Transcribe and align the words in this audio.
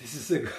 Das 0.00 0.14
ist 0.14 0.28
sehr 0.28 0.40
gut. 0.40 0.50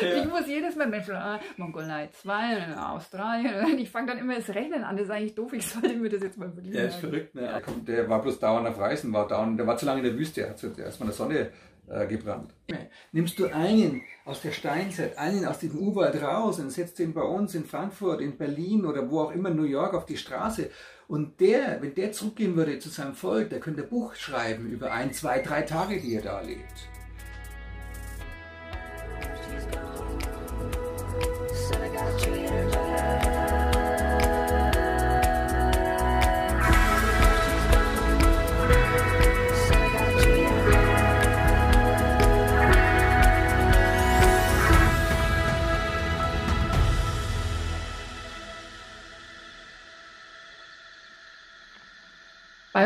Ich 0.00 0.28
muss 0.28 0.46
jedes 0.46 0.76
Mal, 0.76 0.86
Mensch, 0.86 1.08
ah, 1.10 1.40
Mongolei 1.56 2.08
2, 2.12 2.76
Australien, 2.76 3.78
ich 3.78 3.90
fange 3.90 4.08
dann 4.08 4.18
immer 4.18 4.36
das 4.36 4.48
Rechnen 4.50 4.84
an, 4.84 4.96
das 4.96 5.06
ist 5.06 5.10
eigentlich 5.10 5.34
doof, 5.34 5.52
ich 5.52 5.66
sollte 5.66 5.96
mir 5.96 6.08
das 6.08 6.22
jetzt 6.22 6.38
mal 6.38 6.50
verlieren. 6.50 6.76
Der 6.76 6.88
ist 6.88 6.96
verrückt, 6.96 7.34
ne? 7.34 7.60
Der 7.86 8.08
war 8.08 8.22
bloß 8.22 8.38
dauernd 8.38 8.68
auf 8.68 8.78
Reisen, 8.78 9.12
war 9.12 9.26
dauernd, 9.26 9.58
der 9.58 9.66
war 9.66 9.76
zu 9.76 9.86
lange 9.86 10.00
in 10.00 10.04
der 10.04 10.16
Wüste, 10.16 10.42
er 10.42 10.50
hat 10.50 10.62
erstmal 10.62 10.84
in 10.84 11.06
der 11.06 11.12
Sonne 11.12 11.50
äh, 11.88 12.06
gebrannt. 12.06 12.54
Nimmst 13.12 13.38
du 13.38 13.46
einen 13.46 14.02
aus 14.24 14.42
der 14.42 14.52
Steinzeit, 14.52 15.18
einen 15.18 15.44
aus 15.46 15.58
dem 15.58 15.76
Urwald 15.76 16.22
raus 16.22 16.60
und 16.60 16.70
setzt 16.70 16.98
den 16.98 17.12
bei 17.12 17.22
uns 17.22 17.54
in 17.54 17.64
Frankfurt, 17.64 18.20
in 18.20 18.36
Berlin 18.36 18.84
oder 18.84 19.10
wo 19.10 19.22
auch 19.22 19.32
immer, 19.32 19.50
New 19.50 19.64
York 19.64 19.94
auf 19.94 20.06
die 20.06 20.16
Straße 20.16 20.70
und 21.08 21.40
der, 21.40 21.80
wenn 21.80 21.94
der 21.94 22.12
zurückgehen 22.12 22.54
würde 22.54 22.78
zu 22.78 22.90
seinem 22.90 23.14
Volk, 23.14 23.50
der 23.50 23.60
könnte 23.60 23.82
ein 23.82 23.88
Buch 23.88 24.14
schreiben 24.14 24.70
über 24.70 24.92
ein, 24.92 25.12
zwei, 25.12 25.40
drei 25.40 25.62
Tage, 25.62 26.00
die 26.00 26.14
er 26.14 26.22
da 26.22 26.40
lebt. 26.42 26.88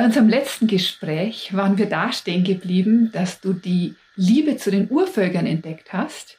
Bei 0.02 0.06
unserem 0.06 0.28
letzten 0.28 0.66
Gespräch 0.66 1.54
waren 1.54 1.78
wir 1.78 1.86
da 1.86 2.12
stehen 2.12 2.42
geblieben, 2.42 3.10
dass 3.12 3.40
du 3.40 3.52
die 3.52 3.94
Liebe 4.16 4.56
zu 4.56 4.72
den 4.72 4.90
Urvölkern 4.90 5.46
entdeckt 5.46 5.92
hast 5.92 6.38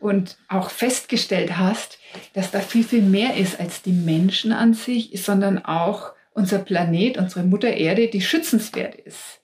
und 0.00 0.36
auch 0.48 0.68
festgestellt 0.68 1.58
hast, 1.58 2.00
dass 2.32 2.50
da 2.50 2.58
viel, 2.58 2.82
viel 2.82 3.02
mehr 3.02 3.36
ist 3.36 3.60
als 3.60 3.82
die 3.82 3.92
Menschen 3.92 4.50
an 4.50 4.74
sich, 4.74 5.12
sondern 5.22 5.64
auch 5.64 6.10
unser 6.32 6.58
Planet, 6.58 7.18
unsere 7.18 7.44
Mutter 7.44 7.72
Erde, 7.72 8.08
die 8.08 8.20
schützenswert 8.20 8.96
ist. 8.96 9.40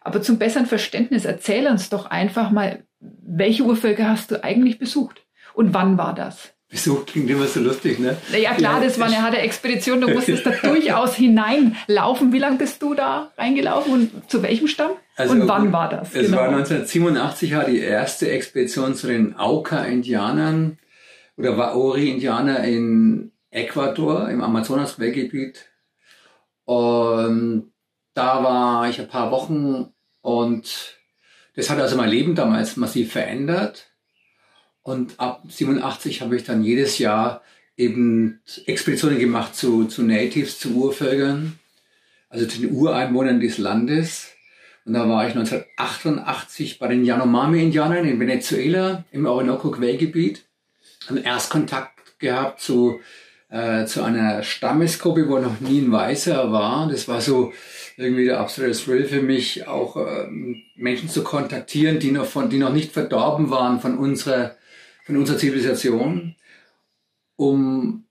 Aber 0.00 0.22
zum 0.22 0.38
besseren 0.38 0.66
Verständnis 0.66 1.24
erzähl 1.24 1.66
uns 1.66 1.90
doch 1.90 2.06
einfach 2.06 2.52
mal, 2.52 2.84
welche 3.00 3.64
Urvölker 3.64 4.08
hast 4.08 4.30
du 4.30 4.44
eigentlich 4.44 4.78
besucht 4.78 5.26
und 5.52 5.74
wann 5.74 5.98
war 5.98 6.14
das? 6.14 6.54
Wieso 6.70 6.96
klingt 6.96 7.30
immer 7.30 7.46
so 7.46 7.60
lustig, 7.60 7.98
ne? 7.98 8.18
Ja 8.38 8.52
klar, 8.52 8.82
das 8.82 8.98
war 8.98 9.06
eine 9.06 9.22
harte 9.22 9.38
Expedition. 9.38 10.02
Du 10.02 10.08
musstest 10.08 10.44
da 10.44 10.50
durchaus 10.50 11.14
hineinlaufen. 11.14 12.30
Wie 12.30 12.38
lange 12.38 12.58
bist 12.58 12.82
du 12.82 12.92
da 12.92 13.32
reingelaufen 13.38 13.92
und 13.92 14.30
zu 14.30 14.42
welchem 14.42 14.68
Stamm? 14.68 14.90
Also, 15.16 15.32
und 15.32 15.48
wann 15.48 15.72
war 15.72 15.88
das? 15.88 16.14
Es 16.14 16.26
genau. 16.26 16.36
war 16.36 16.48
1987 16.48 17.54
war 17.54 17.64
die 17.64 17.78
erste 17.78 18.30
Expedition 18.30 18.94
zu 18.94 19.06
den 19.06 19.34
Auca-Indianern 19.34 20.78
oder 21.38 21.56
Waori-Indianer 21.56 22.62
in 22.64 23.32
Ecuador 23.50 24.28
im 24.28 24.42
Amazonas-Quellgebiet. 24.42 25.70
Und 26.64 27.72
da 28.12 28.44
war 28.44 28.90
ich 28.90 29.00
ein 29.00 29.08
paar 29.08 29.30
Wochen 29.30 29.94
und 30.20 30.98
das 31.56 31.70
hat 31.70 31.80
also 31.80 31.96
mein 31.96 32.10
Leben 32.10 32.34
damals 32.34 32.76
massiv 32.76 33.12
verändert. 33.12 33.87
Und 34.88 35.20
ab 35.20 35.42
87 35.46 36.22
habe 36.22 36.36
ich 36.36 36.44
dann 36.44 36.64
jedes 36.64 36.96
Jahr 36.96 37.42
eben 37.76 38.40
Expeditionen 38.64 39.18
gemacht 39.18 39.54
zu, 39.54 39.84
zu 39.84 40.02
Natives, 40.02 40.58
zu 40.58 40.70
Urvölkern, 40.70 41.58
also 42.30 42.46
zu 42.46 42.62
den 42.62 42.72
Ureinwohnern 42.72 43.38
des 43.38 43.58
Landes. 43.58 44.28
Und 44.86 44.94
da 44.94 45.06
war 45.06 45.28
ich 45.28 45.34
1988 45.34 46.78
bei 46.78 46.88
den 46.88 47.04
Yanomami-Indianern 47.04 48.06
in 48.06 48.18
Venezuela 48.18 49.04
im 49.12 49.26
Orinoco-Quellgebiet. 49.26 50.46
Einen 51.08 51.22
Erstkontakt 51.22 52.18
gehabt 52.18 52.62
zu, 52.62 52.98
äh, 53.50 53.84
zu 53.84 54.02
einer 54.02 54.42
Stammesgruppe, 54.42 55.28
wo 55.28 55.38
noch 55.38 55.60
nie 55.60 55.82
ein 55.82 55.92
Weißer 55.92 56.50
war. 56.50 56.88
Das 56.88 57.08
war 57.08 57.20
so 57.20 57.52
irgendwie 57.98 58.24
der 58.24 58.40
absolute 58.40 58.78
Thrill 58.78 59.04
für 59.04 59.20
mich, 59.20 59.68
auch 59.68 59.98
ähm, 59.98 60.62
Menschen 60.76 61.10
zu 61.10 61.22
kontaktieren, 61.22 61.98
die 61.98 62.10
noch, 62.10 62.24
von, 62.24 62.48
die 62.48 62.58
noch 62.58 62.72
nicht 62.72 62.92
verdorben 62.92 63.50
waren 63.50 63.80
von 63.82 63.98
unserer 63.98 64.56
von 65.08 65.16
unserer 65.16 65.38
Zivilisation, 65.38 66.34
um 67.36 68.04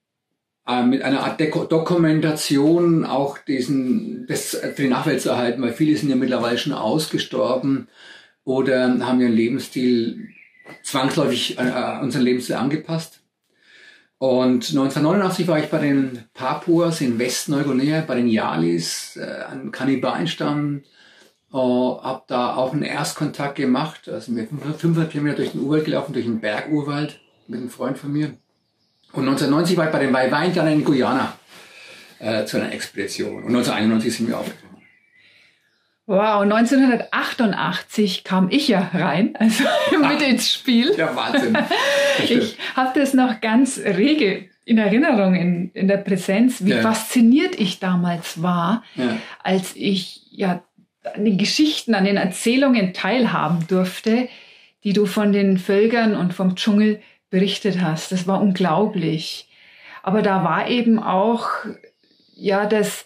äh, 0.68 0.82
mit 0.82 1.04
einer 1.04 1.24
Art 1.24 1.40
Dokumentation 1.40 3.06
auch 3.06 3.38
diesen, 3.38 4.26
das 4.26 4.56
für 4.56 4.82
die 4.82 4.90
Nachwelt 4.90 5.22
zu 5.22 5.30
erhalten, 5.30 5.62
weil 5.62 5.74
viele 5.74 5.96
sind 5.96 6.10
ja 6.10 6.16
mittlerweile 6.16 6.58
schon 6.58 6.74
ausgestorben 6.74 7.88
oder 8.44 8.98
haben 9.06 9.22
ihren 9.22 9.34
Lebensstil 9.34 10.30
zwangsläufig 10.82 11.60
an 11.60 11.68
äh, 11.68 12.04
unseren 12.04 12.24
Lebensstil 12.24 12.56
angepasst. 12.56 13.20
Und 14.18 14.68
1989 14.68 15.48
war 15.48 15.60
ich 15.60 15.70
bei 15.70 15.78
den 15.78 16.24
Papuas 16.34 17.00
in 17.00 17.20
Westneuguinea, 17.20 18.02
bei 18.02 18.16
den 18.16 18.28
Yalis, 18.28 19.18
äh, 19.18 19.44
an 19.44 19.72
Kannibalenstamm, 19.72 20.82
äh, 21.54 21.58
habe 21.58 22.24
da 22.28 22.56
auch 22.56 22.74
einen 22.74 22.84
Erstkontakt 22.84 23.56
gemacht. 23.56 24.10
Also 24.10 24.32
sind 24.32 24.50
500 24.50 25.12
Kilometer 25.12 25.38
durch 25.38 25.52
den 25.52 25.62
Urwald 25.62 25.86
gelaufen, 25.86 26.14
durch 26.14 26.26
den 26.26 26.40
Bergurwald 26.40 27.20
mit 27.48 27.60
einem 27.60 27.70
Freund 27.70 27.98
von 27.98 28.12
mir. 28.12 28.34
Und 29.14 29.24
1990 29.24 29.78
war 29.78 29.86
ich 29.86 29.92
bei 29.92 30.00
den 30.00 30.14
Waiwaindianern 30.14 30.74
in 30.74 30.84
Guyana 30.84 31.34
äh, 32.20 32.46
zu 32.46 32.58
einer 32.58 32.72
Expedition. 32.74 33.44
Und 33.44 33.56
1991 33.56 34.16
sind 34.16 34.28
wir 34.28 34.38
aufgekommen. 34.38 34.68
Wow, 36.06 36.44
1988 36.44 38.24
kam 38.24 38.50
ich 38.50 38.70
ja 38.70 38.92
rein, 38.94 39.36
also 39.38 39.66
mit 40.00 40.22
ins 40.22 40.54
Spiel. 40.54 40.94
Ja, 40.96 41.14
Wahnsinn. 41.14 41.58
ich 42.24 42.58
habe 42.76 42.98
das 42.98 43.14
noch 43.14 43.42
ganz 43.42 43.78
rege 43.78 44.50
in 44.64 44.78
Erinnerung, 44.78 45.36
in, 45.36 45.72
in 45.74 45.88
der 45.88 45.98
Präsenz, 45.98 46.64
wie 46.64 46.72
ja. 46.72 46.82
fasziniert 46.82 47.60
ich 47.60 47.80
damals 47.80 48.42
war, 48.42 48.84
ja. 48.96 49.18
als 49.44 49.76
ich 49.76 50.22
ja 50.32 50.64
an 51.16 51.26
den 51.26 51.38
Geschichten, 51.38 51.96
an 51.96 52.06
den 52.06 52.18
Erzählungen 52.18 52.94
teilhaben 52.94 53.66
durfte, 53.68 54.28
die 54.84 54.94
du 54.94 55.06
von 55.06 55.32
den 55.32 55.58
Völkern 55.58 56.16
und 56.16 56.34
vom 56.34 56.56
Dschungel 56.56 57.02
berichtet 57.30 57.82
hast. 57.82 58.12
Das 58.12 58.28
war 58.28 58.42
unglaublich. 58.42 59.48
Aber 60.04 60.22
da 60.22 60.44
war 60.44 60.70
eben 60.70 61.00
auch, 61.00 61.50
ja, 62.36 62.66
das, 62.66 63.06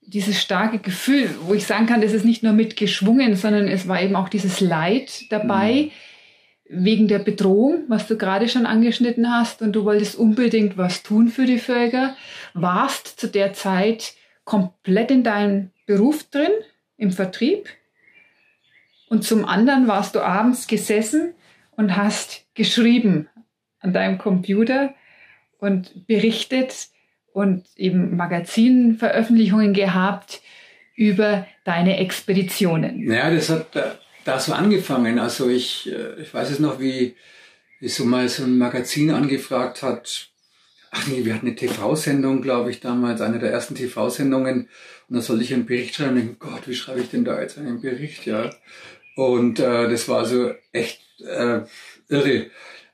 dieses 0.00 0.40
starke 0.40 0.78
Gefühl, 0.78 1.28
wo 1.42 1.54
ich 1.54 1.66
sagen 1.66 1.86
kann, 1.86 2.00
das 2.00 2.12
ist 2.12 2.24
nicht 2.24 2.42
nur 2.42 2.52
mitgeschwungen, 2.52 3.36
sondern 3.36 3.68
es 3.68 3.88
war 3.88 4.00
eben 4.00 4.16
auch 4.16 4.28
dieses 4.28 4.60
Leid 4.60 5.30
dabei, 5.30 5.90
mhm. 6.68 6.84
wegen 6.84 7.08
der 7.08 7.18
Bedrohung, 7.18 7.84
was 7.88 8.06
du 8.06 8.16
gerade 8.16 8.48
schon 8.48 8.64
angeschnitten 8.64 9.30
hast. 9.30 9.60
Und 9.60 9.72
du 9.72 9.84
wolltest 9.84 10.16
unbedingt 10.16 10.78
was 10.78 11.02
tun 11.02 11.28
für 11.28 11.44
die 11.44 11.58
Völker, 11.58 12.16
warst 12.54 13.20
zu 13.20 13.28
der 13.28 13.52
Zeit 13.52 14.14
komplett 14.44 15.10
in 15.10 15.24
deinem 15.24 15.70
Beruf 15.86 16.24
drin, 16.30 16.52
im 16.96 17.10
Vertrieb 17.10 17.68
und 19.08 19.24
zum 19.24 19.44
anderen 19.44 19.86
warst 19.86 20.14
du 20.14 20.20
abends 20.20 20.66
gesessen 20.66 21.34
und 21.76 21.96
hast 21.96 22.46
geschrieben 22.54 23.28
an 23.80 23.92
deinem 23.92 24.18
Computer 24.18 24.94
und 25.58 26.06
berichtet 26.06 26.88
und 27.32 27.64
eben 27.76 28.16
Magazinveröffentlichungen 28.16 29.74
gehabt 29.74 30.40
über 30.96 31.46
deine 31.64 31.98
Expeditionen. 31.98 33.10
Ja, 33.10 33.30
das 33.30 33.50
hat 33.50 33.66
da 34.24 34.38
so 34.38 34.52
angefangen. 34.52 35.18
Also 35.18 35.48
ich, 35.48 35.92
äh, 35.92 36.20
ich 36.20 36.32
weiß 36.32 36.50
es 36.50 36.58
noch, 36.58 36.80
wie, 36.80 37.14
wie 37.80 37.88
so 37.88 38.04
mal 38.04 38.28
so 38.28 38.44
ein 38.44 38.58
Magazin 38.58 39.10
angefragt 39.10 39.82
hat. 39.82 40.30
Ach 40.96 41.08
nee, 41.08 41.24
wir 41.24 41.34
hatten 41.34 41.48
eine 41.48 41.56
TV-Sendung, 41.56 42.40
glaube 42.40 42.70
ich, 42.70 42.78
damals, 42.78 43.20
eine 43.20 43.40
der 43.40 43.50
ersten 43.50 43.74
TV-Sendungen 43.74 44.68
und 45.08 45.14
dann 45.14 45.22
soll 45.22 45.42
ich 45.42 45.52
einen 45.52 45.66
Bericht 45.66 45.96
schreiben 45.96 46.10
und 46.10 46.16
denke, 46.16 46.36
Gott, 46.38 46.68
wie 46.68 46.74
schreibe 46.74 47.00
ich 47.00 47.10
denn 47.10 47.24
da 47.24 47.40
jetzt 47.40 47.58
einen 47.58 47.80
Bericht, 47.80 48.26
ja? 48.26 48.50
Und 49.16 49.58
äh, 49.58 49.88
das 49.88 50.08
war 50.08 50.24
so 50.24 50.52
echt 50.72 51.02
äh, 51.20 51.62
irre. 52.08 52.46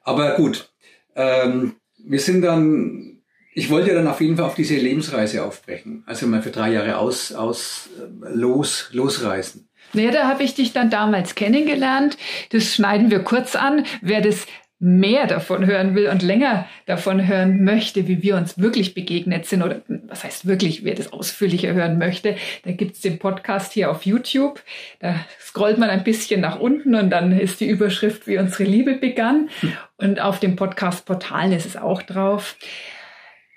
Aber 0.02 0.34
gut, 0.36 0.70
ähm, 1.14 1.76
wir 1.98 2.20
sind 2.20 2.40
dann, 2.40 3.20
ich 3.52 3.68
wollte 3.68 3.92
dann 3.92 4.08
auf 4.08 4.22
jeden 4.22 4.36
Fall 4.36 4.46
auf 4.46 4.54
diese 4.54 4.76
Lebensreise 4.76 5.44
aufbrechen. 5.44 6.02
Also 6.06 6.26
mal 6.26 6.42
für 6.42 6.50
drei 6.50 6.72
Jahre 6.72 6.96
aus, 6.96 7.32
aus 7.32 7.90
äh, 7.98 8.28
los, 8.34 8.88
losreisen. 8.92 9.68
Naja, 9.92 10.10
da 10.10 10.28
habe 10.28 10.42
ich 10.42 10.54
dich 10.54 10.72
dann 10.72 10.88
damals 10.88 11.34
kennengelernt. 11.34 12.16
Das 12.50 12.74
schneiden 12.74 13.10
wir 13.10 13.20
kurz 13.20 13.56
an. 13.56 13.84
Wer 14.00 14.22
das 14.22 14.46
mehr 14.82 15.26
davon 15.26 15.66
hören 15.66 15.94
will 15.94 16.08
und 16.08 16.22
länger 16.22 16.66
davon 16.86 17.28
hören 17.28 17.62
möchte, 17.64 18.08
wie 18.08 18.22
wir 18.22 18.36
uns 18.36 18.58
wirklich 18.58 18.94
begegnet 18.94 19.44
sind, 19.44 19.62
oder 19.62 19.82
was 20.08 20.24
heißt 20.24 20.46
wirklich, 20.46 20.84
wer 20.84 20.94
das 20.94 21.12
ausführlicher 21.12 21.74
hören 21.74 21.98
möchte, 21.98 22.36
da 22.64 22.72
gibt's 22.72 23.02
den 23.02 23.18
Podcast 23.18 23.74
hier 23.74 23.90
auf 23.90 24.06
YouTube. 24.06 24.62
Da 24.98 25.14
scrollt 25.38 25.76
man 25.76 25.90
ein 25.90 26.02
bisschen 26.02 26.40
nach 26.40 26.58
unten 26.58 26.94
und 26.94 27.10
dann 27.10 27.38
ist 27.38 27.60
die 27.60 27.68
Überschrift, 27.68 28.26
wie 28.26 28.38
unsere 28.38 28.64
Liebe 28.64 28.94
begann. 28.94 29.50
Und 29.98 30.18
auf 30.18 30.40
dem 30.40 30.56
Podcast-Portalen 30.56 31.52
ist 31.52 31.66
es 31.66 31.76
auch 31.76 32.02
drauf. 32.02 32.56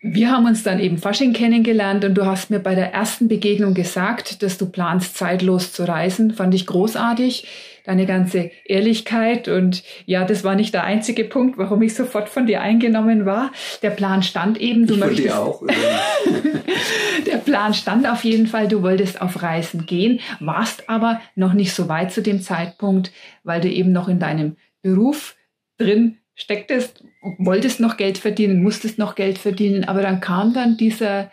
Wir 0.02 0.30
haben 0.30 0.46
uns 0.46 0.64
dann 0.64 0.81
eben 0.81 0.98
Fasching 0.98 1.31
kennengelernt 1.31 2.04
und 2.04 2.16
du 2.16 2.25
hast 2.25 2.50
mir 2.50 2.60
bei 2.60 2.75
der 2.75 2.92
ersten 2.92 3.30
Begegnung 3.30 3.74
gesagt, 3.74 4.44
dass 4.44 4.58
du 4.58 4.66
planst, 4.66 5.16
zeitlos 5.16 5.72
zu 5.72 5.88
reisen. 5.88 6.34
Fand 6.34 6.54
ich 6.54 6.66
großartig 6.66 7.48
deine 7.84 8.06
ganze 8.06 8.52
Ehrlichkeit. 8.66 9.48
Und 9.48 9.84
ja, 10.06 10.26
das 10.26 10.44
war 10.44 10.56
nicht 10.56 10.74
der 10.74 10.84
einzige 10.84 11.26
Punkt, 11.26 11.58
warum 11.58 11.82
ich 11.82 11.96
sofort 11.96 12.30
von 12.30 12.46
dir 12.46 12.62
eingenommen 12.62 13.26
war. 13.26 13.52
Der 13.82 13.90
Plan 13.90 14.24
stand 14.24 14.60
eben, 14.60 14.88
du 14.88 14.96
ich 14.96 15.00
möchtest. 15.00 15.28
Dir 15.28 15.40
auch. 15.40 15.64
der 17.26 17.38
Plan 17.38 17.74
stand 17.74 18.08
auf 18.08 18.24
jeden 18.24 18.48
Fall, 18.48 18.68
du 18.68 18.82
wolltest 18.82 19.22
auf 19.22 19.42
Reisen 19.42 19.86
gehen, 19.86 20.20
warst 20.40 20.90
aber 20.90 21.22
noch 21.36 21.54
nicht 21.54 21.74
so 21.74 21.90
weit 21.90 22.12
zu 22.12 22.22
dem 22.22 22.42
Zeitpunkt, 22.42 23.12
weil 23.44 23.62
du 23.62 23.70
eben 23.70 23.92
noch 23.92 24.08
in 24.08 24.20
deinem 24.20 24.56
Beruf 24.82 25.36
drin 25.78 26.18
stecktest, 26.36 27.04
wolltest 27.38 27.80
noch 27.80 27.98
Geld 27.98 28.18
verdienen, 28.18 28.64
musstest 28.64 28.98
noch 28.98 29.16
Geld 29.16 29.38
verdienen, 29.38 29.84
aber 29.84 30.02
dann 30.02 30.20
kam 30.20 30.54
dann 30.54 30.78
dieser 30.78 31.32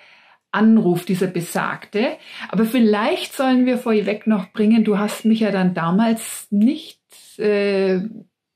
Anruf, 0.53 1.05
dieser 1.05 1.29
besagte. 1.29 2.17
Aber 2.49 2.65
vielleicht 2.65 3.35
sollen 3.35 3.67
wir 3.67 3.79
vorweg 3.79 4.27
noch 4.27 4.53
bringen, 4.53 4.85
du 4.85 4.99
hast 4.99 5.25
mich 5.25 5.41
ja 5.41 5.51
dann 5.51 5.75
damals 5.75 6.47
nicht 6.51 7.01
äh, 7.39 8.01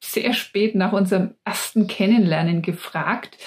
sehr 0.02 0.32
spät 0.34 0.74
nach 0.74 0.92
unserem 0.92 1.34
ersten 1.44 1.86
Kennenlernen 1.86 2.62
gefragt, 2.62 3.38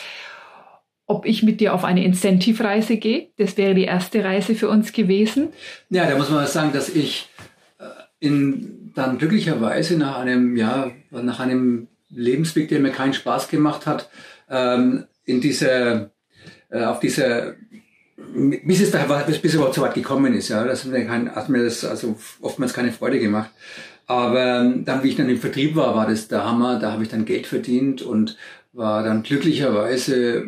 ob 1.06 1.26
ich 1.26 1.44
mit 1.44 1.62
dir 1.62 1.74
auf 1.74 1.84
eine 1.84 2.04
Incentive-Reise 2.04 2.98
gehe. 2.98 3.30
Das 3.38 3.56
wäre 3.58 3.76
die 3.76 3.86
erste 3.86 4.24
Reise 4.24 4.56
für 4.56 4.70
uns 4.70 4.92
gewesen. 4.92 5.50
Ja, 5.90 6.10
da 6.10 6.18
muss 6.18 6.30
man 6.30 6.46
sagen, 6.48 6.74
dass 6.74 6.90
ich 6.90 7.30
äh, 7.80 7.84
in, 8.20 8.92
dann 8.96 9.18
glücklicherweise 9.18 9.98
nach 9.98 10.20
einem, 10.20 10.58
ja, 10.58 10.92
nach 11.12 11.40
einem 11.40 11.88
Lebensweg, 12.10 12.70
der 12.70 12.80
mir 12.80 12.92
keinen 12.92 13.14
Spaß 13.14 13.50
gemacht 13.50 13.86
hat, 13.86 14.10
ähm, 14.50 15.06
in 15.24 15.40
dieser, 15.42 16.12
äh, 16.70 16.84
auf 16.84 17.00
dieser 17.00 17.56
bis 18.18 18.82
es 18.82 18.92
da 18.92 19.04
bis, 19.28 19.40
bis 19.40 19.54
überhaupt 19.54 19.76
so 19.76 19.82
weit 19.82 19.94
gekommen 19.94 20.34
ist, 20.34 20.50
ja, 20.50 20.64
das 20.64 20.86
hat 20.86 21.50
mir, 21.50 21.64
das 21.64 21.86
also 21.86 22.18
oftmals 22.42 22.74
keine 22.74 22.92
Freude 22.92 23.20
gemacht. 23.20 23.52
Aber 24.08 24.62
ähm, 24.62 24.86
dann, 24.86 25.04
wie 25.04 25.10
ich 25.10 25.16
dann 25.16 25.30
im 25.30 25.38
Vertrieb 25.38 25.76
war, 25.76 25.96
war 25.96 26.08
das 26.08 26.28
der 26.28 26.46
Hammer. 26.46 26.80
Da 26.80 26.94
habe 26.94 27.04
ich 27.04 27.10
dann 27.10 27.26
Geld 27.26 27.46
verdient 27.46 28.02
und 28.02 28.38
war 28.74 29.04
dann 29.04 29.24
glücklicherweise, 29.24 30.46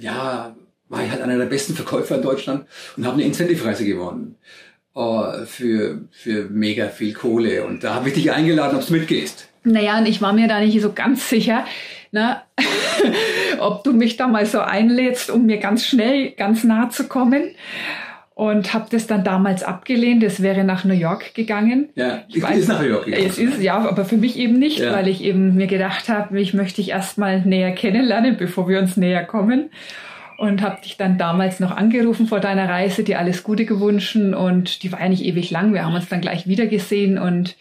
ja, 0.00 0.54
war 0.88 1.04
ich 1.04 1.10
halt 1.10 1.20
einer 1.20 1.36
der 1.36 1.46
besten 1.46 1.74
Verkäufer 1.74 2.16
in 2.16 2.22
Deutschland 2.22 2.66
und 2.96 3.04
habe 3.04 3.14
eine 3.14 3.24
Incentive-Reise 3.24 3.84
gewonnen 3.84 4.36
uh, 4.94 5.44
für, 5.46 6.02
für 6.12 6.48
mega 6.48 6.88
viel 6.88 7.12
Kohle. 7.12 7.64
Und 7.64 7.84
da 7.84 7.94
habe 7.94 8.08
ich 8.08 8.14
dich 8.14 8.32
eingeladen, 8.32 8.78
ob 8.78 8.86
du 8.86 8.92
mitgehst. 8.92 9.48
Naja, 9.64 9.98
und 9.98 10.06
ich 10.06 10.22
war 10.22 10.32
mir 10.32 10.46
da 10.46 10.60
nicht 10.60 10.80
so 10.80 10.92
ganz 10.92 11.28
sicher, 11.28 11.64
ne, 12.12 12.40
ob 13.60 13.84
du 13.84 13.92
mich 13.92 14.16
da 14.16 14.26
mal 14.26 14.46
so 14.46 14.60
einlädst, 14.60 15.30
um 15.30 15.46
mir 15.46 15.58
ganz 15.58 15.86
schnell, 15.86 16.32
ganz 16.32 16.64
nah 16.64 16.90
zu 16.90 17.08
kommen. 17.08 17.50
Und 18.34 18.74
habe 18.74 18.84
das 18.90 19.06
dann 19.06 19.24
damals 19.24 19.62
abgelehnt. 19.62 20.22
Es 20.22 20.42
wäre 20.42 20.62
nach 20.62 20.84
New 20.84 20.92
York 20.92 21.34
gegangen. 21.34 21.88
Ja, 21.94 22.24
ich 22.28 22.42
weiß, 22.42 22.58
ist 22.58 22.68
nach 22.68 22.82
New 22.82 22.88
York 22.88 23.06
gegangen. 23.06 23.26
Es 23.26 23.38
ist, 23.38 23.62
ja, 23.62 23.78
aber 23.78 24.04
für 24.04 24.18
mich 24.18 24.36
eben 24.36 24.58
nicht, 24.58 24.80
ja. 24.80 24.92
weil 24.92 25.08
ich 25.08 25.24
eben 25.24 25.54
mir 25.54 25.66
gedacht 25.66 26.10
habe, 26.10 26.34
mich 26.34 26.52
möchte 26.52 26.82
ich 26.82 26.90
erstmal 26.90 27.40
näher 27.40 27.72
kennenlernen, 27.72 28.36
bevor 28.36 28.68
wir 28.68 28.78
uns 28.78 28.98
näher 28.98 29.24
kommen 29.24 29.70
und 30.36 30.62
habe 30.62 30.80
dich 30.82 30.96
dann 30.96 31.18
damals 31.18 31.60
noch 31.60 31.70
angerufen 31.70 32.26
vor 32.26 32.40
deiner 32.40 32.68
Reise, 32.68 33.04
dir 33.04 33.18
alles 33.18 33.42
Gute 33.42 33.64
gewünscht 33.64 34.16
und 34.16 34.82
die 34.82 34.92
war 34.92 35.00
ja 35.00 35.08
nicht 35.08 35.24
ewig 35.24 35.50
lang. 35.50 35.72
Wir 35.72 35.84
haben 35.84 35.94
uns 35.94 36.08
dann 36.08 36.20
gleich 36.20 36.46
wieder 36.46 36.66
gesehen 36.66 37.18
und 37.18 37.56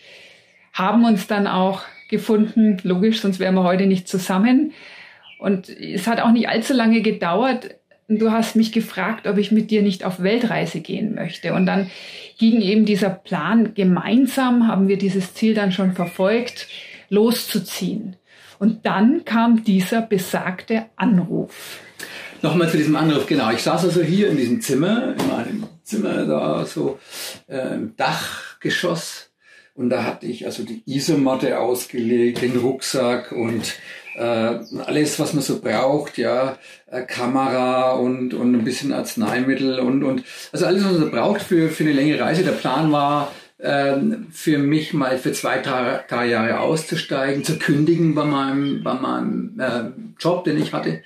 haben 0.74 1.06
uns 1.06 1.28
dann 1.28 1.48
auch 1.48 1.84
gefunden. 2.10 2.78
Logisch, 2.84 3.22
sonst 3.22 3.40
wären 3.40 3.56
wir 3.56 3.64
heute 3.64 3.86
nicht 3.86 4.08
zusammen. 4.08 4.74
Und 5.38 5.70
es 5.70 6.08
hat 6.08 6.20
auch 6.22 6.32
nicht 6.32 6.50
allzu 6.50 6.74
lange 6.74 7.02
gedauert. 7.02 7.76
Du 8.08 8.32
hast 8.32 8.56
mich 8.56 8.72
gefragt, 8.72 9.28
ob 9.28 9.38
ich 9.38 9.52
mit 9.52 9.72
dir 9.72 9.82
nicht 9.82 10.04
auf 10.04 10.22
Weltreise 10.22 10.80
gehen 10.80 11.16
möchte. 11.16 11.54
Und 11.54 11.66
dann 11.66 11.90
ging 12.38 12.62
eben 12.62 12.86
dieser 12.86 13.10
Plan 13.10 13.74
gemeinsam, 13.74 14.68
haben 14.68 14.88
wir 14.88 14.98
dieses 14.98 15.34
Ziel 15.34 15.54
dann 15.54 15.72
schon 15.72 15.94
verfolgt, 15.94 16.68
loszuziehen. 17.10 18.16
Und 18.60 18.86
dann 18.86 19.26
kam 19.26 19.64
dieser 19.64 20.02
besagte 20.02 20.86
Anruf. 20.96 21.80
Nochmal 22.42 22.70
zu 22.70 22.78
diesem 22.78 22.96
Anruf, 22.96 23.26
genau. 23.26 23.52
Ich 23.52 23.64
saß 23.64 23.86
also 23.86 24.02
hier 24.02 24.30
in 24.30 24.38
diesem 24.38 24.62
Zimmer, 24.62 25.16
in 25.20 25.28
meinem 25.28 25.68
Zimmer 25.84 26.26
da 26.26 26.66
so 26.66 27.00
äh, 27.48 27.76
im 27.76 27.96
Dachgeschoss 27.96 29.32
und 29.76 29.90
da 29.90 30.06
hatte 30.06 30.26
ich 30.26 30.46
also 30.46 30.64
die 30.64 30.82
Isomatte 30.86 31.60
ausgelegt, 31.60 32.42
den 32.42 32.56
Rucksack 32.58 33.34
und 33.34 33.76
äh, 34.18 34.60
alles, 34.86 35.20
was 35.20 35.34
man 35.34 35.44
so 35.44 35.60
braucht, 35.60 36.18
ja, 36.18 36.58
äh, 36.90 37.02
Kamera 37.02 37.92
und, 37.94 38.34
und 38.34 38.56
ein 38.56 38.64
bisschen 38.64 38.94
Arzneimittel 38.94 39.80
und, 39.80 40.04
und 40.04 40.24
also 40.52 40.66
alles, 40.66 40.84
was 40.84 40.92
man 40.94 41.02
so 41.02 41.12
braucht 41.12 41.42
für, 41.42 41.70
für 41.70 41.84
eine 41.84 41.94
längere 41.94 42.22
Reise. 42.22 42.44
Der 42.44 42.52
Plan 42.52 42.92
war, 42.92 43.32
äh, 43.58 43.96
für 44.32 44.58
mich 44.58 44.94
mal 44.94 45.18
für 45.18 45.32
zwei, 45.32 45.60
drei, 45.60 46.04
drei 46.08 46.28
Jahre 46.28 46.60
auszusteigen, 46.60 47.44
zu 47.44 47.58
kündigen 47.58 48.16
bei 48.16 48.26
meinem, 48.26 48.84
bei 48.84 48.94
meinem 48.94 49.60
äh, 49.60 49.92
Job, 50.20 50.44
den 50.44 50.62
ich 50.62 50.74
hatte, 50.74 51.02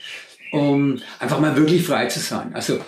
um 0.51 0.99
einfach 1.19 1.39
mal 1.39 1.55
wirklich 1.55 1.85
frei 1.85 2.07
zu 2.07 2.19
sein. 2.19 2.51
Also 2.53 2.79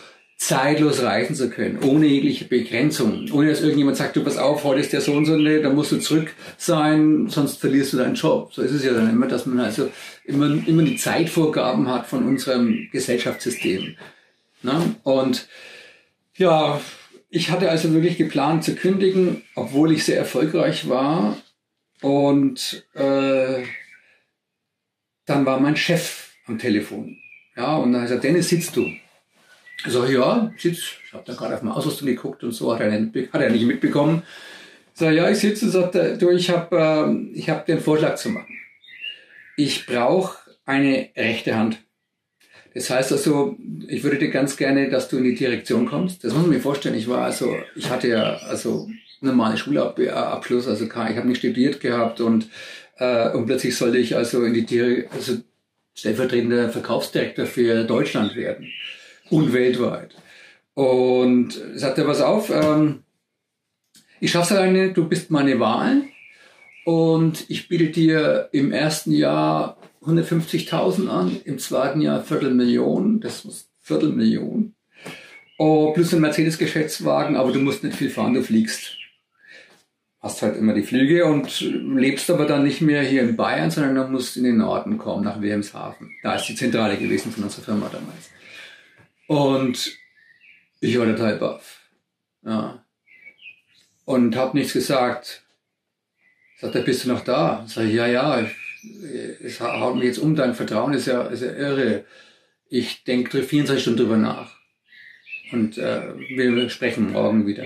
zeitlos 0.42 1.04
reisen 1.04 1.36
zu 1.36 1.52
können, 1.52 1.78
ohne 1.84 2.08
jegliche 2.08 2.46
Begrenzung, 2.46 3.28
ohne 3.32 3.50
dass 3.50 3.62
irgendjemand 3.62 3.98
sagt, 3.98 4.16
du 4.16 4.24
pass 4.24 4.38
auf, 4.38 4.64
heute 4.64 4.80
ist 4.80 4.92
der 4.92 5.00
so 5.00 5.14
und 5.14 5.28
so, 5.28 5.36
nee, 5.36 5.62
da 5.62 5.70
musst 5.70 5.92
du 5.92 6.00
zurück 6.00 6.34
sein, 6.58 7.28
sonst 7.30 7.60
verlierst 7.60 7.94
du 7.94 7.98
deinen 7.98 8.16
Job. 8.16 8.52
So 8.52 8.64
ist 8.64 8.72
es 8.72 8.84
ja 8.84 8.92
dann 8.92 9.08
immer, 9.08 9.28
dass 9.28 9.46
man 9.46 9.60
also 9.60 9.92
immer, 10.26 10.48
immer 10.68 10.82
die 10.82 10.96
Zeitvorgaben 10.96 11.88
hat 11.88 12.08
von 12.08 12.26
unserem 12.28 12.90
Gesellschaftssystem. 12.92 13.96
Ne? 14.64 14.96
Und 15.04 15.48
ja, 16.38 16.82
ich 17.30 17.52
hatte 17.52 17.70
also 17.70 17.94
wirklich 17.94 18.18
geplant 18.18 18.64
zu 18.64 18.74
kündigen, 18.74 19.44
obwohl 19.54 19.92
ich 19.92 20.06
sehr 20.06 20.18
erfolgreich 20.18 20.90
war. 20.90 21.38
Und 22.02 22.84
äh, 22.96 23.62
dann 25.28 25.46
war 25.46 25.60
mein 25.60 25.78
Chef 25.78 26.32
am 26.48 26.58
Telefon. 26.58 27.18
Ja, 27.56 27.78
und 27.78 27.94
dann 27.94 28.02
hat 28.02 28.10
er 28.10 28.16
gesagt, 28.16 28.24
Dennis, 28.24 28.50
sitzt 28.50 28.76
du? 28.76 28.88
So, 29.88 30.06
ja, 30.06 30.52
sitz, 30.58 30.98
ich 31.06 31.14
habe 31.14 31.24
da 31.26 31.34
gerade 31.34 31.56
auf 31.56 31.64
meine 31.64 31.76
Ausrüstung 31.76 32.08
geguckt 32.08 32.44
und 32.44 32.52
so, 32.52 32.74
hat 32.74 32.82
er 32.82 33.00
nicht, 33.00 33.34
hat 33.34 33.42
er 33.42 33.50
nicht 33.50 33.66
mitbekommen. 33.66 34.22
So, 34.94 35.10
ja, 35.10 35.30
ich 35.30 35.40
sitze 35.40 35.66
und 35.66 35.72
sagte, 35.72 36.18
du, 36.18 36.30
ich 36.30 36.50
habe 36.50 36.78
äh, 36.78 37.38
ich 37.38 37.50
hab 37.50 37.66
den 37.66 37.80
Vorschlag 37.80 38.16
zu 38.16 38.30
machen. 38.30 38.56
Ich 39.58 39.88
brauche 39.88 40.38
eine 40.66 41.10
rechte 41.16 41.56
Hand. 41.56 41.80
Das 42.74 42.90
heißt 42.90 43.12
also, 43.12 43.58
ich 43.88 44.04
würde 44.04 44.20
dir 44.20 44.30
ganz 44.30 44.56
gerne, 44.56 44.90
dass 44.90 45.10
du 45.10 45.18
in 45.18 45.24
die 45.24 45.36
Direktion 45.36 45.88
kommst. 45.88 46.24
Das 46.24 46.34
muss 46.34 46.44
man 46.44 46.52
mir 46.52 46.62
vorstellen. 46.62 46.96
Ich 46.96 47.10
war 47.10 47.26
also, 47.26 47.56
ich 47.76 47.90
hatte 47.90 48.08
ja 48.08 48.38
also 48.38 48.90
normale 49.20 49.58
Schulabschluss, 49.58 50.68
also 50.68 50.86
ich 50.86 50.94
habe 50.94 51.28
nicht 51.28 51.40
studiert 51.40 51.80
gehabt 51.80 52.22
und, 52.22 52.50
äh, 52.98 53.30
und 53.32 53.46
plötzlich 53.46 53.76
sollte 53.76 53.98
ich 53.98 54.16
also 54.16 54.44
in 54.44 54.54
die 54.54 54.66
Direktion, 54.66 55.18
also 55.18 55.38
stellvertretender 55.94 56.70
Verkaufsdirektor 56.70 57.46
für 57.46 57.84
Deutschland 57.84 58.36
werden 58.36 58.72
und 59.32 59.54
weltweit. 59.54 60.16
Und 60.74 61.60
sagte, 61.76 62.04
pass 62.04 62.22
auf, 62.22 62.50
ähm, 62.50 63.04
ich 64.20 64.32
schaff's 64.32 64.52
alleine, 64.52 64.94
du 64.94 65.08
bist 65.08 65.32
meine 65.32 65.60
Wahl 65.60 66.04
und 66.86 67.50
ich 67.50 67.68
biete 67.68 67.88
dir 67.88 68.50
im 68.52 68.72
ersten 68.72 69.12
Jahr 69.12 69.78
150.000 70.04 71.08
an, 71.08 71.38
im 71.44 71.60
zweiten 71.60 72.02
Jahr 72.02 72.24
Viertelmillion, 72.24 73.20
das 73.20 73.44
muss 73.46 73.70
Viertelmillion, 73.82 74.76
oh, 75.58 75.92
plus 75.94 76.14
ein 76.14 76.22
Mercedes-Geschäftswagen, 76.22 77.36
aber 77.36 77.52
du 77.52 77.60
musst 77.60 77.84
nicht 77.84 77.98
viel 77.98 78.10
fahren, 78.10 78.34
du 78.34 78.44
fliegst. 78.44 78.98
Hast 80.20 80.44
halt 80.44 80.56
immer 80.56 80.76
die 80.76 80.84
Flüge 80.84 81.26
und 81.26 81.62
lebst 81.62 82.30
aber 82.30 82.46
dann 82.46 82.64
nicht 82.64 82.82
mehr 82.82 83.02
hier 83.02 83.24
in 83.24 83.36
Bayern, 83.36 83.72
sondern 83.72 83.96
du 83.96 84.12
musst 84.12 84.38
in 84.38 84.44
den 84.44 84.58
Norden 84.58 85.00
kommen, 85.00 85.24
nach 85.24 85.42
Wilhelmshaven. 85.42 86.12
Da 86.22 86.36
ist 86.36 86.46
die 86.46 86.56
Zentrale 86.56 86.98
gewesen 86.98 87.32
von 87.32 87.44
unserer 87.44 87.64
Firma 87.64 87.90
damals. 87.92 88.30
Und 89.32 89.98
ich 90.82 91.00
war 91.00 91.06
total 91.06 91.38
baff. 91.38 91.80
Ja. 92.44 92.84
Und 94.04 94.36
habe 94.36 94.58
nichts 94.58 94.74
gesagt. 94.74 95.44
Sagt 96.60 96.76
er, 96.76 96.82
bist 96.82 97.06
du 97.06 97.10
noch 97.14 97.22
da? 97.22 97.64
Sag 97.66 97.86
ich, 97.86 97.94
ja, 97.94 98.08
ja, 98.08 98.46
es 99.42 99.62
haut 99.62 99.96
mich 99.96 100.04
jetzt 100.04 100.18
um, 100.18 100.36
dein 100.36 100.54
Vertrauen 100.54 100.94
ist 100.94 101.08
ja, 101.08 101.22
ist 101.22 101.44
ja 101.44 101.54
irre. 101.54 102.04
Ich 102.68 103.06
denke 103.06 103.42
24 103.42 103.82
Stunden 103.82 104.00
drüber 104.00 104.18
nach. 104.18 104.52
Und 105.54 105.78
äh, 105.78 106.14
wir 106.36 106.70
sprechen 106.70 107.14
morgen 107.14 107.48
wieder. 107.48 107.64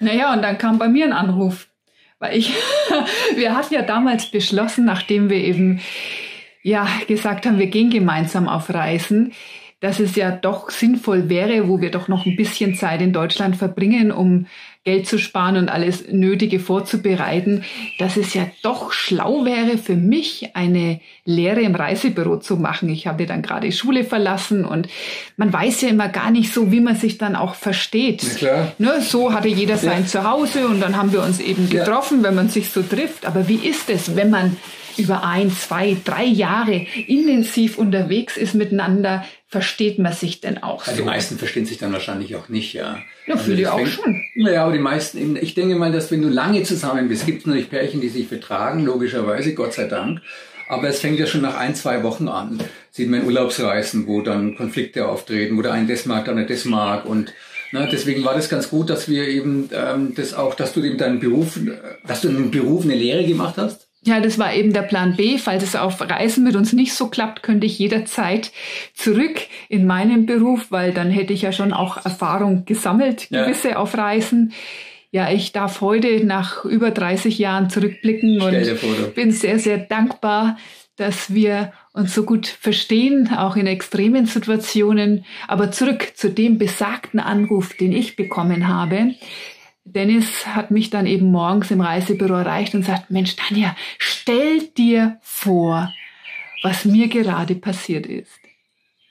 Naja, 0.00 0.32
und 0.32 0.42
dann 0.42 0.58
kam 0.58 0.76
bei 0.76 0.88
mir 0.88 1.04
ein 1.04 1.12
Anruf. 1.12 1.68
Weil 2.18 2.36
ich, 2.36 2.52
wir 3.36 3.54
hatten 3.54 3.74
ja 3.74 3.82
damals 3.82 4.28
beschlossen, 4.28 4.86
nachdem 4.86 5.30
wir 5.30 5.38
eben 5.38 5.80
ja 6.64 6.88
gesagt 7.06 7.46
haben, 7.46 7.60
wir 7.60 7.68
gehen 7.68 7.90
gemeinsam 7.90 8.48
auf 8.48 8.70
Reisen, 8.70 9.34
dass 9.82 9.98
es 9.98 10.14
ja 10.14 10.30
doch 10.30 10.70
sinnvoll 10.70 11.28
wäre, 11.28 11.68
wo 11.68 11.80
wir 11.80 11.90
doch 11.90 12.06
noch 12.06 12.24
ein 12.24 12.36
bisschen 12.36 12.76
Zeit 12.76 13.02
in 13.02 13.12
Deutschland 13.12 13.56
verbringen, 13.56 14.12
um 14.12 14.46
Geld 14.84 15.08
zu 15.08 15.18
sparen 15.18 15.56
und 15.56 15.68
alles 15.68 16.04
Nötige 16.10 16.60
vorzubereiten, 16.60 17.64
dass 17.98 18.16
es 18.16 18.32
ja 18.32 18.46
doch 18.62 18.92
schlau 18.92 19.44
wäre 19.44 19.78
für 19.78 19.96
mich, 19.96 20.54
eine 20.54 21.00
Lehre 21.24 21.60
im 21.62 21.74
Reisebüro 21.74 22.38
zu 22.38 22.56
machen. 22.56 22.88
Ich 22.88 23.08
habe 23.08 23.26
dann 23.26 23.42
gerade 23.42 23.70
Schule 23.72 24.04
verlassen 24.04 24.64
und 24.64 24.88
man 25.36 25.52
weiß 25.52 25.82
ja 25.82 25.88
immer 25.88 26.08
gar 26.08 26.30
nicht 26.30 26.52
so, 26.52 26.70
wie 26.70 26.80
man 26.80 26.94
sich 26.94 27.18
dann 27.18 27.34
auch 27.34 27.56
versteht. 27.56 28.36
klar. 28.36 28.72
Ne, 28.78 29.00
so 29.00 29.32
hatte 29.32 29.48
jeder 29.48 29.78
sein 29.78 30.02
ja. 30.02 30.06
Zuhause 30.06 30.66
und 30.68 30.80
dann 30.80 30.96
haben 30.96 31.12
wir 31.12 31.22
uns 31.22 31.40
eben 31.40 31.68
getroffen, 31.68 32.18
ja. 32.18 32.28
wenn 32.28 32.36
man 32.36 32.48
sich 32.48 32.70
so 32.70 32.82
trifft. 32.82 33.26
Aber 33.26 33.48
wie 33.48 33.56
ist 33.56 33.90
es, 33.90 34.14
wenn 34.14 34.30
man 34.30 34.56
über 34.98 35.24
ein, 35.24 35.50
zwei, 35.50 35.96
drei 36.04 36.24
Jahre 36.24 36.86
intensiv 37.06 37.78
unterwegs 37.78 38.36
ist 38.36 38.54
miteinander, 38.54 39.24
versteht 39.48 39.98
man 39.98 40.12
sich 40.12 40.40
denn 40.40 40.62
auch 40.62 40.84
so? 40.84 40.90
Ja, 40.90 40.96
die 40.96 41.02
meisten 41.02 41.38
verstehen 41.38 41.66
sich 41.66 41.78
dann 41.78 41.92
wahrscheinlich 41.92 42.36
auch 42.36 42.48
nicht, 42.48 42.72
ja. 42.72 42.98
Ja, 43.26 43.34
also 43.34 43.44
viele 43.44 43.72
auch 43.72 43.86
schon. 43.86 44.22
Naja, 44.34 44.64
aber 44.64 44.72
die 44.72 44.78
meisten, 44.78 45.36
ich 45.36 45.54
denke 45.54 45.76
mal, 45.76 45.92
dass 45.92 46.10
wenn 46.10 46.22
du 46.22 46.28
lange 46.28 46.62
zusammen 46.62 47.08
bist, 47.08 47.26
gibt 47.26 47.40
es 47.40 47.46
natürlich 47.46 47.70
Pärchen, 47.70 48.00
die 48.00 48.08
sich 48.08 48.28
vertragen, 48.28 48.84
logischerweise, 48.84 49.54
Gott 49.54 49.74
sei 49.74 49.84
Dank. 49.84 50.20
Aber 50.68 50.88
es 50.88 51.00
fängt 51.00 51.18
ja 51.18 51.26
schon 51.26 51.42
nach 51.42 51.56
ein, 51.56 51.74
zwei 51.74 52.02
Wochen 52.02 52.28
an. 52.28 52.58
Sieht 52.90 53.10
man 53.10 53.20
in 53.20 53.26
Urlaubsreisen, 53.26 54.06
wo 54.06 54.22
dann 54.22 54.56
Konflikte 54.56 55.06
auftreten, 55.06 55.58
wo 55.58 55.62
der 55.62 55.72
eine 55.72 55.86
das 55.86 56.06
mag, 56.06 56.24
der 56.24 56.32
andere 56.32 56.46
das 56.46 56.64
mag 56.64 57.04
und 57.04 57.32
na, 57.72 57.86
deswegen 57.86 58.22
war 58.22 58.34
das 58.34 58.50
ganz 58.50 58.68
gut, 58.68 58.90
dass 58.90 59.08
wir 59.08 59.26
eben 59.26 59.70
ähm, 59.72 60.14
das 60.14 60.34
auch, 60.34 60.54
dass 60.54 60.74
du 60.74 60.82
eben 60.82 60.98
deinen 60.98 61.20
Beruf, 61.20 61.58
dass 62.06 62.20
du 62.20 62.28
in 62.28 62.36
einem 62.36 62.50
Beruf 62.50 62.84
eine 62.84 62.94
Lehre 62.94 63.24
gemacht 63.24 63.54
hast. 63.56 63.88
Ja, 64.04 64.18
das 64.18 64.38
war 64.38 64.52
eben 64.52 64.72
der 64.72 64.82
Plan 64.82 65.14
B. 65.14 65.38
Falls 65.38 65.62
es 65.62 65.76
auf 65.76 66.00
Reisen 66.00 66.42
mit 66.42 66.56
uns 66.56 66.72
nicht 66.72 66.92
so 66.92 67.08
klappt, 67.08 67.42
könnte 67.42 67.66
ich 67.66 67.78
jederzeit 67.78 68.50
zurück 68.94 69.40
in 69.68 69.86
meinen 69.86 70.26
Beruf, 70.26 70.66
weil 70.70 70.92
dann 70.92 71.10
hätte 71.10 71.32
ich 71.32 71.42
ja 71.42 71.52
schon 71.52 71.72
auch 71.72 72.04
Erfahrung 72.04 72.64
gesammelt, 72.64 73.28
gewisse 73.30 73.70
ja. 73.70 73.76
auf 73.76 73.96
Reisen. 73.96 74.52
Ja, 75.12 75.30
ich 75.30 75.52
darf 75.52 75.80
heute 75.82 76.24
nach 76.24 76.64
über 76.64 76.90
30 76.90 77.38
Jahren 77.38 77.70
zurückblicken 77.70 78.40
und 78.40 79.14
bin 79.14 79.30
sehr, 79.30 79.58
sehr 79.58 79.78
dankbar, 79.78 80.56
dass 80.96 81.32
wir 81.32 81.72
uns 81.92 82.14
so 82.14 82.24
gut 82.24 82.46
verstehen, 82.46 83.30
auch 83.36 83.56
in 83.56 83.66
extremen 83.66 84.26
Situationen. 84.26 85.24
Aber 85.46 85.70
zurück 85.70 86.12
zu 86.16 86.30
dem 86.30 86.58
besagten 86.58 87.20
Anruf, 87.20 87.74
den 87.74 87.92
ich 87.92 88.16
bekommen 88.16 88.68
habe. 88.68 89.14
Dennis 89.84 90.46
hat 90.46 90.70
mich 90.70 90.90
dann 90.90 91.06
eben 91.06 91.30
morgens 91.30 91.70
im 91.70 91.80
Reisebüro 91.80 92.34
erreicht 92.34 92.74
und 92.74 92.84
sagt, 92.84 93.10
Mensch, 93.10 93.34
Tanja, 93.36 93.76
stell 93.98 94.60
dir 94.76 95.18
vor, 95.22 95.92
was 96.62 96.84
mir 96.84 97.08
gerade 97.08 97.56
passiert 97.56 98.06
ist. 98.06 98.30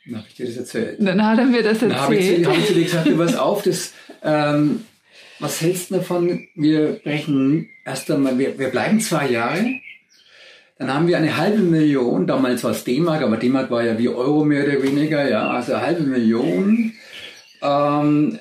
Dann 0.06 0.18
habe 0.18 0.28
ich 0.30 0.36
dir 0.36 0.46
das 0.48 0.58
erzählt. 0.58 0.98
Dann 1.00 1.26
hat 1.26 1.40
er 1.40 1.46
mir 1.46 1.62
das 1.62 1.82
erzählt. 1.82 1.92
Dann 1.92 2.02
habe 2.02 2.16
ich, 2.16 2.46
hab 2.46 2.58
ich 2.58 2.66
zu 2.68 2.74
dir 2.74 2.84
gesagt, 2.84 3.08
du 3.08 3.18
pass 3.18 3.36
auf, 3.36 3.64
das, 3.64 3.94
ähm, 4.24 4.86
was 5.40 5.62
hältst 5.62 5.92
du 5.92 5.96
davon? 5.96 6.48
Wir 6.56 6.94
brechen 7.04 7.70
erst 7.86 8.10
einmal, 8.10 8.38
wir, 8.40 8.58
wir 8.58 8.70
bleiben 8.70 9.00
zwei 9.00 9.30
Jahre. 9.30 9.66
Dann 10.78 10.92
haben 10.92 11.08
wir 11.08 11.18
eine 11.18 11.38
halbe 11.38 11.60
Million, 11.60 12.26
damals 12.26 12.64
war 12.64 12.72
es 12.72 12.84
D-Mark, 12.84 13.22
aber 13.22 13.38
D-Mark 13.38 13.70
war 13.70 13.84
ja 13.84 14.00
wie 14.00 14.10
Euro 14.10 14.44
mehr 14.44 14.64
oder 14.64 14.82
weniger, 14.82 15.30
ja, 15.30 15.48
also 15.50 15.74
eine 15.74 15.86
halbe 15.86 16.04
Million. 16.04 16.94
Ähm, 17.62 18.40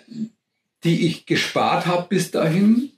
die 0.85 1.07
ich 1.07 1.27
gespart 1.27 1.87
habe 1.87 2.09
bis 2.09 2.31
dahin. 2.31 2.93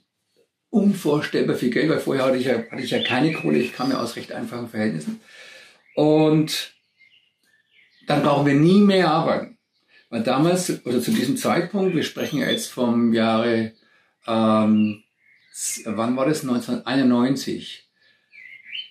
Unvorstellbar 0.69 1.55
viel 1.55 1.69
Geld, 1.69 1.89
weil 1.89 1.99
vorher 1.99 2.25
hatte 2.25 2.37
ich 2.37 2.45
ja, 2.45 2.63
hatte 2.71 2.81
ich 2.81 2.91
ja 2.91 3.03
keine 3.03 3.33
Kohle, 3.33 3.59
ich 3.59 3.73
kam 3.73 3.91
ja 3.91 3.99
aus 3.99 4.15
recht 4.15 4.31
einfachen 4.31 4.69
Verhältnissen. 4.69 5.21
Und 5.95 6.73
dann 8.07 8.23
brauchen 8.23 8.45
wir 8.45 8.55
nie 8.55 8.81
mehr 8.81 9.11
arbeiten. 9.11 9.57
Weil 10.09 10.23
damals, 10.23 10.85
oder 10.85 11.01
zu 11.01 11.11
diesem 11.11 11.37
Zeitpunkt, 11.37 11.95
wir 11.95 12.03
sprechen 12.03 12.39
ja 12.39 12.49
jetzt 12.49 12.71
vom 12.71 13.13
Jahre, 13.13 13.73
ähm, 14.27 15.03
wann 15.85 16.15
war 16.15 16.25
das? 16.25 16.41
1991. 16.41 17.87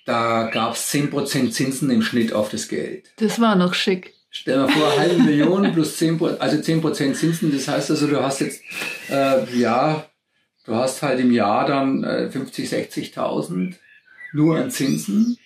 Da 0.05 0.51
gab 0.53 0.75
es 0.75 0.93
10% 0.93 1.53
Zinsen 1.53 1.91
im 1.91 2.03
Schnitt 2.03 2.33
auf 2.33 2.49
das 2.49 2.69
Geld. 2.69 3.13
Das 3.17 3.41
war 3.41 3.55
noch 3.55 3.75
schick. 3.75 4.15
Stell 4.35 4.67
dir 4.67 4.69
vor, 4.73 4.99
halbe 4.99 5.23
Million 5.23 5.73
plus 5.75 5.99
10, 5.99 6.19
also 6.39 6.59
10 6.59 6.81
Prozent 6.81 7.17
Zinsen. 7.17 7.53
Das 7.53 7.69
heißt 7.69 7.91
also, 7.91 8.07
du 8.07 8.23
hast 8.23 8.41
jetzt, 8.41 8.63
äh, 9.11 9.45
ja, 9.55 10.07
du 10.65 10.75
hast 10.75 11.03
halt 11.03 11.21
im 11.21 11.31
Jahr 11.31 11.67
dann 11.67 12.03
äh, 12.03 12.31
50, 12.31 12.67
60.000 12.67 13.75
nur 14.33 14.57
an 14.57 14.71
Zinsen. 14.71 15.37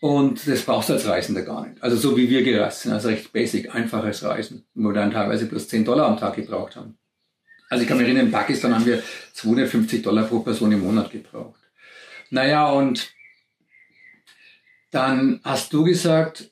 Und 0.00 0.46
das 0.46 0.62
brauchst 0.62 0.90
du 0.90 0.92
als 0.92 1.06
Reisender 1.06 1.42
gar 1.42 1.66
nicht. 1.66 1.82
Also 1.82 1.96
so 1.96 2.14
wie 2.14 2.28
wir 2.28 2.42
gereist 2.42 2.82
sind, 2.82 2.92
also 2.92 3.08
recht 3.08 3.32
basic, 3.32 3.74
einfaches 3.74 4.22
Reisen, 4.22 4.66
wo 4.74 4.88
wir 4.88 4.94
dann 4.94 5.12
teilweise 5.12 5.46
plus 5.46 5.68
10 5.68 5.86
Dollar 5.86 6.06
am 6.06 6.18
Tag 6.18 6.36
gebraucht 6.36 6.76
haben. 6.76 6.98
Also 7.70 7.82
ich 7.82 7.88
kann 7.88 7.96
mich 7.96 8.06
erinnern, 8.06 8.26
in 8.26 8.32
Pakistan 8.32 8.74
haben 8.74 8.84
wir 8.84 9.02
250 9.32 10.02
Dollar 10.02 10.24
pro 10.24 10.40
Person 10.40 10.72
im 10.72 10.80
Monat 10.80 11.10
gebraucht. 11.10 11.60
Naja, 12.28 12.70
und 12.70 13.12
dann 14.90 15.40
hast 15.42 15.72
du 15.72 15.84
gesagt, 15.84 16.50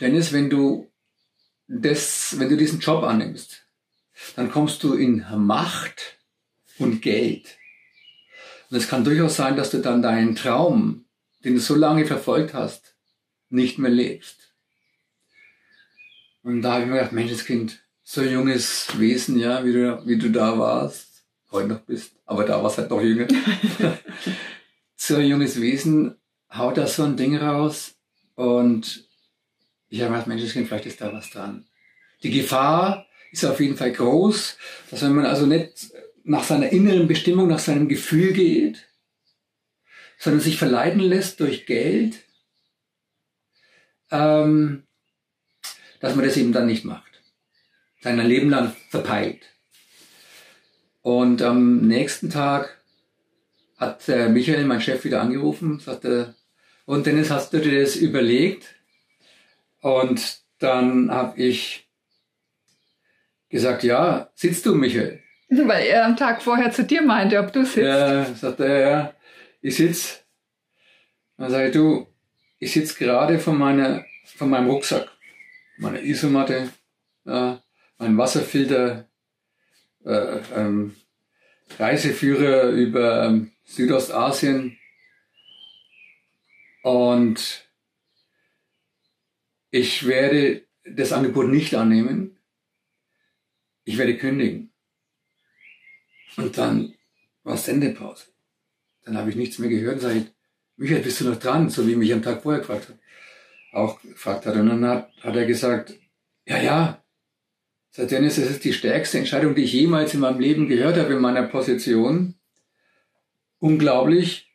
Dennis, 0.00 0.32
wenn 0.32 0.48
du 0.48 0.90
das, 1.80 2.38
wenn 2.38 2.48
du 2.48 2.56
diesen 2.56 2.80
Job 2.80 3.02
annimmst, 3.02 3.66
dann 4.36 4.50
kommst 4.50 4.82
du 4.82 4.94
in 4.94 5.24
Macht 5.36 6.18
und 6.78 7.02
Geld. 7.02 7.58
Und 8.70 8.76
es 8.76 8.88
kann 8.88 9.04
durchaus 9.04 9.36
sein, 9.36 9.56
dass 9.56 9.70
du 9.70 9.78
dann 9.78 10.02
deinen 10.02 10.34
Traum, 10.34 11.04
den 11.44 11.54
du 11.54 11.60
so 11.60 11.74
lange 11.74 12.06
verfolgt 12.06 12.54
hast, 12.54 12.94
nicht 13.50 13.78
mehr 13.78 13.90
lebst. 13.90 14.52
Und 16.42 16.62
da 16.62 16.74
habe 16.74 16.82
ich 16.82 16.88
mir 16.88 16.96
gedacht, 16.96 17.12
Menschenskind, 17.12 17.80
so 18.02 18.20
ein 18.20 18.32
junges 18.32 18.98
Wesen, 18.98 19.38
ja, 19.38 19.64
wie 19.64 19.72
du, 19.72 20.06
wie 20.06 20.18
du 20.18 20.30
da 20.30 20.58
warst, 20.58 21.24
heute 21.50 21.68
noch 21.68 21.80
bist, 21.80 22.12
aber 22.26 22.44
da 22.44 22.62
warst 22.62 22.78
halt 22.78 22.90
noch 22.90 23.00
jünger. 23.00 23.26
so 24.96 25.16
ein 25.16 25.26
junges 25.26 25.60
Wesen 25.60 26.16
haut 26.52 26.76
da 26.76 26.86
so 26.86 27.04
ein 27.04 27.16
Ding 27.16 27.36
raus 27.36 27.94
und 28.34 29.03
ich 29.88 30.00
habe 30.00 30.12
gedacht, 30.12 30.26
Mensch, 30.26 30.50
vielleicht 30.50 30.86
ist 30.86 31.00
da 31.00 31.12
was 31.12 31.30
dran. 31.30 31.66
Die 32.22 32.30
Gefahr 32.30 33.06
ist 33.32 33.44
auf 33.44 33.60
jeden 33.60 33.76
Fall 33.76 33.92
groß, 33.92 34.56
dass 34.90 35.02
wenn 35.02 35.14
man 35.14 35.26
also 35.26 35.46
nicht 35.46 35.92
nach 36.24 36.44
seiner 36.44 36.70
inneren 36.70 37.06
Bestimmung, 37.06 37.48
nach 37.48 37.58
seinem 37.58 37.88
Gefühl 37.88 38.32
geht, 38.32 38.88
sondern 40.18 40.40
sich 40.40 40.56
verleiten 40.56 41.00
lässt 41.00 41.40
durch 41.40 41.66
Geld, 41.66 42.24
ähm, 44.10 44.84
dass 46.00 46.14
man 46.14 46.24
das 46.24 46.36
eben 46.36 46.52
dann 46.52 46.66
nicht 46.66 46.84
macht. 46.84 47.22
Sein 48.00 48.18
Leben 48.18 48.50
lang 48.50 48.74
verpeilt. 48.90 49.42
Und 51.02 51.42
am 51.42 51.86
nächsten 51.86 52.30
Tag 52.30 52.82
hat 53.76 54.08
äh, 54.08 54.28
Michael, 54.28 54.64
mein 54.64 54.80
Chef, 54.80 55.04
wieder 55.04 55.20
angerufen, 55.20 55.80
sagte, 55.80 56.34
und 56.86 57.06
Dennis, 57.06 57.30
hast 57.30 57.52
du 57.52 57.60
dir 57.60 57.80
das 57.80 57.96
überlegt? 57.96 58.74
Und 59.84 60.38
dann 60.60 61.10
habe 61.10 61.38
ich 61.38 61.86
gesagt, 63.50 63.82
ja, 63.82 64.30
sitzt 64.34 64.64
du, 64.64 64.74
Michael? 64.74 65.22
Weil 65.50 65.88
er 65.88 66.06
am 66.06 66.16
Tag 66.16 66.40
vorher 66.40 66.72
zu 66.72 66.84
dir 66.84 67.02
meinte, 67.02 67.38
ob 67.38 67.52
du 67.52 67.66
sitzt. 67.66 67.76
Ja, 67.76 68.24
sagte 68.24 68.64
er, 68.64 68.80
ja, 68.80 69.14
ich 69.60 69.76
sitz. 69.76 70.24
Dann 71.36 71.50
sage 71.50 71.66
ich, 71.66 71.72
du, 71.74 72.06
ich 72.58 72.72
sitze 72.72 72.98
gerade 72.98 73.38
von, 73.38 73.58
meiner, 73.58 74.06
von 74.24 74.48
meinem 74.48 74.70
Rucksack, 74.70 75.06
meiner 75.76 76.00
Isomatte, 76.00 76.70
ja, 77.26 77.62
mein 77.98 78.16
Wasserfilter, 78.16 79.06
äh, 80.06 80.38
ähm, 80.56 80.96
Reiseführer 81.78 82.70
über 82.70 83.24
ähm, 83.24 83.52
Südostasien 83.64 84.78
und 86.82 87.63
ich 89.74 90.06
werde 90.06 90.62
das 90.84 91.10
Angebot 91.10 91.48
nicht 91.48 91.74
annehmen. 91.74 92.38
Ich 93.82 93.98
werde 93.98 94.16
kündigen. 94.16 94.72
Und 96.36 96.56
dann 96.56 96.94
war 97.42 97.56
Sendepause. 97.56 98.26
Dann 99.04 99.16
habe 99.16 99.30
ich 99.30 99.36
nichts 99.36 99.58
mehr 99.58 99.68
gehört 99.68 99.96
und 99.96 100.02
sage, 100.02 100.26
Michael, 100.76 101.02
bist 101.02 101.20
du 101.20 101.28
noch 101.28 101.40
dran? 101.40 101.70
So 101.70 101.88
wie 101.88 101.96
mich 101.96 102.12
am 102.12 102.22
Tag 102.22 102.44
vorher 102.44 102.60
gefragt 102.60 102.88
hat. 102.88 102.98
Auch 103.72 104.00
gefragt 104.00 104.46
hat. 104.46 104.54
Und 104.54 104.68
dann 104.68 104.86
hat, 104.86 105.10
hat 105.20 105.34
er 105.34 105.44
gesagt, 105.44 105.98
ja, 106.46 106.62
ja. 106.62 107.04
Sagt 107.90 108.12
Dennis, 108.12 108.36
das 108.36 108.50
ist 108.50 108.62
die 108.62 108.72
stärkste 108.72 109.18
Entscheidung, 109.18 109.56
die 109.56 109.64
ich 109.64 109.72
jemals 109.72 110.14
in 110.14 110.20
meinem 110.20 110.38
Leben 110.38 110.68
gehört 110.68 110.96
habe 110.98 111.14
in 111.14 111.20
meiner 111.20 111.48
Position. 111.48 112.36
Unglaublich. 113.58 114.52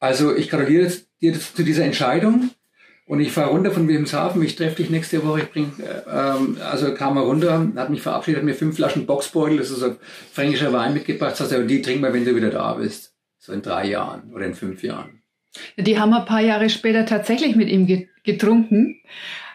Also 0.00 0.34
ich 0.34 0.50
gratuliere 0.50 0.92
dir 1.20 1.38
zu 1.38 1.62
dieser 1.62 1.84
Entscheidung. 1.84 2.50
Und 3.12 3.20
ich 3.20 3.30
fahre 3.30 3.50
runter 3.50 3.70
von 3.70 3.86
Wilhelmshaven, 3.88 4.42
ich 4.42 4.56
treffe 4.56 4.76
dich 4.76 4.88
nächste 4.88 5.22
Woche, 5.22 5.40
ich 5.40 5.50
bring, 5.50 5.70
äh, 5.80 6.10
ähm, 6.10 6.56
also 6.64 6.94
kam 6.94 7.18
er 7.18 7.24
runter, 7.24 7.70
hat 7.76 7.90
mich 7.90 8.00
verabschiedet, 8.00 8.38
hat 8.38 8.46
mir 8.46 8.54
fünf 8.54 8.76
Flaschen 8.76 9.04
Boxbeutel, 9.04 9.58
das 9.58 9.68
ist 9.68 9.80
so 9.80 9.96
fränkischer 10.32 10.72
Wein 10.72 10.94
mitgebracht, 10.94 11.36
sagt 11.36 11.52
er, 11.52 11.62
die 11.64 11.82
trinken 11.82 12.04
wir, 12.04 12.14
wenn 12.14 12.24
du 12.24 12.34
wieder 12.34 12.48
da 12.48 12.72
bist. 12.72 13.14
So 13.36 13.52
in 13.52 13.60
drei 13.60 13.84
Jahren 13.84 14.32
oder 14.32 14.46
in 14.46 14.54
fünf 14.54 14.82
Jahren. 14.82 15.20
Die 15.76 16.00
haben 16.00 16.14
ein 16.14 16.24
paar 16.24 16.40
Jahre 16.40 16.70
später 16.70 17.04
tatsächlich 17.04 17.54
mit 17.54 17.68
ihm 17.68 17.86
getrunken. 18.24 19.02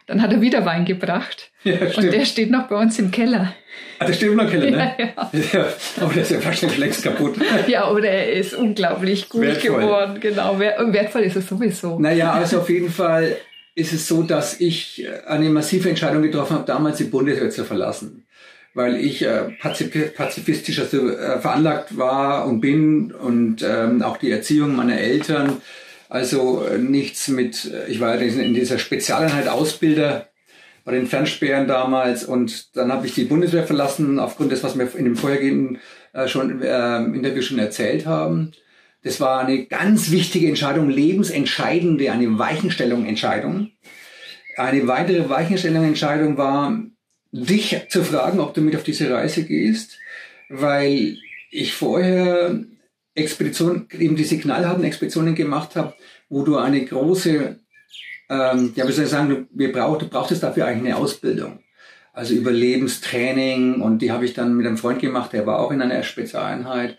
Dann 0.08 0.22
hat 0.22 0.32
er 0.32 0.42
wieder 0.42 0.66
Wein 0.66 0.86
gebracht. 0.86 1.52
Ja, 1.68 1.80
und 1.98 2.14
der 2.14 2.24
steht 2.24 2.50
noch 2.50 2.70
bei 2.70 2.78
uns 2.78 2.98
im 2.98 3.12
Keller. 3.12 3.54
Ah, 4.00 4.06
der 4.06 4.14
steht 4.14 4.32
immer 4.32 4.44
im 4.44 4.50
Keller, 4.50 4.72
ne? 4.72 4.96
Ja, 4.98 5.34
ja. 5.34 5.68
aber 6.00 6.14
der 6.14 6.24
ist 6.24 6.32
ja 6.32 6.46
wahrscheinlich 6.46 6.78
längst 6.78 7.04
kaputt. 7.04 7.36
Ja, 7.68 7.84
aber 7.84 8.00
der 8.00 8.32
ist 8.32 8.54
unglaublich 8.54 9.28
gut 9.28 9.42
wertvoll. 9.42 9.82
geworden. 9.82 10.18
Genau, 10.22 10.58
wertvoll 10.60 11.24
ist 11.24 11.36
es 11.36 11.48
sowieso. 11.48 12.00
Naja, 12.00 12.32
also 12.32 12.60
auf 12.60 12.70
jeden 12.70 12.90
Fall 12.90 13.36
ist 13.76 13.92
es 13.92 14.08
so, 14.08 14.24
dass 14.24 14.62
ich 14.62 15.06
eine 15.26 15.50
massive 15.50 15.90
Entscheidung 15.90 16.22
getroffen 16.22 16.56
habe, 16.56 16.66
damals 16.66 17.00
die 17.00 17.06
Bundeswehr 17.06 17.50
zu 17.50 17.66
verlassen 17.66 18.24
weil 18.78 19.04
ich 19.04 19.26
äh, 19.26 19.50
pazifistisch 20.16 20.80
also, 20.80 21.10
äh, 21.10 21.40
veranlagt 21.40 21.98
war 21.98 22.46
und 22.46 22.62
bin 22.62 23.12
und 23.12 23.66
ähm, 23.68 24.04
auch 24.04 24.18
die 24.18 24.30
Erziehung 24.30 24.76
meiner 24.76 25.00
Eltern. 25.00 25.58
Also 26.10 26.66
äh, 26.66 26.78
nichts 26.78 27.28
mit, 27.28 27.66
äh, 27.66 27.88
ich 27.88 28.00
war 28.00 28.20
in 28.20 28.54
dieser 28.54 28.80
Spezialeinheit 28.80 29.48
Ausbilder 29.48 30.30
bei 30.86 30.94
den 30.94 31.08
Fernsperren 31.08 31.68
damals 31.68 32.24
und 32.24 32.76
dann 32.78 32.92
habe 32.94 33.08
ich 33.08 33.14
die 33.14 33.26
Bundeswehr 33.26 33.68
verlassen 33.68 34.20
aufgrund 34.20 34.54
des, 34.54 34.64
was 34.64 34.78
wir 34.78 34.96
in 34.96 35.04
dem 35.04 35.18
vorhergehenden 35.18 35.80
äh, 36.14 36.28
schon 36.28 36.62
äh, 36.62 36.98
Interview 37.04 37.42
schon 37.42 37.60
erzählt 37.60 38.06
haben. 38.06 38.54
Das 39.04 39.20
war 39.20 39.40
eine 39.40 39.66
ganz 39.66 40.12
wichtige 40.12 40.48
Entscheidung, 40.48 40.90
lebensentscheidende, 40.90 42.12
eine 42.12 42.40
Weichenstellung-Entscheidung. 42.40 43.72
Eine 44.56 44.88
weitere 44.88 45.30
Weichenstellung-Entscheidung 45.30 46.38
war, 46.38 46.82
dich 47.32 47.86
zu 47.90 48.04
fragen, 48.04 48.40
ob 48.40 48.54
du 48.54 48.62
mit 48.62 48.76
auf 48.76 48.84
diese 48.84 49.12
Reise 49.12 49.44
gehst, 49.44 50.00
weil 50.50 51.18
ich 51.52 51.74
vorher 51.74 52.64
Expeditionen, 53.17 53.88
eben 53.97 54.15
die 54.15 54.24
signalharten 54.24 54.83
Expeditionen 54.83 55.36
gemacht 55.36 55.75
habe, 55.75 55.93
wo 56.29 56.43
du 56.43 56.57
eine 56.57 56.83
große, 56.86 57.59
ähm, 58.29 58.74
ja, 58.75 58.88
wie 58.88 58.91
soll 58.91 59.05
ich 59.05 59.12
sagen, 59.12 59.47
wir 59.51 59.71
brauch, 59.71 59.97
du 59.97 60.07
brauchtest 60.07 60.43
dafür 60.43 60.65
eigentlich 60.65 60.93
eine 60.93 61.01
Ausbildung. 61.01 61.59
Also 62.13 62.33
Überlebenstraining 62.33 63.81
und 63.81 64.01
die 64.01 64.12
habe 64.12 64.25
ich 64.25 64.33
dann 64.33 64.55
mit 64.55 64.65
einem 64.65 64.77
Freund 64.77 65.00
gemacht, 65.00 65.33
der 65.33 65.45
war 65.45 65.59
auch 65.59 65.71
in 65.71 65.81
einer 65.81 66.03
Spezialeinheit. 66.03 66.97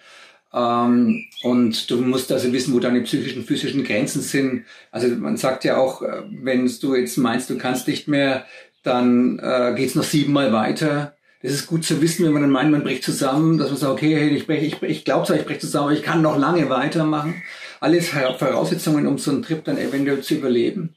Ähm, 0.53 1.25
und 1.43 1.91
du 1.91 2.01
musst 2.01 2.33
also 2.33 2.53
wissen, 2.53 2.73
wo 2.73 2.81
deine 2.81 3.03
psychischen, 3.03 3.45
physischen 3.45 3.85
Grenzen 3.85 4.23
sind. 4.23 4.65
Also 4.91 5.09
man 5.09 5.37
sagt 5.37 5.65
ja 5.65 5.77
auch, 5.77 6.03
äh, 6.03 6.23
wenn 6.31 6.71
du 6.81 6.95
jetzt 6.95 7.19
meinst, 7.19 7.51
du 7.51 7.59
kannst 7.59 7.89
nicht 7.89 8.09
mehr 8.09 8.45
dann 8.83 9.39
äh, 9.39 9.75
geht 9.77 9.91
es 9.91 9.95
noch 9.95 10.05
siebenmal 10.05 10.53
weiter. 10.53 11.15
Das 11.41 11.53
ist 11.53 11.69
gut 11.69 11.85
zu 11.85 12.01
wissen, 12.03 12.25
wenn 12.25 12.33
man 12.33 12.43
dann 12.43 12.51
meint, 12.51 12.73
man 12.73 12.83
bricht 12.83 13.05
zusammen, 13.05 13.59
dass 13.59 13.69
man 13.69 13.79
sagt, 13.79 13.93
okay, 13.93 14.17
hey, 14.17 14.29
ich, 14.31 14.47
brech, 14.47 14.63
ich, 14.63 14.83
ich 14.83 15.05
glaube 15.05 15.27
zwar, 15.27 15.37
ich 15.37 15.45
breche 15.45 15.61
zusammen, 15.61 15.87
aber 15.87 15.95
ich 15.95 16.03
kann 16.03 16.21
noch 16.21 16.37
lange 16.37 16.69
weitermachen. 16.69 17.43
Alles 17.81 18.09
Voraussetzungen, 18.09 19.07
um 19.07 19.19
so 19.19 19.31
einen 19.31 19.43
Trip 19.43 19.63
dann 19.63 19.79
eventuell 19.79 20.21
zu 20.21 20.35
überleben. 20.35 20.97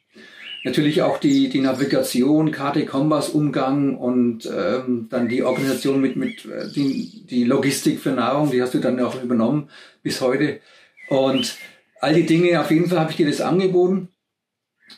Natürlich 0.64 1.02
auch 1.02 1.20
die, 1.20 1.50
die 1.50 1.62
Navigation, 1.62 2.52
Karte, 2.52 2.86
Kompass, 2.86 3.30
Umgang 3.30 3.98
und 3.98 4.46
ähm, 4.46 5.08
dann 5.10 5.28
die 5.28 5.44
Organisation 5.44 6.02
mit, 6.02 6.16
mit 6.16 6.46
äh, 6.46 6.72
die, 6.72 7.26
die 7.26 7.44
Logistik 7.44 8.00
für 8.00 8.12
Nahrung, 8.12 8.52
die 8.52 8.62
hast 8.62 8.74
du 8.74 8.80
dann 8.80 9.00
auch 9.00 9.22
übernommen 9.22 9.70
bis 10.04 10.22
heute. 10.22 10.60
Und 11.10 11.56
all 12.00 12.14
die 12.14 12.26
Dinge, 12.26 12.60
auf 12.62 12.70
jeden 12.70 12.90
Fall 12.90 13.00
habe 13.00 13.12
ich 13.12 13.18
dir 13.18 13.28
das 13.28 13.42
angeboten. 13.42 14.10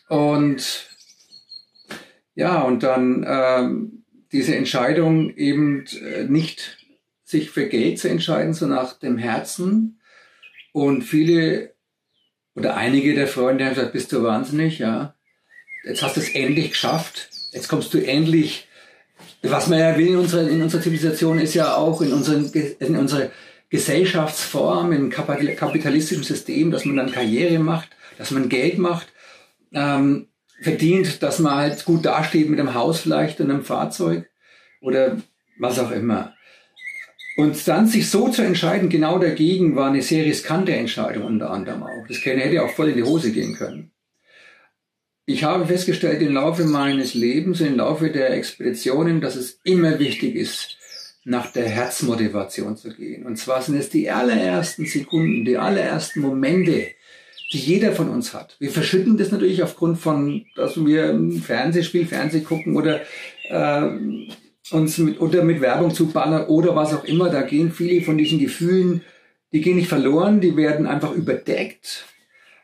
Und 0.10 0.88
ja, 2.36 2.62
und 2.62 2.84
dann 2.84 3.26
ähm, 3.28 4.03
diese 4.34 4.56
Entscheidung 4.56 5.36
eben 5.38 5.86
äh, 6.02 6.24
nicht 6.24 6.78
sich 7.24 7.50
für 7.50 7.68
Geld 7.68 8.00
zu 8.00 8.10
entscheiden, 8.10 8.54
so 8.54 8.66
nach 8.68 8.94
dem 9.00 9.18
Herzen. 9.18 10.02
Und 10.74 11.04
viele 11.04 11.74
oder 12.56 12.76
einige 12.76 13.16
der 13.16 13.28
Freunde 13.28 13.66
haben 13.66 13.76
gesagt, 13.76 13.94
bist 13.94 14.12
du 14.12 14.24
wahnsinnig, 14.24 14.80
ja. 14.80 15.16
Jetzt 15.86 16.02
hast 16.02 16.18
du 16.18 16.22
es 16.22 16.34
endlich 16.34 16.72
geschafft. 16.72 17.30
Jetzt 17.52 17.68
kommst 17.68 17.94
du 17.94 18.00
endlich, 18.00 18.68
was 19.42 19.68
man 19.68 19.80
ja 19.80 19.98
will 19.98 20.08
in 20.08 20.18
unserer, 20.18 20.48
in 20.48 20.62
unserer 20.62 20.82
Zivilisation 20.82 21.40
ist 21.40 21.54
ja 21.54 21.76
auch 21.76 22.02
in, 22.02 22.14
unseren, 22.14 22.52
in 22.80 22.96
unserer 22.96 23.30
Gesellschaftsform, 23.70 24.92
im 24.92 25.10
kapitalistischen 25.10 26.24
System, 26.24 26.72
dass 26.72 26.86
man 26.86 26.96
dann 26.96 27.12
Karriere 27.12 27.60
macht, 27.60 27.90
dass 28.18 28.32
man 28.32 28.50
Geld 28.50 28.78
macht. 28.78 29.08
Ähm, 29.74 30.28
verdient, 30.64 31.22
dass 31.22 31.40
man 31.40 31.56
halt 31.56 31.86
gut 31.86 32.06
dasteht 32.06 32.50
mit 32.50 32.60
einem 32.60 32.74
Haus 32.74 33.02
vielleicht 33.02 33.40
und 33.40 33.52
einem 33.52 33.64
Fahrzeug 33.64 34.30
oder 34.82 35.18
was 35.60 35.80
auch 35.80 35.92
immer. 35.92 36.34
Und 37.36 37.68
dann 37.68 37.88
sich 37.88 38.10
so 38.10 38.30
zu 38.30 38.44
entscheiden, 38.44 38.90
genau 38.90 39.18
dagegen, 39.18 39.76
war 39.76 39.90
eine 39.90 40.04
sehr 40.04 40.26
riskante 40.26 40.74
Entscheidung 40.74 41.26
unter 41.26 41.50
anderem 41.50 41.84
auch. 41.84 42.08
Das 42.08 42.24
hätte 42.24 42.64
auch 42.64 42.70
voll 42.70 42.90
in 42.90 42.98
die 42.98 43.04
Hose 43.04 43.32
gehen 43.32 43.56
können. 43.56 43.92
Ich 45.26 45.44
habe 45.44 45.66
festgestellt 45.66 46.22
im 46.22 46.34
Laufe 46.34 46.66
meines 46.66 47.14
Lebens, 47.14 47.62
im 47.62 47.78
Laufe 47.78 48.12
der 48.12 48.32
Expeditionen, 48.32 49.22
dass 49.22 49.36
es 49.36 49.60
immer 49.64 49.98
wichtig 49.98 50.36
ist, 50.36 50.78
nach 51.24 51.52
der 51.52 51.68
Herzmotivation 51.68 52.76
zu 52.76 52.94
gehen. 52.94 53.26
Und 53.26 53.38
zwar 53.38 53.62
sind 53.62 53.78
es 53.78 53.90
die 53.90 54.12
allerersten 54.12 54.86
Sekunden, 54.86 55.46
die 55.46 55.58
allerersten 55.58 56.20
Momente, 56.20 56.88
die 57.54 57.60
jeder 57.60 57.92
von 57.92 58.10
uns 58.10 58.34
hat. 58.34 58.56
Wir 58.60 58.72
verschütten 58.72 59.16
das 59.18 59.32
natürlich 59.32 59.62
aufgrund 59.62 60.00
von, 60.00 60.46
dass 60.56 60.84
wir 60.84 61.06
ein 61.10 61.32
Fernsehspiel, 61.32 62.08
Fernseh 62.08 62.42
gucken 62.42 62.76
oder 62.76 63.02
äh, 63.44 63.90
uns 64.72 64.98
mit, 64.98 65.22
oder 65.22 65.44
mit 65.44 65.62
Werbung 65.62 65.94
zuballern 65.94 66.48
oder 66.48 66.76
was 66.76 66.94
auch 66.94 67.04
immer. 67.04 67.30
Da 67.30 67.44
gehen 67.44 67.72
viele 67.72 68.04
von 68.04 68.18
diesen 68.18 68.40
Gefühlen, 68.40 69.02
die 69.52 69.62
gehen 69.62 69.76
nicht 69.76 69.88
verloren, 69.88 70.42
die 70.42 70.58
werden 70.58 70.88
einfach 70.88 71.12
überdeckt. 71.12 72.06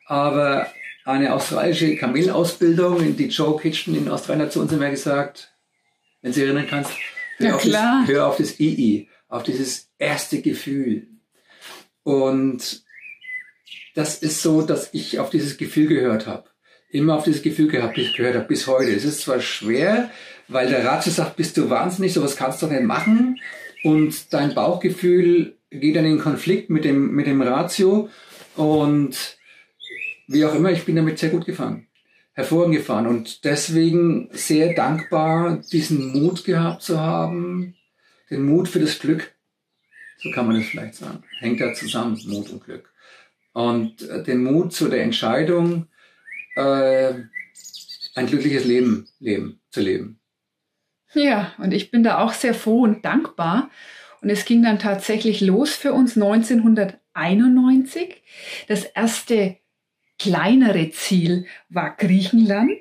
Aber 0.08 0.68
eine 1.06 1.34
australische 1.34 1.96
Kamelausbildung, 1.96 3.02
in 3.02 3.16
die 3.16 3.28
Joe 3.28 3.60
Kitchen 3.60 3.96
in 3.96 4.10
Australien 4.10 4.46
hat 4.46 4.54
zu 4.54 4.60
uns 4.60 4.72
immer 4.72 4.90
gesagt, 4.90 5.54
wenn 6.22 6.34
Sie 6.34 6.44
erinnern 6.44 6.68
kannst, 6.68 6.92
hör, 7.38 7.48
ja, 7.48 7.56
auf, 7.56 7.64
das, 7.64 8.08
hör 8.08 8.28
auf 8.28 8.38
das 8.38 8.60
II, 8.60 9.08
auf 9.28 9.44
dieses 9.44 9.92
erste 10.00 10.42
Gefühl. 10.42 11.08
Und 12.02 12.84
das 13.96 14.18
ist 14.18 14.42
so, 14.42 14.62
dass 14.62 14.94
ich 14.94 15.20
auf 15.20 15.30
dieses 15.30 15.58
Gefühl 15.58 15.88
gehört 15.88 16.28
habe. 16.28 16.50
Immer 16.90 17.16
auf 17.16 17.24
dieses 17.24 17.42
Gefühl 17.42 17.68
gehabt, 17.68 17.98
ich 17.98 18.16
gehört 18.16 18.36
habe 18.36 18.48
bis 18.48 18.68
heute. 18.68 18.92
Es 18.92 19.06
ist 19.06 19.22
zwar 19.22 19.40
schwer, 19.42 20.10
weil 20.48 20.70
der 20.70 20.84
Ratio 20.84 21.12
sagt, 21.12 21.36
bist 21.36 21.58
du 21.58 21.70
wahnsinnig, 21.70 22.14
sowas 22.14 22.36
kannst 22.36 22.62
du 22.62 22.68
nicht 22.68 22.84
machen. 22.84 23.40
Und 23.84 24.34
dein 24.34 24.56
Bauchgefühl 24.56 25.56
geht 25.70 25.96
dann 25.96 26.06
in 26.06 26.20
Konflikt 26.20 26.70
mit 26.70 26.86
dem, 26.86 27.12
mit 27.12 27.28
dem 27.28 27.42
Ratio. 27.42 28.10
Und 28.56 29.38
wie 30.28 30.46
auch 30.46 30.56
immer, 30.56 30.72
ich 30.72 30.86
bin 30.86 30.96
damit 30.96 31.20
sehr 31.20 31.30
gut 31.30 31.46
gefahren. 31.46 31.88
Hervorragend 32.34 32.78
gefahren. 32.78 33.08
Und 33.08 33.46
deswegen 33.46 34.30
sehr 34.32 34.74
dankbar, 34.74 35.62
diesen 35.72 36.12
Mut 36.12 36.44
gehabt 36.44 36.82
zu 36.82 37.00
haben. 37.00 37.76
Den 38.30 38.44
Mut 38.44 38.68
für 38.68 38.80
das 38.80 39.00
Glück. 39.00 39.32
So 40.18 40.32
kann 40.32 40.48
man 40.48 40.58
das 40.58 40.66
vielleicht 40.66 40.96
sagen. 40.96 41.24
Hängt 41.40 41.62
da 41.62 41.74
zusammen, 41.74 42.20
Mut 42.26 42.50
und 42.50 42.64
Glück 42.64 42.90
und 43.54 44.02
äh, 44.10 44.24
den 44.24 44.44
Mut 44.44 44.74
zu 44.74 44.90
der 44.90 45.04
Entscheidung, 45.04 45.88
äh, 46.56 47.14
ein 48.16 48.26
glückliches 48.28 48.66
Leben, 48.66 49.08
leben, 49.20 49.62
zu 49.70 49.82
leben. 49.82 50.20
Ja, 51.14 51.54
und 51.58 51.74
ich 51.74 51.92
bin 51.92 52.04
da 52.04 52.20
auch 52.20 52.34
sehr 52.34 52.54
froh 52.54 52.84
und 52.84 53.04
dankbar. 53.04 53.70
Und 54.22 54.30
es 54.30 54.46
ging 54.46 54.64
dann 54.64 54.80
tatsächlich 54.80 55.42
los 55.42 55.76
für 55.76 55.92
uns 55.94 56.16
1991. 56.16 58.22
Das 58.68 58.84
erste 58.84 59.58
kleinere 60.20 60.92
Ziel 60.92 61.48
war 61.70 61.96
Griechenland, 61.96 62.78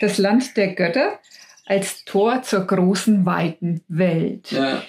das 0.00 0.18
Land 0.18 0.56
der 0.56 0.74
Götter, 0.74 1.20
als 1.64 2.04
Tor 2.04 2.42
zur 2.42 2.66
großen, 2.66 3.24
weiten 3.24 3.82
Welt. 3.86 4.50
Ja. 4.50 4.82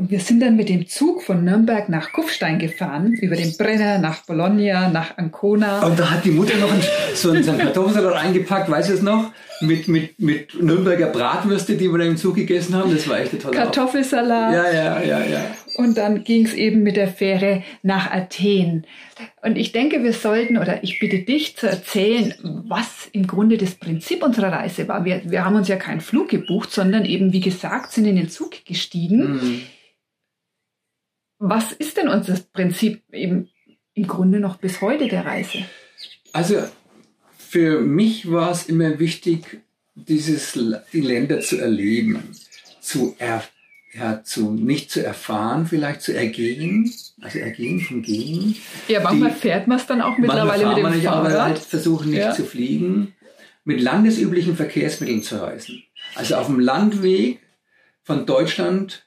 Und 0.00 0.10
wir 0.10 0.20
sind 0.20 0.40
dann 0.40 0.56
mit 0.56 0.70
dem 0.70 0.88
Zug 0.88 1.22
von 1.22 1.44
Nürnberg 1.44 1.90
nach 1.90 2.10
Kufstein 2.12 2.58
gefahren, 2.58 3.12
über 3.12 3.36
den 3.36 3.54
Brenner, 3.58 3.98
nach 3.98 4.24
Bologna, 4.24 4.88
nach 4.88 5.18
Ancona. 5.18 5.84
Und 5.84 5.98
da 5.98 6.10
hat 6.10 6.24
die 6.24 6.30
Mutter 6.30 6.56
noch 6.56 6.72
so 7.14 7.32
einen 7.32 7.44
Kartoffelsalat 7.44 8.14
eingepackt, 8.14 8.70
weißt 8.70 8.88
du 8.88 8.94
es 8.94 9.02
noch? 9.02 9.30
Mit, 9.60 9.88
mit, 9.88 10.18
mit 10.18 10.58
Nürnberger 10.58 11.08
Bratwürste, 11.08 11.76
die 11.76 11.92
wir 11.92 11.98
da 11.98 12.04
im 12.04 12.16
Zug 12.16 12.36
gegessen 12.36 12.74
haben. 12.76 12.90
Das 12.90 13.06
war 13.10 13.20
echt 13.20 13.38
toll. 13.42 13.50
Kartoffelsalat. 13.50 14.54
Ja, 14.54 14.72
ja, 14.72 15.02
ja, 15.02 15.22
ja. 15.22 15.40
Und 15.74 15.98
dann 15.98 16.24
ging 16.24 16.46
es 16.46 16.54
eben 16.54 16.82
mit 16.82 16.96
der 16.96 17.08
Fähre 17.08 17.62
nach 17.82 18.10
Athen. 18.10 18.86
Und 19.42 19.58
ich 19.58 19.72
denke, 19.72 20.02
wir 20.02 20.14
sollten, 20.14 20.56
oder 20.56 20.82
ich 20.82 20.98
bitte 20.98 21.18
dich 21.18 21.58
zu 21.58 21.68
erzählen, 21.68 22.32
was 22.42 23.10
im 23.12 23.26
Grunde 23.26 23.58
das 23.58 23.74
Prinzip 23.74 24.22
unserer 24.22 24.50
Reise 24.50 24.88
war. 24.88 25.04
Wir, 25.04 25.20
wir 25.26 25.44
haben 25.44 25.56
uns 25.56 25.68
ja 25.68 25.76
keinen 25.76 26.00
Flug 26.00 26.30
gebucht, 26.30 26.72
sondern 26.72 27.04
eben, 27.04 27.34
wie 27.34 27.40
gesagt, 27.40 27.92
sind 27.92 28.06
in 28.06 28.16
den 28.16 28.30
Zug 28.30 28.64
gestiegen. 28.64 29.34
Mhm 29.34 29.62
was 31.40 31.72
ist 31.72 31.96
denn 31.96 32.08
unser 32.08 32.38
Prinzip 32.52 33.02
eben 33.12 33.48
im 33.94 34.06
Grunde 34.06 34.38
noch 34.38 34.58
bis 34.58 34.80
heute 34.80 35.08
der 35.08 35.24
Reise? 35.24 35.64
Also 36.32 36.62
für 37.36 37.80
mich 37.80 38.30
war 38.30 38.52
es 38.52 38.68
immer 38.68 39.00
wichtig, 39.00 39.62
dieses, 39.94 40.56
die 40.92 41.00
Länder 41.00 41.40
zu 41.40 41.58
erleben, 41.58 42.22
zu 42.80 43.16
er, 43.18 43.42
ja, 43.92 44.22
zu, 44.22 44.52
nicht 44.52 44.90
zu 44.90 45.04
erfahren, 45.04 45.66
vielleicht 45.66 46.02
zu 46.02 46.14
ergehen, 46.14 46.92
also 47.20 47.38
ergehen 47.38 47.80
vom 47.80 48.02
Gehen. 48.02 48.56
Ja, 48.86 49.00
manchmal 49.00 49.32
die, 49.32 49.36
fährt 49.36 49.66
man 49.66 49.78
es 49.78 49.86
dann 49.86 50.02
auch 50.02 50.16
mittlerweile 50.18 50.66
mit 50.68 50.76
dem 50.76 50.90
nicht, 50.90 51.04
Fahrrad. 51.04 51.32
Aber 51.32 51.42
halt 51.42 51.58
versuchen 51.58 52.10
nicht 52.10 52.20
ja. 52.20 52.32
zu 52.32 52.44
fliegen. 52.44 53.14
mit 53.64 53.80
landesüblichen 53.80 54.56
Verkehrsmitteln 54.56 55.22
zu 55.22 55.40
reisen. 55.42 55.82
Also 56.14 56.36
auf 56.36 56.46
dem 56.46 56.60
Landweg 56.60 57.40
von 58.02 58.26
Deutschland 58.26 59.06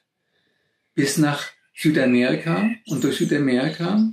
bis 0.94 1.18
nach 1.18 1.54
Südamerika 1.74 2.70
und 2.86 3.02
durch 3.02 3.16
Südamerika. 3.16 4.08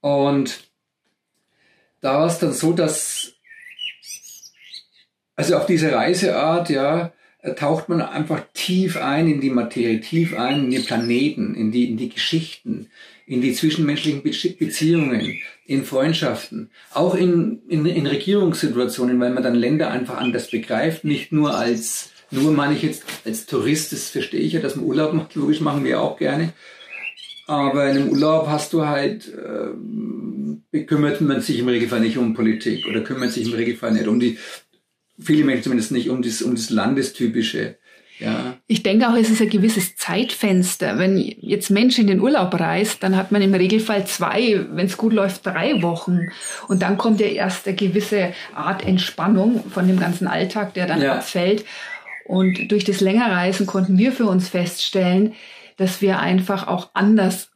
Und 0.00 0.68
da 2.00 2.18
war 2.18 2.26
es 2.26 2.38
dann 2.38 2.52
so, 2.52 2.72
dass 2.72 3.34
also 5.36 5.56
auf 5.56 5.66
diese 5.66 5.92
Reiseart, 5.92 6.70
ja, 6.70 7.12
taucht 7.56 7.88
man 7.88 8.00
einfach 8.00 8.42
tief 8.54 8.96
ein 8.96 9.28
in 9.28 9.40
die 9.40 9.50
Materie, 9.50 10.00
tief 10.00 10.36
ein 10.36 10.64
in 10.64 10.70
die 10.70 10.78
Planeten, 10.78 11.54
in 11.54 11.72
die, 11.72 11.90
in 11.90 11.96
die 11.96 12.08
Geschichten, 12.08 12.88
in 13.26 13.42
die 13.42 13.52
zwischenmenschlichen 13.52 14.22
Beziehungen, 14.22 15.38
in 15.66 15.84
Freundschaften, 15.84 16.70
auch 16.92 17.14
in, 17.14 17.60
in, 17.68 17.84
in 17.84 18.06
Regierungssituationen, 18.06 19.20
weil 19.20 19.32
man 19.32 19.42
dann 19.42 19.54
Länder 19.54 19.90
einfach 19.90 20.16
anders 20.16 20.50
begreift, 20.50 21.04
nicht 21.04 21.32
nur 21.32 21.54
als, 21.54 22.12
nur 22.34 22.52
meine 22.52 22.74
ich 22.74 22.82
jetzt 22.82 23.04
als 23.24 23.46
Tourist, 23.46 23.92
das 23.92 24.10
verstehe 24.10 24.40
ich 24.40 24.52
ja, 24.52 24.60
dass 24.60 24.76
man 24.76 24.84
Urlaub 24.84 25.12
macht, 25.12 25.34
logisch 25.34 25.60
machen 25.60 25.84
wir 25.84 26.00
auch 26.00 26.18
gerne. 26.18 26.52
Aber 27.46 27.90
in 27.90 27.96
einem 27.96 28.08
Urlaub 28.10 28.48
hast 28.48 28.72
du 28.72 28.86
halt, 28.86 29.30
äh, 29.32 30.84
kümmert 30.84 31.20
man 31.20 31.40
sich 31.40 31.58
im 31.58 31.68
Regelfall 31.68 32.00
nicht 32.00 32.16
um 32.16 32.34
Politik 32.34 32.86
oder 32.86 33.02
kümmert 33.02 33.32
sich 33.32 33.46
im 33.46 33.54
Regelfall 33.54 33.92
nicht 33.92 34.08
um 34.08 34.18
die 34.18 34.38
viele 35.18 35.44
Menschen 35.44 35.64
zumindest 35.64 35.92
nicht 35.92 36.10
um 36.10 36.22
das, 36.22 36.42
um 36.42 36.54
das 36.54 36.70
Landestypische. 36.70 37.76
Ja. 38.20 38.56
Ich 38.68 38.82
denke 38.84 39.08
auch, 39.08 39.16
es 39.16 39.28
ist 39.28 39.42
ein 39.42 39.50
gewisses 39.50 39.96
Zeitfenster. 39.96 40.98
Wenn 40.98 41.18
jetzt 41.18 41.70
Mensch 41.70 41.98
in 41.98 42.06
den 42.06 42.20
Urlaub 42.20 42.54
reist, 42.58 43.02
dann 43.02 43.16
hat 43.16 43.32
man 43.32 43.42
im 43.42 43.54
Regelfall 43.54 44.06
zwei, 44.06 44.66
wenn 44.70 44.86
es 44.86 44.96
gut 44.96 45.12
läuft, 45.12 45.44
drei 45.44 45.82
Wochen. 45.82 46.28
Und 46.68 46.82
dann 46.82 46.96
kommt 46.96 47.20
ja 47.20 47.26
erst 47.26 47.66
eine 47.66 47.74
gewisse 47.74 48.32
Art 48.54 48.86
Entspannung 48.86 49.68
von 49.68 49.88
dem 49.88 49.98
ganzen 49.98 50.28
Alltag, 50.28 50.74
der 50.74 50.86
dann 50.86 51.02
ja. 51.02 51.16
abfällt. 51.16 51.64
Und 52.26 52.70
durch 52.70 52.84
das 52.84 53.00
Längerreisen 53.00 53.66
konnten 53.66 53.98
wir 53.98 54.12
für 54.12 54.26
uns 54.26 54.48
feststellen, 54.48 55.34
dass 55.76 56.00
wir 56.00 56.20
einfach 56.20 56.66
auch 56.66 56.90
anders 56.94 57.50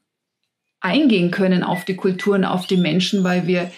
eingehen 0.81 1.31
können 1.31 1.63
auf 1.63 1.85
die 1.85 1.97
Kulturen, 1.97 2.45
auf 2.45 2.67
die 2.67 2.77
Menschen, 2.77 3.25
weil 3.25 3.47
wir 3.47 3.71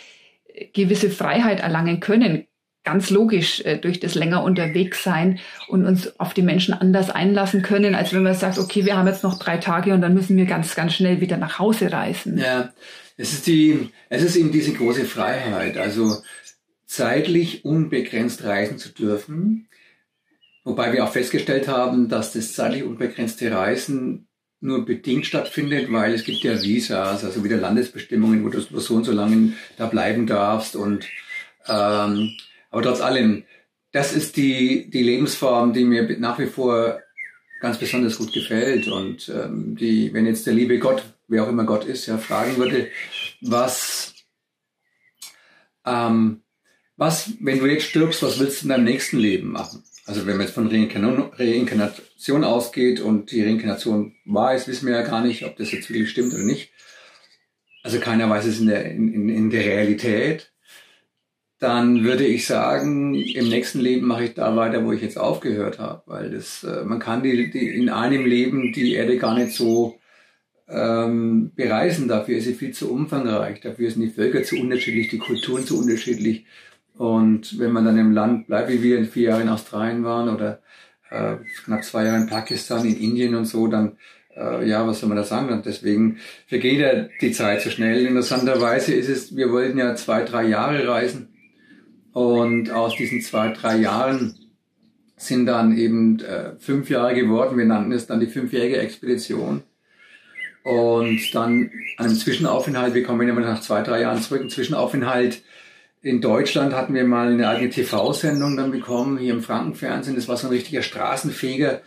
gewisse 0.72 1.10
Freiheit 1.10 1.60
erlangen 1.60 2.00
können 2.00 2.46
ganz 2.84 3.10
logisch 3.10 3.60
äh, 3.64 3.76
durch 3.76 4.00
das 4.00 4.14
länger 4.14 4.42
unterwegs 4.42 5.02
sein 5.02 5.38
und 5.68 5.84
uns 5.84 6.18
auf 6.18 6.34
die 6.34 6.42
Menschen 6.42 6.74
anders 6.74 7.10
einlassen 7.10 7.62
können, 7.62 7.94
als 7.94 8.12
wenn 8.12 8.22
man 8.22 8.34
sagt, 8.34 8.58
okay, 8.58 8.84
wir 8.84 8.96
haben 8.96 9.06
jetzt 9.06 9.22
noch 9.22 9.38
drei 9.38 9.58
Tage 9.58 9.92
und 9.92 10.00
dann 10.00 10.14
müssen 10.14 10.36
wir 10.36 10.46
ganz, 10.46 10.74
ganz 10.74 10.94
schnell 10.94 11.20
wieder 11.20 11.36
nach 11.36 11.58
Hause 11.58 11.92
reisen. 11.92 12.38
Ja, 12.38 12.72
es 13.16 13.32
ist 13.32 13.46
die, 13.46 13.90
es 14.08 14.22
ist 14.22 14.36
eben 14.36 14.50
diese 14.50 14.72
große 14.72 15.04
Freiheit, 15.04 15.76
also 15.76 16.16
zeitlich 16.86 17.64
unbegrenzt 17.64 18.44
reisen 18.44 18.78
zu 18.78 18.88
dürfen. 18.88 19.68
Wobei 20.64 20.92
wir 20.92 21.04
auch 21.04 21.12
festgestellt 21.12 21.68
haben, 21.68 22.08
dass 22.08 22.32
das 22.32 22.52
zeitlich 22.52 22.84
unbegrenzte 22.84 23.50
Reisen 23.50 24.28
nur 24.60 24.84
bedingt 24.84 25.24
stattfindet, 25.24 25.90
weil 25.90 26.12
es 26.12 26.24
gibt 26.24 26.42
ja 26.42 26.60
Visas, 26.62 27.24
also 27.24 27.42
wieder 27.42 27.56
Landesbestimmungen, 27.56 28.44
wo 28.44 28.50
du 28.50 28.60
so 28.60 28.94
und 28.94 29.04
so 29.04 29.12
lange 29.12 29.54
da 29.78 29.86
bleiben 29.86 30.26
darfst 30.26 30.76
und 30.76 31.06
ähm, 31.66 32.36
aber 32.70 32.82
trotz 32.82 33.00
allem, 33.00 33.44
das 33.92 34.12
ist 34.12 34.36
die, 34.36 34.88
die 34.90 35.02
Lebensform, 35.02 35.72
die 35.72 35.84
mir 35.84 36.18
nach 36.18 36.38
wie 36.38 36.46
vor 36.46 37.00
ganz 37.60 37.78
besonders 37.78 38.16
gut 38.18 38.32
gefällt. 38.32 38.88
Und 38.88 39.28
ähm, 39.28 39.76
die, 39.76 40.12
wenn 40.12 40.26
jetzt 40.26 40.46
der 40.46 40.54
liebe 40.54 40.78
Gott, 40.78 41.02
wer 41.28 41.44
auch 41.44 41.48
immer 41.48 41.64
Gott 41.64 41.84
ist, 41.84 42.06
ja, 42.06 42.18
fragen 42.18 42.56
würde, 42.56 42.88
was, 43.40 44.14
ähm, 45.84 46.42
was, 46.96 47.32
wenn 47.40 47.58
du 47.58 47.66
jetzt 47.66 47.86
stirbst, 47.86 48.22
was 48.22 48.38
willst 48.38 48.62
du 48.62 48.66
in 48.66 48.70
deinem 48.70 48.84
nächsten 48.84 49.18
Leben 49.18 49.50
machen? 49.52 49.82
Also 50.06 50.26
wenn 50.26 50.36
man 50.36 50.46
jetzt 50.46 50.54
von 50.54 50.66
Reinkarnation 50.68 52.44
ausgeht 52.44 53.00
und 53.00 53.30
die 53.30 53.44
Reinkarnation 53.44 54.14
wahr 54.24 54.54
ist, 54.54 54.66
wissen 54.66 54.86
wir 54.86 54.94
ja 54.94 55.02
gar 55.02 55.22
nicht, 55.22 55.44
ob 55.44 55.56
das 55.56 55.70
jetzt 55.70 55.88
wirklich 55.88 56.10
stimmt 56.10 56.34
oder 56.34 56.42
nicht. 56.42 56.70
Also 57.82 58.00
keiner 58.00 58.28
weiß 58.28 58.46
es 58.46 58.60
in 58.60 58.66
der, 58.66 58.90
in, 58.90 59.28
in 59.28 59.50
der 59.50 59.64
Realität 59.64 60.50
dann 61.60 62.04
würde 62.04 62.24
ich 62.24 62.46
sagen, 62.46 63.14
im 63.14 63.48
nächsten 63.48 63.80
Leben 63.80 64.06
mache 64.06 64.24
ich 64.24 64.34
da 64.34 64.56
weiter, 64.56 64.82
wo 64.84 64.92
ich 64.92 65.02
jetzt 65.02 65.18
aufgehört 65.18 65.78
habe, 65.78 66.02
weil 66.06 66.30
das, 66.30 66.64
äh, 66.64 66.84
man 66.84 66.98
kann 66.98 67.22
die, 67.22 67.50
die 67.50 67.68
in 67.68 67.90
einem 67.90 68.24
Leben 68.24 68.72
die 68.72 68.94
Erde 68.94 69.18
gar 69.18 69.34
nicht 69.34 69.52
so 69.52 69.98
ähm, 70.68 71.52
bereisen. 71.54 72.08
Dafür 72.08 72.38
ist 72.38 72.44
sie 72.44 72.54
viel 72.54 72.72
zu 72.72 72.90
umfangreich, 72.90 73.60
dafür 73.60 73.90
sind 73.90 74.00
die 74.00 74.08
Völker 74.08 74.42
zu 74.42 74.56
unterschiedlich, 74.56 75.08
die 75.08 75.18
Kulturen 75.18 75.66
zu 75.66 75.78
unterschiedlich. 75.78 76.46
Und 77.00 77.58
wenn 77.58 77.72
man 77.72 77.86
dann 77.86 77.96
im 77.96 78.12
Land 78.12 78.46
bleibt, 78.46 78.68
wie 78.68 78.82
wir 78.82 78.98
in 78.98 79.06
vier 79.06 79.30
Jahren 79.30 79.40
in 79.40 79.48
Australien 79.48 80.04
waren 80.04 80.28
oder 80.28 80.60
äh, 81.08 81.36
knapp 81.64 81.82
zwei 81.82 82.04
Jahre 82.04 82.18
in 82.18 82.26
Pakistan, 82.26 82.84
in 82.84 82.94
Indien 82.94 83.34
und 83.36 83.46
so, 83.46 83.68
dann 83.68 83.96
äh, 84.36 84.68
ja, 84.68 84.86
was 84.86 85.00
soll 85.00 85.08
man 85.08 85.16
da 85.16 85.24
sagen? 85.24 85.48
Und 85.48 85.64
deswegen 85.64 86.18
vergeht 86.46 86.78
ja 86.78 87.08
die 87.22 87.32
Zeit 87.32 87.62
so 87.62 87.70
schnell. 87.70 88.04
Interessanterweise 88.04 88.92
ist 88.92 89.08
es, 89.08 89.34
wir 89.34 89.50
wollten 89.50 89.78
ja 89.78 89.94
zwei, 89.94 90.24
drei 90.24 90.44
Jahre 90.44 90.86
reisen 90.86 91.28
und 92.12 92.70
aus 92.70 92.96
diesen 92.96 93.22
zwei, 93.22 93.48
drei 93.48 93.78
Jahren 93.78 94.34
sind 95.16 95.46
dann 95.46 95.78
eben 95.78 96.20
äh, 96.20 96.52
fünf 96.58 96.90
Jahre 96.90 97.14
geworden. 97.14 97.56
Wir 97.56 97.64
nannten 97.64 97.92
es 97.92 98.08
dann 98.08 98.20
die 98.20 98.26
fünfjährige 98.26 98.76
Expedition. 98.76 99.62
Und 100.64 101.34
dann 101.34 101.70
einem 101.96 102.14
Zwischenaufenthalt, 102.14 102.92
wir 102.92 103.04
kommen 103.04 103.26
immer 103.26 103.40
nach 103.40 103.62
zwei, 103.62 103.80
drei 103.80 104.02
Jahren 104.02 104.20
zurück, 104.20 104.42
ein 104.42 104.50
Zwischenaufenthalt 104.50 105.40
in 106.02 106.20
Deutschland 106.20 106.74
hatten 106.74 106.94
wir 106.94 107.04
mal 107.04 107.32
eine 107.32 107.48
eigene 107.48 107.70
TV-Sendung 107.70 108.56
dann 108.56 108.70
bekommen, 108.70 109.18
hier 109.18 109.34
im 109.34 109.42
Frankenfernsehen. 109.42 110.16
Das 110.16 110.28
war 110.28 110.36
so 110.36 110.46
ein 110.46 110.52
richtiger 110.52 110.82
Straßenfeger. 110.82 111.82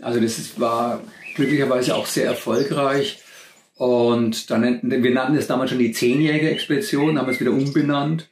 Also 0.00 0.20
das 0.20 0.38
ist, 0.38 0.60
war 0.60 1.02
glücklicherweise 1.34 1.94
auch 1.96 2.06
sehr 2.06 2.26
erfolgreich. 2.26 3.22
Und 3.74 4.50
dann, 4.50 4.80
wir 4.82 5.10
nannten 5.12 5.36
es 5.36 5.48
damals 5.48 5.70
schon 5.70 5.80
die 5.80 5.92
zehnjährige 5.92 6.50
Expedition, 6.50 7.18
haben 7.18 7.28
es 7.28 7.40
wieder 7.40 7.50
umbenannt. 7.50 8.28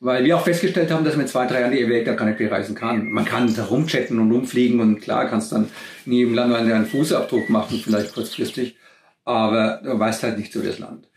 Weil 0.00 0.24
wir 0.24 0.36
auch 0.36 0.44
festgestellt 0.44 0.92
haben, 0.92 1.04
dass 1.04 1.14
man 1.14 1.26
in 1.26 1.30
zwei, 1.30 1.46
drei 1.46 1.60
Jahren 1.60 1.72
die 1.72 1.88
Welt 1.88 2.06
gar 2.06 2.24
nicht 2.24 2.38
bereisen 2.38 2.76
kann. 2.76 3.10
Man 3.10 3.24
kann 3.24 3.54
da 3.54 3.64
rumchatten 3.64 4.18
und 4.18 4.30
rumfliegen 4.30 4.80
und 4.80 5.00
klar 5.00 5.28
kannst 5.28 5.52
dann 5.52 5.68
nie 6.06 6.22
im 6.22 6.34
Land 6.34 6.54
einen 6.54 6.86
Fußabdruck 6.86 7.50
machen, 7.50 7.80
vielleicht 7.82 8.14
kurzfristig, 8.14 8.76
aber 9.24 9.80
du 9.82 9.98
weißt 9.98 10.22
halt 10.22 10.38
nicht 10.38 10.52
so 10.52 10.62
das 10.62 10.78
Land. 10.78 11.08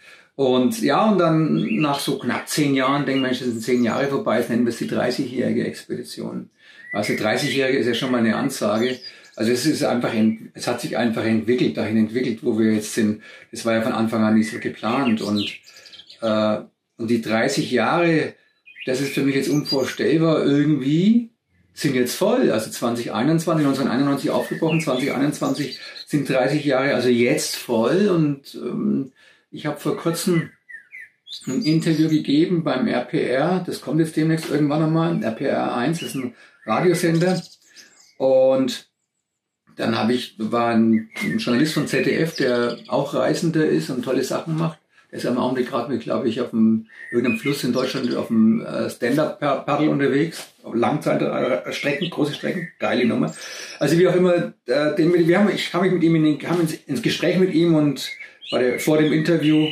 Und 0.41 0.82
ja, 0.82 1.08
und 1.08 1.19
dann 1.19 1.75
nach 1.75 1.99
so 1.99 2.17
knapp 2.17 2.49
zehn 2.49 2.73
Jahren, 2.73 3.06
denken 3.06 3.21
Mensch, 3.21 3.38
das 3.38 3.49
sind 3.49 3.62
zehn 3.62 3.84
Jahre 3.84 4.08
vorbei, 4.08 4.39
jetzt 4.39 4.49
nennen 4.49 4.65
wir 4.65 4.71
es 4.71 4.80
die 4.80 4.89
30-jährige 4.89 5.67
Expedition. 5.67 6.49
Also 6.91 7.13
30-jährige 7.13 7.77
ist 7.77 7.86
ja 7.86 7.93
schon 7.93 8.10
mal 8.10 8.17
eine 8.17 8.36
Ansage. 8.36 8.97
Also 9.36 9.51
es 9.51 9.67
ist 9.67 9.84
einfach, 9.84 10.12
es 10.56 10.65
hat 10.65 10.82
sich 10.82 10.97
einfach 10.97 11.23
entwickelt, 11.25 11.77
dahin 11.77 11.95
entwickelt, 11.95 12.39
wo 12.41 12.58
wir 12.58 12.73
jetzt 12.73 12.95
sind. 12.95 13.21
Das 13.51 13.65
war 13.65 13.75
ja 13.75 13.84
von 13.84 13.91
Anfang 13.91 14.23
an 14.23 14.36
nicht 14.36 14.49
so 14.49 14.58
geplant 14.58 15.21
und, 15.21 15.47
äh, 16.21 16.58
und 16.97 17.08
die 17.08 17.21
30 17.21 17.69
Jahre, 17.69 18.34
das 18.88 18.99
ist 18.99 19.13
für 19.13 19.21
mich 19.21 19.36
jetzt 19.36 19.49
unvorstellbar 19.49 20.43
irgendwie, 20.43 21.30
sind 21.75 21.93
jetzt 21.93 22.15
voll. 22.15 22.49
Also 22.49 22.71
2021, 22.71 23.63
1991 23.63 24.32
aufgebrochen, 24.32 24.82
2021 24.82 25.80
sind 26.08 26.27
30 26.27 26.65
Jahre, 26.65 26.95
also 26.95 27.10
jetzt 27.10 27.58
voll. 27.58 28.08
Und 28.08 28.56
ähm, 28.56 29.12
ich 29.51 29.65
habe 29.65 29.79
vor 29.79 29.97
kurzem 29.97 30.49
ein 31.47 31.61
Interview 31.63 32.07
gegeben 32.09 32.63
beim 32.63 32.87
RPR, 32.87 33.63
das 33.65 33.81
kommt 33.81 33.99
jetzt 33.99 34.15
demnächst 34.15 34.49
irgendwann 34.49 34.81
nochmal, 34.81 35.23
RPR 35.23 35.75
1 35.75 36.01
ist 36.01 36.15
ein 36.15 36.35
Radiosender. 36.65 37.41
Und 38.17 38.89
dann 39.75 39.97
habe 39.97 40.13
ich, 40.13 40.35
war 40.37 40.69
ein, 40.69 41.09
ein 41.23 41.39
Journalist 41.39 41.73
von 41.73 41.87
ZDF, 41.87 42.35
der 42.35 42.77
auch 42.87 43.13
Reisender 43.13 43.65
ist 43.65 43.89
und 43.89 44.03
tolle 44.03 44.23
Sachen 44.23 44.57
macht. 44.57 44.79
Er 45.09 45.17
ist 45.17 45.25
im 45.25 45.37
Augenblick 45.37 45.67
gerade 45.67 45.97
glaube 45.97 46.29
ich, 46.29 46.39
auf 46.39 46.51
dem, 46.51 46.87
irgendeinem 47.11 47.39
Fluss 47.39 47.63
in 47.63 47.73
Deutschland 47.73 48.15
auf 48.15 48.27
dem 48.27 48.61
äh, 48.61 48.89
Stand-Up-Paddle 48.89 49.89
unterwegs. 49.89 50.47
Langzeitstrecken, 50.71 52.09
große 52.09 52.33
Strecken, 52.35 52.69
geile 52.79 53.05
Nummer. 53.05 53.33
Also 53.79 53.97
wie 53.97 54.07
auch 54.07 54.15
immer, 54.15 54.53
äh, 54.67 54.95
den, 54.95 55.13
wir 55.13 55.39
haben, 55.39 55.49
ich 55.53 55.73
habe 55.73 55.85
mich 55.85 55.93
mit 55.93 56.03
ihm 56.03 56.15
in 56.15 56.23
den, 56.23 56.49
haben 56.49 56.61
ins, 56.61 56.73
ins 56.73 57.01
Gespräch 57.01 57.39
mit 57.39 57.53
ihm 57.53 57.75
und 57.75 58.09
war 58.51 58.59
der, 58.59 58.79
vor 58.79 58.97
dem 58.97 59.13
Interview 59.13 59.67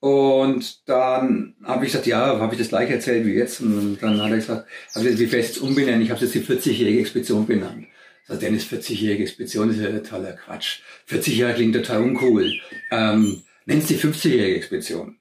und 0.00 0.88
dann 0.88 1.54
habe 1.64 1.84
ich 1.84 1.92
gesagt, 1.92 2.06
ja, 2.06 2.38
habe 2.38 2.54
ich 2.54 2.60
das 2.60 2.68
gleiche 2.68 2.94
erzählt 2.94 3.26
wie 3.26 3.32
jetzt. 3.32 3.60
Und 3.60 3.98
dann 4.00 4.22
hat 4.22 4.30
er 4.30 4.36
gesagt, 4.36 4.68
also 4.92 5.18
wie 5.18 5.26
fest 5.26 5.58
umbenennen? 5.58 6.02
Ich 6.02 6.10
habe 6.10 6.20
jetzt 6.20 6.34
die 6.34 6.42
40-jährige 6.42 7.00
Expedition 7.00 7.46
benannt. 7.46 7.86
Also 8.28 8.40
Dennis, 8.40 8.66
40-jährige 8.66 9.22
Expedition 9.22 9.70
ist 9.70 9.80
ja 9.80 9.90
totaler 9.90 10.32
Quatsch. 10.32 10.80
40 11.06 11.38
Jahre 11.38 11.54
klingt 11.54 11.74
total 11.74 12.02
uncool. 12.02 12.52
Ähm, 12.90 13.42
Nenn 13.64 13.78
es 13.78 13.86
die 13.86 13.98
50-jährige 13.98 14.56
Expedition. 14.56 15.18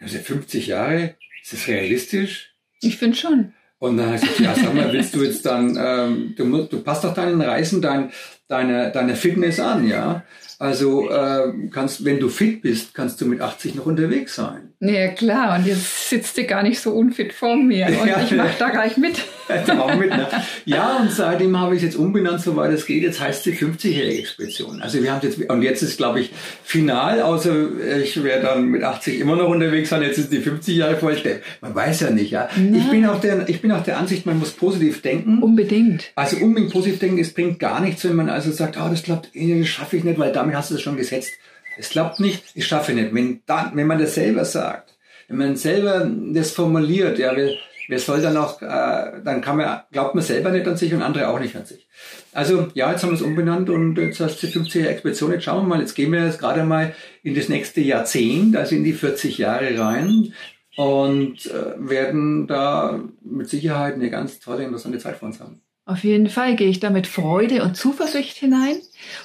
Also 0.00 0.18
50 0.18 0.66
Jahre, 0.66 1.14
ist 1.42 1.52
das 1.52 1.68
realistisch? 1.68 2.54
Ich 2.80 2.96
finde 2.96 3.16
schon. 3.16 3.52
Und 3.78 3.96
dann 3.96 4.10
heißt 4.10 4.24
es, 4.24 4.38
ja, 4.40 4.54
sag 4.54 4.74
mal, 4.74 4.92
willst 4.92 5.14
du 5.14 5.22
jetzt 5.22 5.46
dann, 5.46 5.76
ähm, 5.80 6.34
du, 6.36 6.64
du 6.64 6.82
passt 6.82 7.04
doch 7.04 7.14
deinen 7.14 7.40
Reisen, 7.40 7.80
dein, 7.80 8.10
deiner, 8.48 8.90
deiner 8.90 9.14
Fitness 9.14 9.60
an, 9.60 9.86
ja. 9.86 10.24
Also 10.60 11.08
äh, 11.08 11.52
kannst, 11.70 12.04
wenn 12.04 12.18
du 12.18 12.28
fit 12.28 12.62
bist, 12.62 12.92
kannst 12.92 13.20
du 13.20 13.26
mit 13.26 13.40
80 13.40 13.76
noch 13.76 13.86
unterwegs 13.86 14.34
sein. 14.34 14.72
Ja 14.80 15.08
klar, 15.08 15.56
und 15.56 15.66
jetzt 15.66 16.08
sitzt 16.08 16.36
du 16.36 16.44
gar 16.44 16.64
nicht 16.64 16.80
so 16.80 16.90
unfit 16.90 17.32
vor 17.32 17.56
mir 17.56 17.86
und 18.02 18.08
ja, 18.08 18.20
ich 18.20 18.32
mache 18.32 18.54
da 18.58 18.70
gleich 18.70 18.96
mit. 18.96 19.24
mit 19.98 20.10
ne? 20.10 20.26
Ja, 20.64 20.96
und 20.96 21.12
seitdem 21.12 21.58
habe 21.58 21.76
ich 21.76 21.82
es 21.82 21.84
jetzt 21.84 21.96
umbenannt, 21.96 22.40
soweit 22.40 22.72
es 22.72 22.86
geht. 22.86 23.04
Jetzt 23.04 23.20
heißt 23.20 23.44
sie 23.44 23.52
50-jährige 23.52 24.18
Expedition. 24.18 24.82
Also 24.82 25.00
wir 25.00 25.12
haben 25.12 25.20
jetzt, 25.22 25.38
und 25.48 25.62
jetzt 25.62 25.82
ist, 25.82 25.96
glaube 25.96 26.20
ich, 26.20 26.32
final, 26.64 27.22
außer 27.22 27.98
ich 28.02 28.22
werde 28.24 28.42
dann 28.42 28.66
mit 28.66 28.82
80 28.82 29.20
immer 29.20 29.36
noch 29.36 29.48
unterwegs 29.48 29.90
sein, 29.90 30.02
jetzt 30.02 30.18
ist 30.18 30.32
die 30.32 30.40
50 30.40 30.76
Jahre 30.76 30.96
voll. 30.96 31.16
Man 31.60 31.74
weiß 31.74 32.00
ja 32.00 32.10
nicht, 32.10 32.30
ja. 32.30 32.48
Ich 32.56 32.90
bin, 32.90 33.06
auch 33.06 33.20
der, 33.20 33.48
ich 33.48 33.60
bin 33.62 33.72
auch 33.72 33.82
der 33.82 33.98
Ansicht, 33.98 34.26
man 34.26 34.38
muss 34.38 34.50
positiv 34.50 35.02
denken. 35.02 35.42
Unbedingt. 35.42 36.10
Also 36.16 36.36
unbedingt 36.36 36.72
positiv 36.72 36.98
denken, 36.98 37.18
es 37.18 37.32
bringt 37.32 37.58
gar 37.58 37.80
nichts, 37.80 38.04
wenn 38.04 38.16
man 38.16 38.28
also 38.38 38.52
sagt, 38.52 38.76
ah, 38.76 38.86
oh, 38.86 38.90
das 38.90 39.02
klappt, 39.02 39.30
das 39.34 39.68
schaffe 39.68 39.96
ich 39.96 40.04
nicht, 40.04 40.18
weil 40.18 40.32
damit 40.32 40.54
hast 40.54 40.70
du 40.70 40.76
es 40.76 40.82
schon 40.82 40.96
gesetzt. 40.96 41.32
Es 41.76 41.90
klappt 41.90 42.20
nicht, 42.20 42.44
ich 42.54 42.66
schaffe 42.66 42.92
nicht. 42.92 43.14
Wenn, 43.14 43.42
dann, 43.46 43.72
wenn 43.74 43.86
man 43.86 43.98
das 43.98 44.14
selber 44.14 44.44
sagt, 44.44 44.96
wenn 45.28 45.38
man 45.38 45.56
selber 45.56 46.10
das 46.32 46.52
formuliert, 46.52 47.18
ja, 47.18 47.36
wer, 47.36 47.50
wer 47.88 47.98
soll 47.98 48.20
dann 48.20 48.36
auch, 48.36 48.62
äh, 48.62 49.20
dann 49.24 49.40
kann 49.40 49.56
man, 49.56 49.80
glaubt 49.92 50.14
man 50.14 50.24
selber 50.24 50.50
nicht 50.50 50.66
an 50.66 50.76
sich 50.76 50.92
und 50.94 51.02
andere 51.02 51.28
auch 51.28 51.40
nicht 51.40 51.56
an 51.56 51.66
sich. 51.66 51.86
Also 52.32 52.68
ja, 52.74 52.90
jetzt 52.90 53.02
haben 53.02 53.10
wir 53.10 53.16
es 53.16 53.22
umbenannt 53.22 53.70
und 53.70 53.96
jetzt 53.96 54.20
heißt 54.20 54.42
die 54.42 54.48
50er 54.48 54.86
Expedition. 54.86 55.32
Jetzt 55.32 55.44
schauen 55.44 55.64
wir 55.64 55.68
mal, 55.68 55.80
jetzt 55.80 55.94
gehen 55.94 56.12
wir 56.12 56.24
jetzt 56.24 56.38
gerade 56.38 56.64
mal 56.64 56.94
in 57.22 57.34
das 57.34 57.48
nächste 57.48 57.80
Jahrzehnt, 57.80 58.56
also 58.56 58.74
in 58.74 58.84
die 58.84 58.92
40 58.92 59.38
Jahre 59.38 59.78
rein 59.78 60.32
und 60.76 61.46
äh, 61.46 61.74
werden 61.76 62.46
da 62.46 63.00
mit 63.22 63.48
Sicherheit 63.48 63.94
eine 63.94 64.10
ganz 64.10 64.38
tolle, 64.38 64.64
interessante 64.64 64.98
Zeit 64.98 65.16
vor 65.16 65.26
uns 65.26 65.40
haben. 65.40 65.60
Auf 65.88 66.04
jeden 66.04 66.28
Fall 66.28 66.54
gehe 66.54 66.68
ich 66.68 66.80
da 66.80 66.90
mit 66.90 67.06
Freude 67.06 67.62
und 67.62 67.74
Zuversicht 67.74 68.36
hinein. 68.36 68.76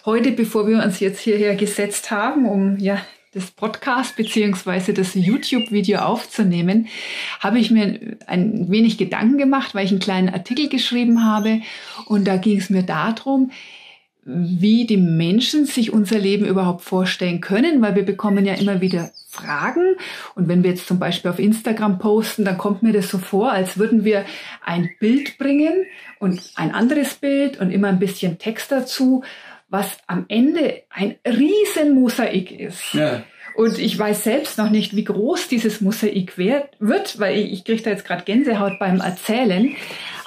Heute, 0.05 0.31
bevor 0.31 0.65
wir 0.65 0.81
uns 0.81 1.01
jetzt 1.01 1.19
hierher 1.19 1.55
gesetzt 1.55 2.09
haben, 2.09 2.45
um 2.45 2.77
ja 2.79 3.01
das 3.33 3.51
Podcast 3.51 4.15
beziehungsweise 4.15 4.93
das 4.93 5.13
YouTube-Video 5.13 5.99
aufzunehmen, 5.99 6.87
habe 7.41 7.59
ich 7.59 7.69
mir 7.69 8.15
ein 8.27 8.71
wenig 8.71 8.97
Gedanken 8.97 9.37
gemacht, 9.37 9.75
weil 9.75 9.83
ich 9.83 9.91
einen 9.91 9.99
kleinen 9.99 10.29
Artikel 10.29 10.69
geschrieben 10.69 11.25
habe. 11.25 11.59
Und 12.05 12.29
da 12.29 12.37
ging 12.37 12.59
es 12.59 12.69
mir 12.69 12.83
darum, 12.83 13.51
wie 14.25 14.85
die 14.85 14.97
Menschen 14.97 15.65
sich 15.65 15.91
unser 15.91 16.17
Leben 16.17 16.45
überhaupt 16.45 16.81
vorstellen 16.81 17.41
können, 17.41 17.81
weil 17.81 17.95
wir 17.95 18.05
bekommen 18.05 18.45
ja 18.45 18.53
immer 18.53 18.79
wieder 18.79 19.11
Fragen. 19.27 19.95
Und 20.35 20.47
wenn 20.47 20.63
wir 20.63 20.71
jetzt 20.71 20.87
zum 20.87 20.99
Beispiel 20.99 21.31
auf 21.31 21.39
Instagram 21.39 21.99
posten, 21.99 22.45
dann 22.45 22.57
kommt 22.57 22.83
mir 22.83 22.93
das 22.93 23.09
so 23.09 23.17
vor, 23.17 23.51
als 23.51 23.77
würden 23.77 24.05
wir 24.05 24.25
ein 24.63 24.89
Bild 24.99 25.37
bringen 25.37 25.85
und 26.19 26.41
ein 26.55 26.73
anderes 26.73 27.15
Bild 27.15 27.59
und 27.59 27.71
immer 27.71 27.89
ein 27.89 27.99
bisschen 27.99 28.37
Text 28.37 28.71
dazu, 28.71 29.23
was 29.69 29.97
am 30.07 30.25
Ende 30.27 30.83
ein 30.89 31.15
riesen 31.25 31.95
Mosaik 31.95 32.51
ist. 32.51 32.93
Ja. 32.93 33.23
Und 33.55 33.77
ich 33.77 33.97
weiß 33.97 34.23
selbst 34.23 34.57
noch 34.57 34.69
nicht, 34.69 34.95
wie 34.95 35.03
groß 35.03 35.47
dieses 35.47 35.81
Mosaik 35.81 36.37
wird, 36.37 37.19
weil 37.19 37.37
ich, 37.37 37.51
ich 37.51 37.63
kriege 37.65 37.81
da 37.81 37.89
jetzt 37.89 38.05
gerade 38.05 38.23
Gänsehaut 38.23 38.79
beim 38.79 38.99
Erzählen. 38.99 39.75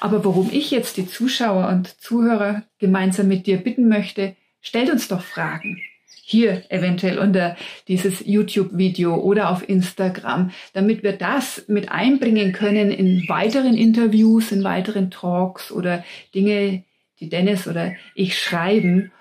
Aber 0.01 0.25
warum 0.25 0.51
ich 0.53 0.71
jetzt 0.71 0.97
die 0.97 1.07
Zuschauer 1.07 1.69
und 1.69 2.01
Zuhörer 2.01 2.63
gemeinsam 2.79 3.29
mit 3.29 3.47
dir 3.47 3.59
bitten 3.59 3.89
möchte, 3.89 4.37
stellt 4.61 4.91
uns 4.91 5.09
doch 5.09 5.23
Fragen. 5.23 5.81
Hier 6.23 6.65
eventuell 6.71 7.19
unter 7.19 7.57
dieses 7.87 8.27
YouTube-Video 8.27 9.15
oder 9.15 9.51
auf 9.51 9.69
Instagram, 9.69 10.51
damit 10.73 11.05
wir 11.05 11.13
das 11.13 11.65
mit 11.69 11.91
einbringen 11.91 12.53
können 12.53 12.91
in 12.91 13.29
weiteren 13.29 13.77
Interviews, 13.77 14.51
in 14.51 14.65
weiteren 14.65 15.11
Talks 15.11 15.71
oder 15.71 16.05
Dinge, 16.35 16.83
die 17.21 17.29
Dennis 17.29 17.69
oder 17.69 17.95
ich 18.15 18.39
schreiben 18.39 19.13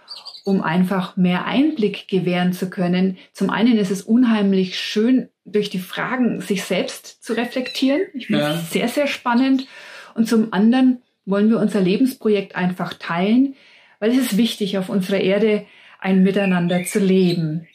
um 0.45 0.61
einfach 0.61 1.17
mehr 1.17 1.45
Einblick 1.45 2.07
gewähren 2.07 2.53
zu 2.53 2.69
können. 2.69 3.17
Zum 3.33 3.49
einen 3.49 3.79
ist 3.79 3.89
es 3.89 4.03
unheimlich 4.03 4.79
schön, 4.79 5.29
durch 5.43 5.71
die 5.71 5.79
Fragen 5.79 6.39
sich 6.39 6.63
selbst 6.63 7.23
zu 7.23 7.33
reflektieren. 7.33 8.01
Ich 8.13 8.27
finde 8.27 8.59
es 8.61 8.71
sehr, 8.71 8.87
sehr 8.87 9.07
spannend. 9.07 9.67
Und 10.15 10.27
zum 10.27 10.51
anderen 10.53 11.03
wollen 11.25 11.49
wir 11.49 11.59
unser 11.59 11.81
Lebensprojekt 11.81 12.55
einfach 12.55 12.95
teilen, 12.95 13.55
weil 13.99 14.11
es 14.11 14.17
ist 14.17 14.37
wichtig, 14.37 14.77
auf 14.79 14.89
unserer 14.89 15.19
Erde 15.19 15.65
ein 15.99 16.23
Miteinander 16.23 16.83
zu 16.85 16.99
leben. 16.99 17.67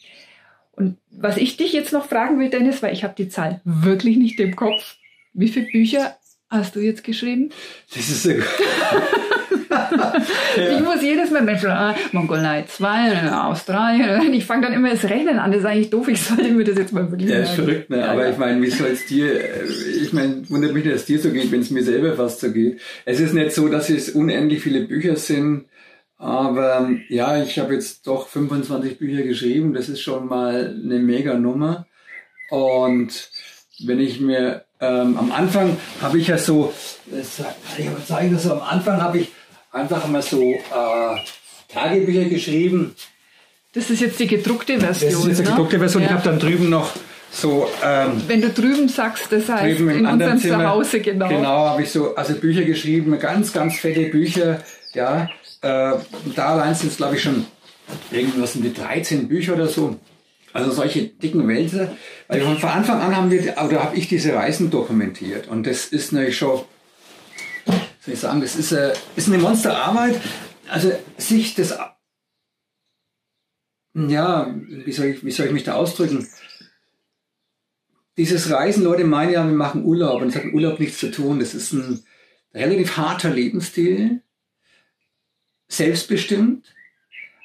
Und 0.71 0.97
was 1.11 1.37
ich 1.37 1.57
dich 1.57 1.71
jetzt 1.71 1.93
noch 1.93 2.05
fragen 2.05 2.39
will, 2.39 2.49
Dennis, 2.49 2.81
weil 2.81 2.93
ich 2.93 3.03
habe 3.03 3.13
die 3.15 3.29
Zahl 3.29 3.61
wirklich 3.63 4.17
nicht 4.17 4.39
im 4.39 4.55
Kopf. 4.55 4.95
Wie 5.33 5.47
viele 5.47 5.67
Bücher 5.67 6.17
hast 6.49 6.75
du 6.75 6.79
jetzt 6.79 7.03
geschrieben? 7.03 7.51
Das 7.93 8.09
ist 8.09 8.23
so 8.23 8.31
ja. 10.57 10.77
Ich 10.77 10.79
muss 10.81 11.01
jedes 11.01 11.31
Mal, 11.31 11.41
Mensch, 11.41 11.63
ah, 11.65 11.95
Mongolei 12.11 12.63
2, 12.67 13.31
Australien, 13.31 14.33
ich 14.33 14.45
fange 14.45 14.63
dann 14.63 14.73
immer 14.73 14.89
das 14.89 15.03
Rechnen 15.05 15.39
an, 15.39 15.51
das 15.51 15.61
ist 15.61 15.65
eigentlich 15.65 15.89
doof, 15.89 16.07
ich 16.07 16.21
sollte 16.21 16.51
mir 16.51 16.63
das 16.63 16.77
jetzt 16.77 16.93
mal 16.93 17.09
wirklich 17.09 17.29
Ja, 17.29 17.39
ist 17.39 17.51
verrückt, 17.51 17.89
ne? 17.89 18.07
aber 18.07 18.25
ja. 18.25 18.31
ich 18.31 18.37
meine, 18.37 18.61
wie 18.61 18.69
soll 18.69 18.89
es 18.89 19.05
dir, 19.05 19.33
äh, 19.33 19.65
ich 20.01 20.13
meine, 20.13 20.49
wundert 20.49 20.73
mich, 20.73 20.83
dass 20.83 20.93
es 20.95 21.05
dir 21.05 21.19
so 21.19 21.31
geht, 21.31 21.51
wenn 21.51 21.61
es 21.61 21.71
mir 21.71 21.83
selber 21.83 22.13
fast 22.15 22.39
so 22.39 22.51
geht. 22.51 22.79
Es 23.05 23.19
ist 23.19 23.33
nicht 23.33 23.51
so, 23.51 23.67
dass 23.67 23.89
es 23.89 24.09
unendlich 24.09 24.61
viele 24.61 24.81
Bücher 24.81 25.15
sind, 25.15 25.65
aber 26.17 26.89
ja, 27.09 27.41
ich 27.41 27.57
habe 27.57 27.73
jetzt 27.73 28.05
doch 28.05 28.27
25 28.27 28.99
Bücher 28.99 29.23
geschrieben, 29.23 29.73
das 29.73 29.89
ist 29.89 30.01
schon 30.01 30.27
mal 30.27 30.75
eine 30.83 30.99
mega 30.99 31.33
Nummer 31.33 31.87
und 32.49 33.31
wenn 33.83 33.99
ich 33.99 34.19
mir 34.19 34.65
ähm, 34.79 35.17
am 35.17 35.31
Anfang 35.31 35.77
habe 36.01 36.17
ich 36.17 36.27
ja 36.27 36.37
so, 36.37 36.73
das 37.05 37.41
ich 37.77 37.87
aber 37.87 38.03
zeigen, 38.03 38.33
dass 38.33 38.43
so 38.43 38.53
am 38.53 38.61
Anfang 38.61 39.01
habe 39.01 39.19
ich 39.19 39.31
einfach 39.71 40.07
mal 40.07 40.21
so 40.21 40.41
äh, 40.53 41.73
Tagebücher 41.73 42.25
geschrieben. 42.25 42.95
Das 43.73 43.89
ist 43.89 44.01
jetzt 44.01 44.19
die 44.19 44.27
gedruckte 44.27 44.79
Version. 44.79 45.11
Das 45.11 45.19
ist 45.21 45.27
jetzt 45.27 45.39
die 45.39 45.43
ne? 45.43 45.49
gedruckte 45.51 45.79
Version. 45.79 46.03
Ja. 46.03 46.09
Ich 46.09 46.13
habe 46.13 46.23
dann 46.23 46.39
drüben 46.39 46.69
noch 46.69 46.91
so. 47.31 47.69
Ähm, 47.83 48.21
Wenn 48.27 48.41
du 48.41 48.49
drüben 48.49 48.89
sagst, 48.89 49.31
das 49.31 49.47
heißt 49.47 49.79
in 49.79 50.05
unserem 50.05 50.37
Zimmer, 50.37 50.63
Zuhause, 50.63 50.99
genau. 50.99 51.29
Genau, 51.29 51.69
habe 51.69 51.83
ich 51.83 51.91
so 51.91 52.13
also 52.15 52.35
Bücher 52.35 52.63
geschrieben, 52.63 53.17
ganz, 53.19 53.53
ganz 53.53 53.77
fette 53.77 54.09
Bücher. 54.09 54.61
Ja, 54.93 55.29
äh, 55.61 55.93
da 56.35 56.49
allein 56.49 56.75
sind 56.75 56.91
es, 56.91 56.97
glaube 56.97 57.15
ich, 57.15 57.21
schon 57.21 57.45
irgendwas 58.11 58.53
sind 58.53 58.65
die 58.65 58.73
13 58.73 59.29
Bücher 59.29 59.53
oder 59.53 59.67
so. 59.67 59.97
Also 60.53 60.71
solche 60.71 61.03
dicken 61.03 61.47
Wälzer. 61.47 61.95
Weil 62.27 62.41
von 62.41 62.69
Anfang 62.69 62.99
an 62.99 63.15
haben 63.15 63.31
wir, 63.31 63.41
oder 63.65 63.83
habe 63.83 63.95
ich 63.95 64.09
diese 64.09 64.33
Reisen 64.33 64.69
dokumentiert. 64.69 65.47
Und 65.47 65.65
das 65.65 65.85
ist 65.85 66.11
natürlich 66.11 66.37
schon 66.37 66.61
soll 68.01 68.15
ich 68.15 68.19
sagen, 68.19 68.41
das 68.41 68.55
ist, 68.55 68.71
äh, 68.71 68.93
ist 69.15 69.27
eine 69.27 69.37
Monsterarbeit. 69.37 70.19
Also 70.67 70.91
sich 71.17 71.53
das, 71.53 71.77
ja, 73.93 74.55
wie 74.67 74.91
soll, 74.91 75.07
ich, 75.07 75.23
wie 75.23 75.31
soll 75.31 75.45
ich 75.47 75.51
mich 75.51 75.63
da 75.63 75.75
ausdrücken? 75.75 76.27
Dieses 78.17 78.49
Reisen, 78.49 78.83
Leute 78.83 79.03
meinen 79.03 79.31
ja, 79.31 79.45
wir 79.45 79.53
machen 79.53 79.85
Urlaub 79.85 80.21
und 80.21 80.29
es 80.29 80.35
hat 80.35 80.45
mit 80.45 80.53
Urlaub 80.53 80.79
nichts 80.79 80.97
zu 80.97 81.11
tun. 81.11 81.39
Das 81.39 81.53
ist 81.53 81.73
ein 81.73 82.03
relativ 82.53 82.97
harter 82.97 83.29
Lebensstil, 83.29 84.21
selbstbestimmt, 85.67 86.73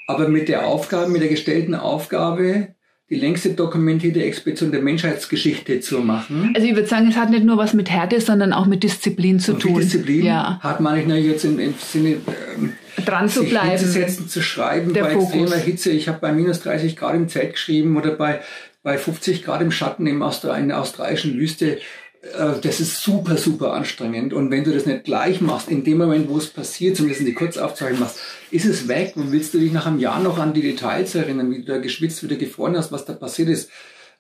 aber 0.07 0.29
mit 0.29 0.49
der 0.49 0.67
Aufgabe, 0.67 1.11
mit 1.11 1.23
der 1.23 1.29
gestellten 1.29 1.75
Aufgabe, 1.75 2.75
die 3.09 3.15
längste 3.15 3.51
dokumentierte 3.51 4.23
Expedition 4.25 4.73
der 4.73 4.83
Menschheitsgeschichte 4.83 5.81
zu 5.81 6.01
machen. 6.01 6.53
Also 6.57 6.67
ich 6.67 6.75
würde 6.75 6.89
sagen, 6.89 7.09
es 7.09 7.17
hat 7.17 7.31
nicht 7.31 7.45
nur 7.45 7.57
was 7.57 7.73
mit 7.73 7.89
Härte, 7.89 8.21
sondern 8.21 8.53
auch 8.53 8.67
mit 8.67 8.83
Disziplin 8.83 9.39
zu 9.39 9.55
und 9.55 9.61
tun. 9.61 9.81
Disziplin 9.81 10.25
ja. 10.25 10.59
hat 10.61 10.81
man 10.81 10.97
nicht 10.97 11.07
nur 11.07 11.17
jetzt 11.17 11.45
im, 11.45 11.61
im 11.61 11.75
Sinne 11.79 12.17
ähm, 12.57 12.73
dran 13.05 13.29
zu 13.29 13.45
bleiben, 13.45 13.71
hinzusetzen, 13.71 14.29
zu 14.29 14.43
schreiben 14.43 14.93
der 14.93 15.05
bei 15.05 15.13
Fokus. 15.13 15.35
extremer 15.35 15.57
Hitze. 15.57 15.91
Ich 15.91 16.09
habe 16.09 16.19
bei 16.21 16.33
minus 16.33 16.61
30 16.61 16.97
Grad 16.97 17.15
im 17.15 17.29
Zelt 17.29 17.53
geschrieben 17.53 17.97
oder 17.97 18.11
bei 18.11 18.41
bei 18.87 18.99
50 18.99 19.43
Grad 19.43 19.63
im 19.63 19.73
Schatten 19.73 20.07
im 20.07 20.23
Austra 20.23 20.57
in 20.57 20.69
der 20.69 20.81
australischen 20.81 21.37
Wüste 21.37 21.79
das 22.63 22.81
ist 22.81 23.03
super, 23.03 23.37
super 23.37 23.73
anstrengend. 23.73 24.33
Und 24.33 24.51
wenn 24.51 24.65
du 24.65 24.73
das 24.73 24.87
nicht 24.87 25.05
gleich 25.05 25.41
machst, 25.41 25.69
in 25.69 25.85
dem 25.85 25.99
Moment, 25.99 26.29
wo 26.29 26.39
es 26.39 26.49
passiert, 26.49 26.97
zumindest 26.97 27.27
die 27.27 27.35
Kurzaufzeichnung 27.35 28.01
machst, 28.01 28.19
ist 28.51 28.65
es 28.65 28.89
weg 28.89 29.13
und 29.17 29.33
willst 29.33 29.55
du 29.55 29.59
dich 29.59 29.73
nach 29.73 29.87
einem 29.87 29.99
Jahr 29.99 30.21
noch 30.21 30.39
an 30.39 30.55
die 30.55 30.63
Details 30.63 31.15
erinnern, 31.15 31.51
wie 31.51 31.61
du 31.61 31.65
da 31.65 31.79
geschwitzt, 31.79 32.23
wie 32.23 32.29
du 32.29 32.37
gefroren 32.37 32.77
hast, 32.77 32.93
was 32.93 33.05
da 33.05 33.13
passiert 33.13 33.49
ist 33.49 33.71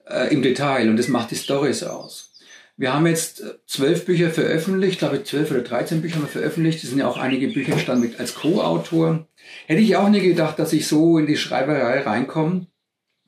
äh, 0.08 0.32
im 0.32 0.42
Detail. 0.42 0.88
Und 0.88 0.96
das 0.96 1.08
macht 1.08 1.30
die 1.30 1.36
Stories 1.36 1.82
aus. 1.82 2.32
Wir 2.76 2.92
haben 2.92 3.06
jetzt 3.06 3.40
äh, 3.40 3.54
zwölf 3.66 4.04
Bücher 4.04 4.30
veröffentlicht, 4.30 4.94
ich 4.94 4.98
glaube 4.98 5.24
zwölf 5.24 5.50
oder 5.50 5.62
dreizehn 5.62 6.02
Bücher 6.02 6.16
haben 6.16 6.22
wir 6.22 6.28
veröffentlicht. 6.28 6.84
Es 6.84 6.90
sind 6.90 6.98
ja 6.98 7.08
auch 7.08 7.18
einige 7.18 7.48
Bücher 7.48 7.72
entstanden 7.72 8.14
als 8.18 8.34
Co-Autor. 8.34 9.26
Hätte 9.66 9.80
ich 9.80 9.96
auch 9.96 10.08
nie 10.08 10.20
gedacht, 10.20 10.58
dass 10.58 10.72
ich 10.72 10.86
so 10.86 11.18
in 11.18 11.26
die 11.26 11.36
Schreiberei 11.36 12.00
reinkomme. 12.00 12.66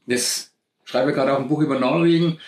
Das 0.07 0.53
schreibe 0.85 1.13
gerade 1.13 1.33
auch 1.33 1.41
ein 1.41 1.49
Buch 1.49 1.61
über 1.61 1.79
Norwegen 1.79 2.39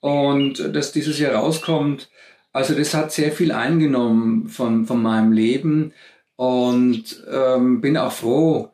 und 0.00 0.74
dass 0.74 0.92
dieses 0.92 1.18
Jahr 1.18 1.34
rauskommt. 1.34 2.10
Also 2.52 2.74
das 2.74 2.94
hat 2.94 3.12
sehr 3.12 3.32
viel 3.32 3.52
eingenommen 3.52 4.48
von, 4.48 4.86
von 4.86 5.02
meinem 5.02 5.32
Leben 5.32 5.92
und 6.36 7.24
ähm, 7.30 7.80
bin 7.80 7.96
auch 7.96 8.12
froh, 8.12 8.70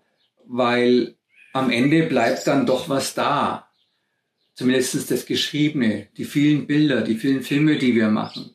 weil 0.46 1.14
am 1.52 1.70
Ende 1.70 2.04
bleibt 2.04 2.46
dann 2.46 2.66
doch 2.66 2.88
was 2.88 3.14
da. 3.14 3.68
Zumindest 4.54 5.10
das 5.10 5.26
Geschriebene, 5.26 6.08
die 6.16 6.24
vielen 6.24 6.66
Bilder, 6.66 7.02
die 7.02 7.16
vielen 7.16 7.42
Filme, 7.42 7.76
die 7.76 7.94
wir 7.94 8.08
machen. 8.08 8.54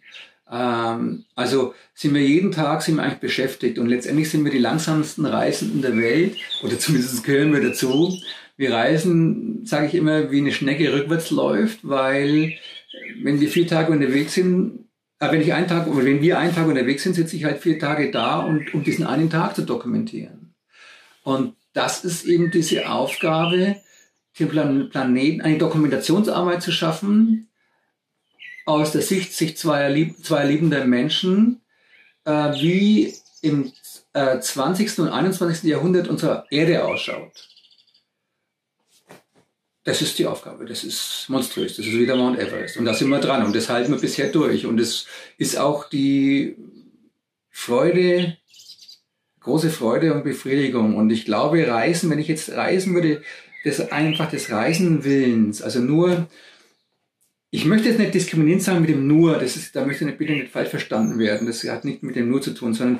Ähm, 0.49 1.25
also 1.35 1.73
sind 1.93 2.13
wir 2.13 2.21
jeden 2.21 2.51
Tag 2.51 2.81
sind 2.81 2.95
wir 2.95 3.03
eigentlich 3.03 3.19
beschäftigt 3.19 3.77
und 3.77 3.87
letztendlich 3.87 4.29
sind 4.29 4.43
wir 4.45 4.51
die 4.51 4.59
langsamsten 4.59 5.25
Reisenden 5.25 5.81
der 5.81 5.97
Welt 5.97 6.37
oder 6.63 6.79
zumindest 6.79 7.23
gehören 7.23 7.53
wir 7.53 7.61
dazu. 7.61 8.17
Wir 8.59 8.73
reisen, 8.73 9.65
sage 9.65 9.87
ich 9.87 9.95
immer, 9.95 10.31
wie 10.31 10.39
eine 10.39 10.51
Schnecke 10.51 10.91
rückwärts 10.91 11.31
läuft, 11.31 11.79
weil 11.87 12.57
wenn 13.23 13.39
wir 13.39 13.47
vier 13.47 13.65
Tage 13.65 13.89
unterwegs 13.93 14.33
sind, 14.33 14.89
äh, 15.19 15.31
wenn 15.31 15.39
ich 15.39 15.53
einen 15.53 15.69
Tag 15.69 15.87
oder 15.87 16.03
wenn 16.03 16.21
wir 16.21 16.37
einen 16.37 16.53
Tag 16.53 16.67
unterwegs 16.67 17.03
sind, 17.03 17.13
sitze 17.13 17.37
ich 17.37 17.45
halt 17.45 17.59
vier 17.59 17.79
Tage 17.79 18.11
da 18.11 18.39
und 18.39 18.73
um 18.73 18.83
diesen 18.83 19.07
einen 19.07 19.29
Tag 19.29 19.55
zu 19.55 19.61
dokumentieren. 19.61 20.55
Und 21.23 21.55
das 21.71 22.03
ist 22.03 22.25
eben 22.25 22.51
diese 22.51 22.89
Aufgabe, 22.89 23.77
den 24.37 24.49
Planeten, 24.89 25.39
eine 25.39 25.57
Dokumentationsarbeit 25.57 26.61
zu 26.61 26.73
schaffen, 26.73 27.47
aus 28.65 28.91
der 28.91 29.03
Sicht 29.03 29.31
sich 29.31 29.55
zweier, 29.55 29.89
lieb, 29.89 30.17
zweier 30.21 30.49
liebender 30.49 30.83
Menschen, 30.83 31.61
äh, 32.25 32.51
wie 32.59 33.13
im 33.41 33.71
äh, 34.11 34.37
20. 34.37 34.99
und 34.99 35.07
21. 35.07 35.63
Jahrhundert 35.63 36.09
unsere 36.09 36.43
Erde 36.51 36.83
ausschaut. 36.83 37.47
Das 39.83 40.01
ist 40.01 40.19
die 40.19 40.27
Aufgabe, 40.27 40.65
das 40.65 40.83
ist 40.83 41.25
monströs, 41.29 41.77
das 41.77 41.85
ist 41.85 41.93
wieder 41.93 42.15
Mount 42.15 42.37
Everest. 42.37 42.77
Und 42.77 42.85
da 42.85 42.93
sind 42.93 43.09
wir 43.09 43.19
dran 43.19 43.45
und 43.45 43.55
das 43.55 43.69
halten 43.69 43.91
wir 43.91 43.99
bisher 43.99 44.29
durch. 44.29 44.65
Und 44.65 44.79
es 44.79 45.07
ist 45.37 45.57
auch 45.57 45.89
die 45.89 46.57
Freude, 47.49 48.37
große 49.39 49.69
Freude 49.69 50.13
und 50.13 50.23
Befriedigung. 50.23 50.95
Und 50.95 51.09
ich 51.09 51.25
glaube, 51.25 51.65
Reisen, 51.65 52.09
wenn 52.09 52.19
ich 52.19 52.27
jetzt 52.27 52.51
reisen 52.51 52.93
würde, 52.93 53.23
das 53.63 53.91
einfach 53.91 54.29
des 54.29 54.51
Reisenwillens, 54.51 55.61
also 55.61 55.79
nur 55.79 56.27
ich 57.51 57.65
möchte 57.65 57.89
jetzt 57.89 57.99
nicht 57.99 58.13
diskriminierend 58.13 58.63
sagen 58.63 58.81
mit 58.81 58.89
dem 58.89 59.07
nur, 59.07 59.37
das 59.37 59.55
ist, 59.55 59.75
da 59.75 59.85
möchte 59.85 60.07
ich 60.07 60.17
bitte 60.17 60.33
nicht 60.33 60.51
falsch 60.51 60.69
verstanden 60.69 61.17
werden. 61.17 61.47
Das 61.47 61.63
hat 61.63 61.83
nicht 61.83 62.03
mit 62.03 62.15
dem 62.15 62.29
nur 62.29 62.41
zu 62.41 62.51
tun, 62.51 62.73
sondern 62.73 62.99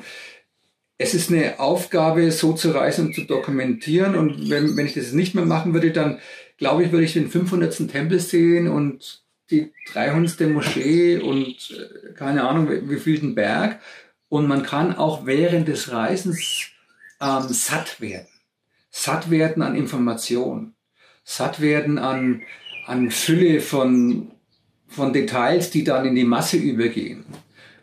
es 0.98 1.14
ist 1.14 1.30
eine 1.30 1.60
Aufgabe, 1.60 2.30
so 2.32 2.52
zu 2.52 2.72
reisen 2.72 3.06
und 3.06 3.14
zu 3.14 3.22
dokumentieren. 3.24 4.16
Und 4.16 4.50
wenn, 4.50 4.76
wenn 4.76 4.86
ich 4.86 4.94
das 4.94 5.12
nicht 5.12 5.34
mehr 5.34 5.46
machen 5.46 5.72
würde, 5.72 5.92
dann 5.92 6.18
glaube 6.60 6.84
ich, 6.84 6.92
würde 6.92 7.04
ich 7.04 7.14
den 7.14 7.28
500. 7.28 7.88
Tempel 7.90 8.20
sehen 8.20 8.68
und 8.68 9.24
die 9.50 9.72
300. 9.92 10.48
Moschee 10.48 11.18
und 11.18 11.72
äh, 11.72 12.12
keine 12.12 12.48
Ahnung, 12.48 12.68
wie 12.88 13.00
viel 13.00 13.18
den 13.18 13.34
Berg. 13.34 13.80
Und 14.28 14.46
man 14.46 14.62
kann 14.62 14.94
auch 14.94 15.26
während 15.26 15.66
des 15.66 15.90
Reisens 15.90 16.68
ähm, 17.20 17.48
satt 17.48 18.00
werden. 18.00 18.28
Satt 18.90 19.30
werden 19.30 19.64
an 19.64 19.74
Information. 19.74 20.74
Satt 21.24 21.60
werden 21.60 21.98
an, 21.98 22.42
an 22.86 23.10
Fülle 23.10 23.60
von 23.60 24.30
von 24.90 25.12
Details, 25.12 25.70
die 25.70 25.84
dann 25.84 26.04
in 26.04 26.16
die 26.16 26.24
Masse 26.24 26.56
übergehen. 26.56 27.24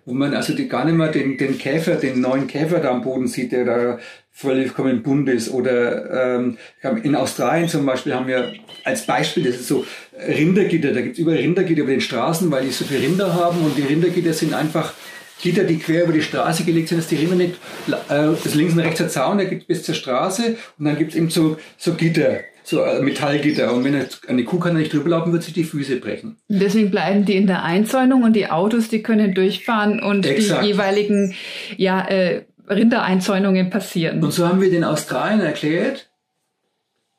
Wo 0.08 0.14
man 0.14 0.34
also 0.34 0.54
die, 0.54 0.70
gar 0.70 0.86
nicht 0.86 0.96
mehr 0.96 1.12
den, 1.12 1.38
den 1.38 1.58
Käfer, 1.58 1.96
den 1.96 2.22
neuen 2.22 2.48
Käfer 2.48 2.80
da 2.80 2.92
am 2.92 3.02
Boden 3.02 3.28
sieht, 3.28 3.52
der 3.52 3.66
da 3.66 4.00
vollkommen 4.32 5.04
bunt 5.04 5.28
ist. 5.28 5.52
Oder 5.52 6.38
ähm, 6.38 6.58
in 7.04 7.14
Australien 7.14 7.68
zum 7.68 7.86
Beispiel 7.86 8.16
haben 8.16 8.26
wir 8.26 8.54
als 8.86 9.06
Beispiel, 9.06 9.44
das 9.44 9.56
ist 9.56 9.68
so 9.68 9.86
Rindergitter, 10.18 10.94
da 10.94 11.02
gibt 11.02 11.16
es 11.16 11.20
überall 11.20 11.40
Rindergitter 11.40 11.82
über 11.82 11.92
den 11.92 12.00
Straßen, 12.00 12.50
weil 12.50 12.64
die 12.64 12.72
so 12.72 12.86
viele 12.86 13.02
Rinder 13.02 13.34
haben. 13.34 13.62
Und 13.66 13.78
die 13.78 13.82
Rindergitter 13.82 14.32
sind 14.32 14.54
einfach 14.54 14.94
Gitter, 15.42 15.66
die 15.66 15.78
quer 15.78 16.06
über 16.06 16.14
die 16.14 16.22
Straße 16.22 16.64
gelegt 16.64 16.88
sind, 16.88 17.00
dass 17.00 17.08
die 17.08 17.18
Rinder 17.18 17.36
nicht, 17.36 17.56
äh, 17.88 18.30
das 18.42 18.56
links 18.56 18.76
und 18.76 18.80
rechts 18.80 19.00
der 19.00 19.10
Zaun, 19.10 19.40
der 19.40 19.48
geht 19.48 19.68
bis 19.68 19.84
zur 19.84 19.94
Straße. 19.94 20.56
Und 20.80 20.86
dann 20.86 20.98
gibt 20.98 21.12
es 21.12 21.18
eben 21.18 21.30
so, 21.30 21.58
so 21.78 21.96
Gitter 21.96 22.40
so 22.68 22.82
äh, 22.82 23.02
Metallgitter. 23.02 23.74
Und 23.74 23.84
wenn 23.84 24.06
eine 24.28 24.44
Kuh 24.44 24.60
kann 24.60 24.76
nicht 24.76 24.94
drüber 24.94 25.10
laufen, 25.10 25.32
wird 25.32 25.44
sich 25.44 25.54
die 25.54 25.64
Füße 25.64 25.98
brechen. 25.98 26.38
Deswegen 26.50 26.92
bleiben 26.92 27.24
die 27.24 27.38
in 27.38 27.48
der 27.48 27.64
Einzäunung 27.64 28.24
und 28.24 28.34
die 28.34 28.50
Autos, 28.50 28.90
die 28.90 29.02
können 29.02 29.34
durchfahren 29.34 30.02
und 30.02 30.26
Exakt. 30.26 30.64
die 30.64 30.68
jeweiligen 30.68 31.34
ja, 31.78 32.06
äh, 32.08 32.44
Rindereinzäunungen 32.70 33.70
passieren. 33.70 34.22
Und 34.22 34.34
so 34.34 34.48
haben 34.48 34.60
wir 34.60 34.70
den 34.70 34.84
Australien 34.84 35.40
erklärt, 35.40 36.10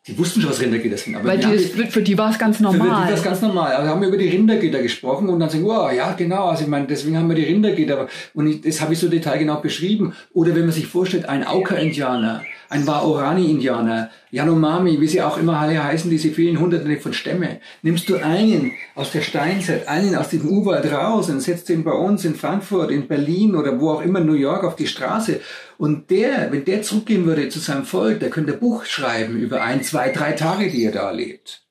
die 0.07 0.19
wussten 0.19 0.41
schon, 0.41 0.51
was 0.51 0.61
Rindergitter 0.61 0.97
sind. 0.97 1.17
Aber 1.17 1.29
Weil 1.29 1.39
die, 1.39 1.77
das, 1.77 1.93
für 1.93 2.03
die 2.03 2.17
war 2.17 2.31
es 2.31 2.39
ganz 2.39 2.61
normal. 2.61 2.81
Für, 2.81 2.85
die 2.85 2.91
war 2.91 3.13
es 3.13 3.23
ganz 3.23 3.43
normal. 3.43 3.73
Also 3.73 3.91
haben 3.91 4.01
wir 4.01 4.09
über 4.09 4.17
die 4.17 4.29
Rindergitter 4.29 4.83
gesprochen 4.83 5.29
und 5.29 5.41
dann 5.41 5.51
sagen, 5.51 5.65
wow, 5.65 5.93
ja, 5.93 6.13
genau. 6.13 6.47
Also 6.49 6.65
ich 6.65 6.69
meine, 6.69 6.87
deswegen 6.87 7.17
haben 7.17 7.29
wir 7.29 7.37
die 7.37 7.45
Rindergitter. 7.45 8.09
Und 8.35 8.47
ich, 8.47 8.61
das 8.61 8.81
habe 8.81 8.93
ich 8.93 8.99
so 8.99 9.09
detailgenau 9.09 9.61
beschrieben. 9.61 10.15
Oder 10.33 10.55
wenn 10.55 10.63
man 10.63 10.73
sich 10.73 10.87
vorstellt, 10.87 11.27
ein 11.29 11.47
Auka-Indianer, 11.47 12.43
ein 12.69 12.87
Waorani-Indianer, 12.87 14.11
Yanomami, 14.31 15.01
wie 15.01 15.07
sie 15.09 15.23
auch 15.23 15.39
immer 15.39 15.59
alle 15.59 15.83
heißen, 15.83 16.11
diese 16.11 16.31
vielen 16.31 16.61
Hunderte 16.61 16.99
von 16.99 17.13
Stämme. 17.15 17.61
Nimmst 17.83 18.09
du 18.09 18.17
einen 18.17 18.73
aus 18.95 19.13
der 19.13 19.23
Steinzeit, 19.23 19.89
einen 19.89 20.15
aus 20.15 20.29
dem 20.29 20.47
Urwald 20.47 20.91
raus 20.93 21.31
und 21.31 21.41
setzt 21.41 21.71
ihn 21.71 21.85
bei 21.85 21.93
uns 21.93 22.25
in 22.25 22.35
Frankfurt, 22.35 22.91
in 22.91 23.09
Berlin 23.09 23.55
oder 23.55 23.81
wo 23.81 23.91
auch 23.91 24.03
immer, 24.03 24.21
New 24.21 24.35
York 24.35 24.65
auf 24.65 24.77
die 24.77 24.87
Straße. 24.87 25.41
Und 25.79 26.11
der, 26.11 26.53
wenn 26.53 26.65
der 26.65 26.83
zurückgehen 26.83 27.25
würde 27.25 27.49
zu 27.49 27.59
seinem 27.59 27.85
Volk, 27.85 28.21
der 28.21 28.31
könnte 28.31 28.53
Buch 28.53 28.85
schreiben 28.85 29.39
über 29.39 29.63
ein, 29.63 29.83
zwei, 29.83 30.11
drei 30.11 30.33
Tage, 30.33 30.71
die 30.71 30.85
er 30.85 30.93
da 30.93 31.11
lebt. 31.11 31.63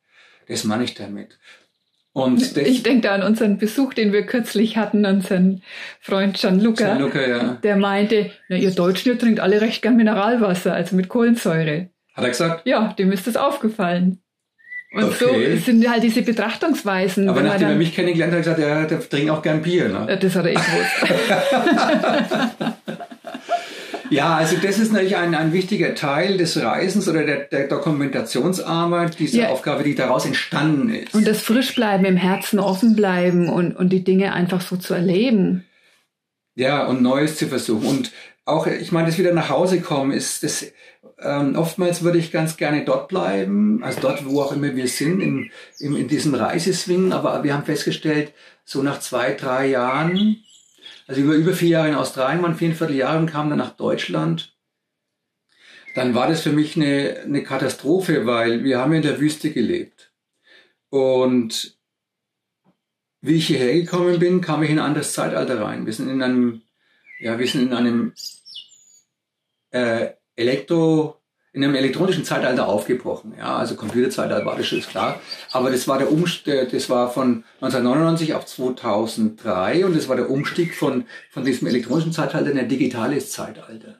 Das 0.47 0.63
meine 0.63 0.85
ich 0.85 0.95
damit. 0.95 1.37
Und 2.17 2.57
ich 2.57 2.81
denke 2.81 3.01
da 3.01 3.13
an 3.13 3.21
unseren 3.21 3.59
Besuch, 3.59 3.93
den 3.93 4.11
wir 4.11 4.25
kürzlich 4.25 4.75
hatten, 4.75 5.05
unseren 5.05 5.61
Freund 5.99 6.35
Gianluca, 6.35 6.95
Gianluca 6.95 7.27
ja. 7.27 7.59
der 7.61 7.75
meinte, 7.75 8.31
na, 8.49 8.55
ihr 8.55 8.71
Deutschen, 8.71 9.11
ihr 9.11 9.19
trinkt 9.19 9.39
alle 9.39 9.61
recht 9.61 9.83
gern 9.83 9.97
Mineralwasser, 9.97 10.73
also 10.73 10.95
mit 10.95 11.09
Kohlensäure. 11.09 11.89
Hat 12.15 12.23
er 12.23 12.29
gesagt? 12.31 12.65
Ja, 12.65 12.91
dem 12.97 13.11
ist 13.11 13.27
das 13.27 13.37
aufgefallen. 13.37 14.23
Und 14.93 15.03
okay. 15.03 15.57
so 15.57 15.63
sind 15.63 15.87
halt 15.87 16.01
diese 16.01 16.23
Betrachtungsweisen. 16.23 17.29
Aber 17.29 17.43
nachdem 17.43 17.67
er 17.67 17.75
mich 17.75 17.93
kennengelernt 17.93 18.33
hat, 18.33 18.47
hat 18.47 18.57
er 18.57 18.85
gesagt, 18.85 18.91
er 18.93 19.09
trinkt 19.09 19.29
auch 19.29 19.43
gern 19.43 19.61
Bier. 19.61 19.87
Ne? 19.87 20.17
Das 20.19 20.35
hat 20.35 20.45
er 20.45 20.51
eh 20.51 20.55
gewusst. 20.55 21.13
Ja, 24.09 24.35
also 24.35 24.57
das 24.57 24.79
ist 24.79 24.91
natürlich 24.93 25.17
ein, 25.17 25.35
ein 25.35 25.53
wichtiger 25.53 25.95
Teil 25.95 26.37
des 26.37 26.61
Reisens 26.61 27.07
oder 27.07 27.25
der, 27.25 27.45
der 27.45 27.67
Dokumentationsarbeit, 27.67 29.19
diese 29.19 29.41
ja. 29.41 29.49
Aufgabe, 29.49 29.83
die 29.83 29.95
daraus 29.95 30.25
entstanden 30.25 30.89
ist. 30.89 31.13
Und 31.13 31.27
das 31.27 31.41
Frischbleiben, 31.41 32.05
im 32.05 32.17
Herzen 32.17 32.59
offen 32.59 32.95
bleiben 32.95 33.49
und, 33.49 33.75
und 33.75 33.89
die 33.89 34.03
Dinge 34.03 34.33
einfach 34.33 34.61
so 34.61 34.77
zu 34.77 34.93
erleben. 34.93 35.65
Ja, 36.55 36.85
und 36.85 37.01
Neues 37.01 37.37
zu 37.37 37.47
versuchen. 37.47 37.87
Und 37.87 38.11
auch, 38.45 38.65
ich 38.67 38.91
meine, 38.91 39.07
das 39.07 39.17
wieder 39.17 39.33
nach 39.33 39.49
Hause 39.49 39.81
kommen, 39.81 40.11
ist 40.11 40.43
das, 40.43 40.65
ähm, 41.19 41.55
oftmals 41.55 42.03
würde 42.03 42.17
ich 42.17 42.31
ganz 42.31 42.57
gerne 42.57 42.85
dort 42.85 43.09
bleiben, 43.09 43.83
also 43.83 44.01
dort, 44.01 44.25
wo 44.25 44.41
auch 44.41 44.51
immer 44.51 44.75
wir 44.75 44.87
sind, 44.87 45.21
in, 45.21 45.51
in, 45.79 45.95
in 45.95 46.07
diesem 46.07 46.33
Reiseswing. 46.33 47.11
Aber 47.11 47.43
wir 47.43 47.53
haben 47.53 47.65
festgestellt, 47.65 48.33
so 48.63 48.81
nach 48.83 48.99
zwei, 48.99 49.33
drei 49.33 49.67
Jahren, 49.67 50.37
also 51.07 51.21
über, 51.21 51.35
über 51.35 51.53
vier 51.53 51.69
Jahre 51.69 51.89
in 51.89 51.95
Australien 51.95 52.43
waren, 52.43 52.55
viereinviertel 52.55 52.95
Jahre 52.95 53.19
und 53.19 53.27
kam 53.27 53.49
dann 53.49 53.57
nach 53.57 53.75
Deutschland. 53.75 54.55
Dann 55.95 56.13
war 56.13 56.27
das 56.27 56.41
für 56.41 56.51
mich 56.51 56.75
eine, 56.75 57.21
eine 57.23 57.43
Katastrophe, 57.43 58.25
weil 58.25 58.63
wir 58.63 58.77
haben 58.77 58.93
in 58.93 59.01
der 59.01 59.19
Wüste 59.19 59.51
gelebt. 59.51 60.11
Und 60.89 61.77
wie 63.21 63.35
ich 63.35 63.47
hierher 63.47 63.73
gekommen 63.73 64.19
bin, 64.19 64.41
kam 64.41 64.61
ich 64.63 64.69
in 64.69 64.79
ein 64.79 64.85
anderes 64.85 65.13
Zeitalter 65.13 65.61
rein. 65.61 65.85
Wir 65.85 65.93
sind 65.93 66.09
in 66.09 66.21
einem, 66.21 66.61
ja, 67.19 67.39
wir 67.39 67.47
sind 67.47 67.63
in 67.63 67.73
einem 67.73 68.13
äh, 69.71 70.11
Elektro, 70.35 71.16
in 71.57 71.63
einem 71.63 71.73
elektronischen 71.73 72.23
Zeitalter 72.23 72.67
aufgebrochen. 72.67 73.33
Ja, 73.35 73.57
also 73.57 73.75
Computerzeitalter 73.75 74.45
war 74.45 74.55
das 74.55 74.67
schon 74.67 74.81
klar. 74.81 75.19
Aber 75.51 75.71
das 75.71 75.87
war 75.87 75.97
der 75.97 76.11
Umstieg, 76.11 76.69
das 76.69 76.87
war 76.87 77.09
von 77.11 77.43
1999 77.61 78.35
auf 78.35 78.45
2003 78.45 79.83
und 79.83 79.95
das 79.95 80.07
war 80.07 80.15
der 80.15 80.29
Umstieg 80.29 80.75
von, 80.75 81.05
von 81.31 81.43
diesem 81.43 81.67
elektronischen 81.67 82.13
Zeitalter 82.13 82.51
in 82.51 82.59
ein 82.59 82.69
digitales 82.69 83.31
Zeitalter, 83.31 83.95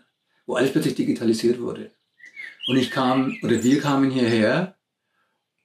wo 0.46 0.54
alles 0.54 0.72
plötzlich 0.72 0.94
digitalisiert 0.94 1.60
wurde. 1.60 1.90
Und 2.68 2.78
ich 2.78 2.92
kam, 2.92 3.36
oder 3.42 3.64
wir 3.64 3.82
kamen 3.82 4.12
hierher 4.12 4.76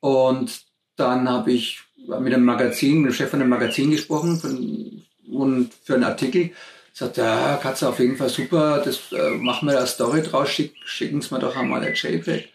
und 0.00 0.62
dann 0.96 1.28
habe 1.28 1.52
ich 1.52 1.82
mit 2.06 2.32
einem 2.32 2.46
Magazin, 2.46 3.02
mit 3.02 3.10
dem 3.10 3.14
Chef 3.14 3.28
von 3.28 3.40
einem 3.40 3.50
Magazin 3.50 3.90
gesprochen 3.90 4.38
von, 4.38 5.02
und 5.30 5.74
für 5.84 5.94
einen 5.94 6.04
Artikel 6.04 6.52
Sagt, 6.94 7.16
ja, 7.16 7.56
Katze, 7.56 7.88
auf 7.88 7.98
jeden 7.98 8.16
Fall 8.16 8.28
super, 8.28 8.82
das 8.84 9.12
äh, 9.12 9.30
machen 9.30 9.66
wir 9.66 9.74
da 9.74 9.86
Story 9.86 10.22
draus, 10.22 10.50
schick, 10.50 10.74
schicken 10.84 11.22
Sie 11.22 11.32
mir 11.32 11.40
doch 11.40 11.56
einmal 11.56 11.80
der 11.80 11.94
JPEG. 11.94 12.50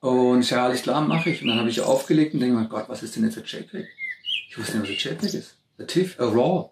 Und 0.00 0.48
ja, 0.48 0.64
alles 0.64 0.82
klar, 0.82 1.02
mache 1.02 1.28
ich. 1.28 1.42
Und 1.42 1.48
dann 1.48 1.58
habe 1.58 1.68
ich 1.68 1.82
aufgelegt 1.82 2.32
und 2.32 2.40
denke 2.40 2.56
mir, 2.56 2.68
Gott, 2.68 2.88
was 2.88 3.02
ist 3.02 3.16
denn 3.16 3.24
jetzt 3.24 3.36
ein 3.36 3.44
JPEG? 3.44 3.86
Ich 4.48 4.58
wusste 4.58 4.78
nicht, 4.78 5.04
was 5.04 5.12
ein 5.12 5.12
JPEG 5.12 5.34
ist. 5.34 5.56
A 5.78 5.84
TIFF, 5.84 6.18
a 6.18 6.24
RAW. 6.24 6.70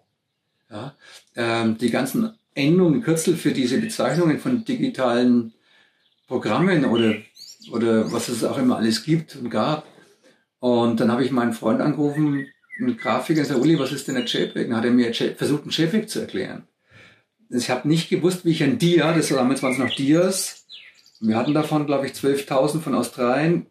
Ja, 0.71 0.95
ähm, 1.35 1.77
die 1.77 1.91
ganzen 1.91 2.33
Endungen, 2.55 3.03
Kürzel 3.03 3.37
für 3.37 3.51
diese 3.51 3.79
Bezeichnungen 3.79 4.39
von 4.39 4.65
digitalen 4.65 5.53
Programmen 6.27 6.85
oder, 6.85 7.15
oder 7.71 8.11
was 8.11 8.29
es 8.29 8.43
auch 8.43 8.57
immer 8.57 8.77
alles 8.77 9.03
gibt 9.03 9.35
und 9.35 9.51
gab. 9.51 9.85
Und 10.59 10.99
dann 10.99 11.11
habe 11.11 11.23
ich 11.23 11.31
meinen 11.31 11.53
Freund 11.53 11.81
angerufen, 11.81 12.47
einen 12.79 12.97
Grafiker, 12.97 13.41
und 13.41 13.47
gesagt, 13.47 13.61
Uli, 13.61 13.79
was 13.79 13.91
ist 13.91 14.07
denn 14.07 14.17
ein 14.17 14.25
JPEG? 14.25 14.69
Dann 14.69 14.75
hat 14.75 14.85
er 14.85 14.91
mir 14.91 15.13
versucht, 15.13 15.65
ein 15.65 15.69
JPEG 15.69 16.09
zu 16.09 16.21
erklären 16.21 16.67
ich 17.49 17.69
habe 17.69 17.87
nicht 17.87 18.09
gewusst, 18.09 18.45
wie 18.45 18.51
ich 18.51 18.63
ein 18.63 18.77
Dia, 18.77 19.13
das 19.13 19.31
war 19.31 19.39
damals 19.39 19.63
waren 19.63 19.73
es 19.73 19.79
noch 19.79 19.95
Dias, 19.95 20.65
wir 21.19 21.35
hatten 21.35 21.53
davon, 21.53 21.85
glaube 21.85 22.07
ich, 22.07 22.13
12.000 22.13 22.79
von 22.79 22.95
Australien, 22.95 23.65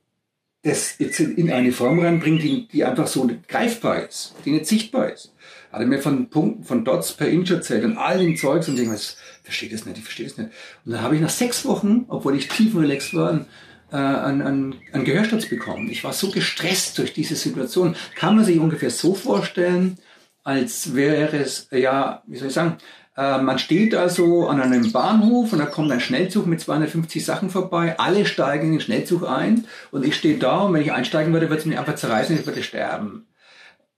das 0.62 0.98
jetzt 0.98 1.20
in 1.20 1.50
eine 1.50 1.72
Form 1.72 2.00
reinbringt, 2.00 2.42
die, 2.42 2.68
die 2.68 2.84
einfach 2.84 3.06
so 3.06 3.30
greifbar 3.46 4.06
ist, 4.06 4.34
die 4.44 4.50
nicht 4.50 4.66
sichtbar 4.66 5.12
ist. 5.12 5.32
Hat 5.72 5.80
er 5.80 5.86
mir 5.86 6.00
von 6.00 6.28
Punkten, 6.30 6.64
von 6.64 6.84
Dots 6.84 7.12
per 7.12 7.28
Inch 7.28 7.50
erzählt 7.50 7.84
und 7.84 7.96
all 7.96 8.18
dem 8.18 8.36
Zeugs 8.36 8.68
und 8.68 8.78
ich 8.78 8.88
was, 8.88 9.16
verstehe 9.44 9.70
das 9.70 9.86
nicht, 9.86 9.98
ich 9.98 10.04
verstehe 10.04 10.26
das 10.26 10.36
nicht. 10.36 10.50
Und 10.84 10.92
dann 10.92 11.02
habe 11.02 11.14
ich 11.14 11.20
nach 11.20 11.30
sechs 11.30 11.64
Wochen, 11.64 12.04
obwohl 12.08 12.36
ich 12.36 12.48
tief 12.48 12.76
relaxed 12.76 13.14
war, 13.14 13.46
äh, 13.92 13.96
einen, 13.96 14.42
einen, 14.42 14.74
einen 14.92 15.04
Gehörsturz 15.04 15.46
bekommen. 15.46 15.88
Ich 15.90 16.04
war 16.04 16.12
so 16.12 16.30
gestresst 16.30 16.98
durch 16.98 17.12
diese 17.12 17.36
Situation. 17.36 17.96
Kann 18.14 18.36
man 18.36 18.44
sich 18.44 18.58
ungefähr 18.58 18.90
so 18.90 19.14
vorstellen, 19.14 19.98
als 20.42 20.94
wäre 20.94 21.36
es, 21.36 21.68
ja, 21.70 22.22
wie 22.26 22.36
soll 22.36 22.48
ich 22.48 22.54
sagen, 22.54 22.78
äh, 23.18 23.38
man 23.38 23.58
steht 23.58 23.96
also 23.96 24.46
an 24.46 24.62
einem 24.62 24.92
Bahnhof 24.92 25.52
und 25.52 25.58
da 25.58 25.66
kommt 25.66 25.90
ein 25.90 26.00
Schnellzug 26.00 26.46
mit 26.46 26.60
250 26.60 27.24
Sachen 27.24 27.50
vorbei. 27.50 27.98
Alle 27.98 28.24
steigen 28.24 28.66
in 28.66 28.72
den 28.74 28.80
Schnellzug 28.80 29.28
ein 29.28 29.66
und 29.90 30.06
ich 30.06 30.14
stehe 30.14 30.38
da 30.38 30.60
und 30.60 30.74
wenn 30.74 30.82
ich 30.82 30.92
einsteigen 30.92 31.32
würde, 31.32 31.48
würde 31.48 31.58
es 31.58 31.66
mich 31.66 31.76
einfach 31.76 31.96
zerreißen 31.96 32.36
und 32.36 32.40
ich 32.40 32.46
würde 32.46 32.62
sterben. 32.62 33.26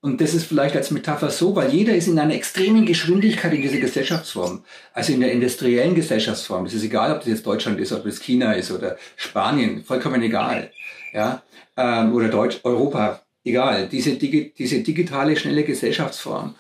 Und 0.01 0.23
das 0.23 0.33
ist 0.33 0.47
vielleicht 0.47 0.75
als 0.75 0.91
Metapher 0.91 1.29
so, 1.29 1.55
weil 1.55 1.69
jeder 1.69 1.95
ist 1.95 2.09
in 2.09 2.19
einer 2.19 2.35
extremen 2.35 2.87
Geschwindigkeit 2.87 3.53
in 3.53 3.61
dieser 3.61 3.77
Gesellschaftsform. 3.77 4.65
Also 4.95 5.13
in 5.13 5.21
der 5.21 5.33
industriellen 5.33 5.95
Gesellschaftsform. 5.95 6.65
Es 6.65 6.73
ist 6.73 6.85
egal, 6.85 7.13
ob 7.13 7.19
das 7.19 7.29
jetzt 7.29 7.47
Deutschland 7.47 7.79
ist, 7.79 7.93
ob 7.93 8.05
das 8.05 8.21
China 8.21 8.55
ist 8.55 8.71
oder 8.71 8.97
Spanien, 9.17 9.85
vollkommen 9.85 10.23
egal. 10.23 10.73
Ja, 11.13 11.43
ähm, 11.77 12.15
oder 12.15 12.29
Deutsch, 12.29 12.61
Europa, 12.65 13.21
egal. 13.45 13.87
Diese, 13.89 14.15
diese 14.15 14.81
digitale, 14.81 15.37
schnelle 15.37 15.65
Gesellschaftsform. 15.65 16.55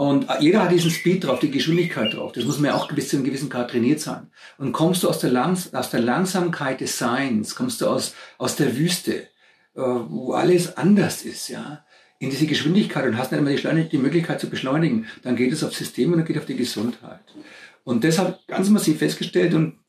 Und 0.00 0.28
jeder 0.40 0.62
hat 0.62 0.72
diesen 0.72 0.90
Speed 0.90 1.24
drauf, 1.24 1.40
die 1.40 1.50
Geschwindigkeit 1.50 2.14
drauf. 2.14 2.32
Das 2.32 2.46
muss 2.46 2.58
man 2.58 2.70
ja 2.70 2.74
auch 2.74 2.90
bis 2.90 3.10
zu 3.10 3.16
einem 3.16 3.26
gewissen 3.26 3.50
Grad 3.50 3.70
trainiert 3.70 4.00
sein. 4.00 4.28
Und 4.56 4.72
kommst 4.72 5.02
du 5.02 5.10
aus 5.10 5.18
der, 5.18 5.28
Langs 5.28 5.74
aus 5.74 5.90
der 5.90 6.00
Langsamkeit 6.00 6.80
des 6.80 6.96
Seins, 6.96 7.54
kommst 7.54 7.82
du 7.82 7.86
aus, 7.86 8.14
aus 8.38 8.56
der 8.56 8.78
Wüste, 8.78 9.14
äh, 9.14 9.26
wo 9.74 10.32
alles 10.32 10.78
anders 10.78 11.20
ist, 11.26 11.48
ja, 11.48 11.84
in 12.18 12.30
diese 12.30 12.46
Geschwindigkeit 12.46 13.04
und 13.04 13.18
hast 13.18 13.30
nicht 13.30 13.40
immer 13.40 13.74
die, 13.74 13.90
die 13.90 13.98
Möglichkeit 13.98 14.40
zu 14.40 14.48
beschleunigen, 14.48 15.04
dann 15.22 15.36
geht 15.36 15.52
es 15.52 15.62
aufs 15.62 15.76
System 15.76 16.12
und 16.12 16.20
dann 16.20 16.26
geht 16.26 16.36
es 16.36 16.42
auf 16.44 16.46
die 16.46 16.56
Gesundheit. 16.56 17.20
Und 17.84 18.02
das 18.02 18.18
hat 18.18 18.40
ganz 18.46 18.70
massiv 18.70 19.00
festgestellt 19.00 19.52
und, 19.52 19.80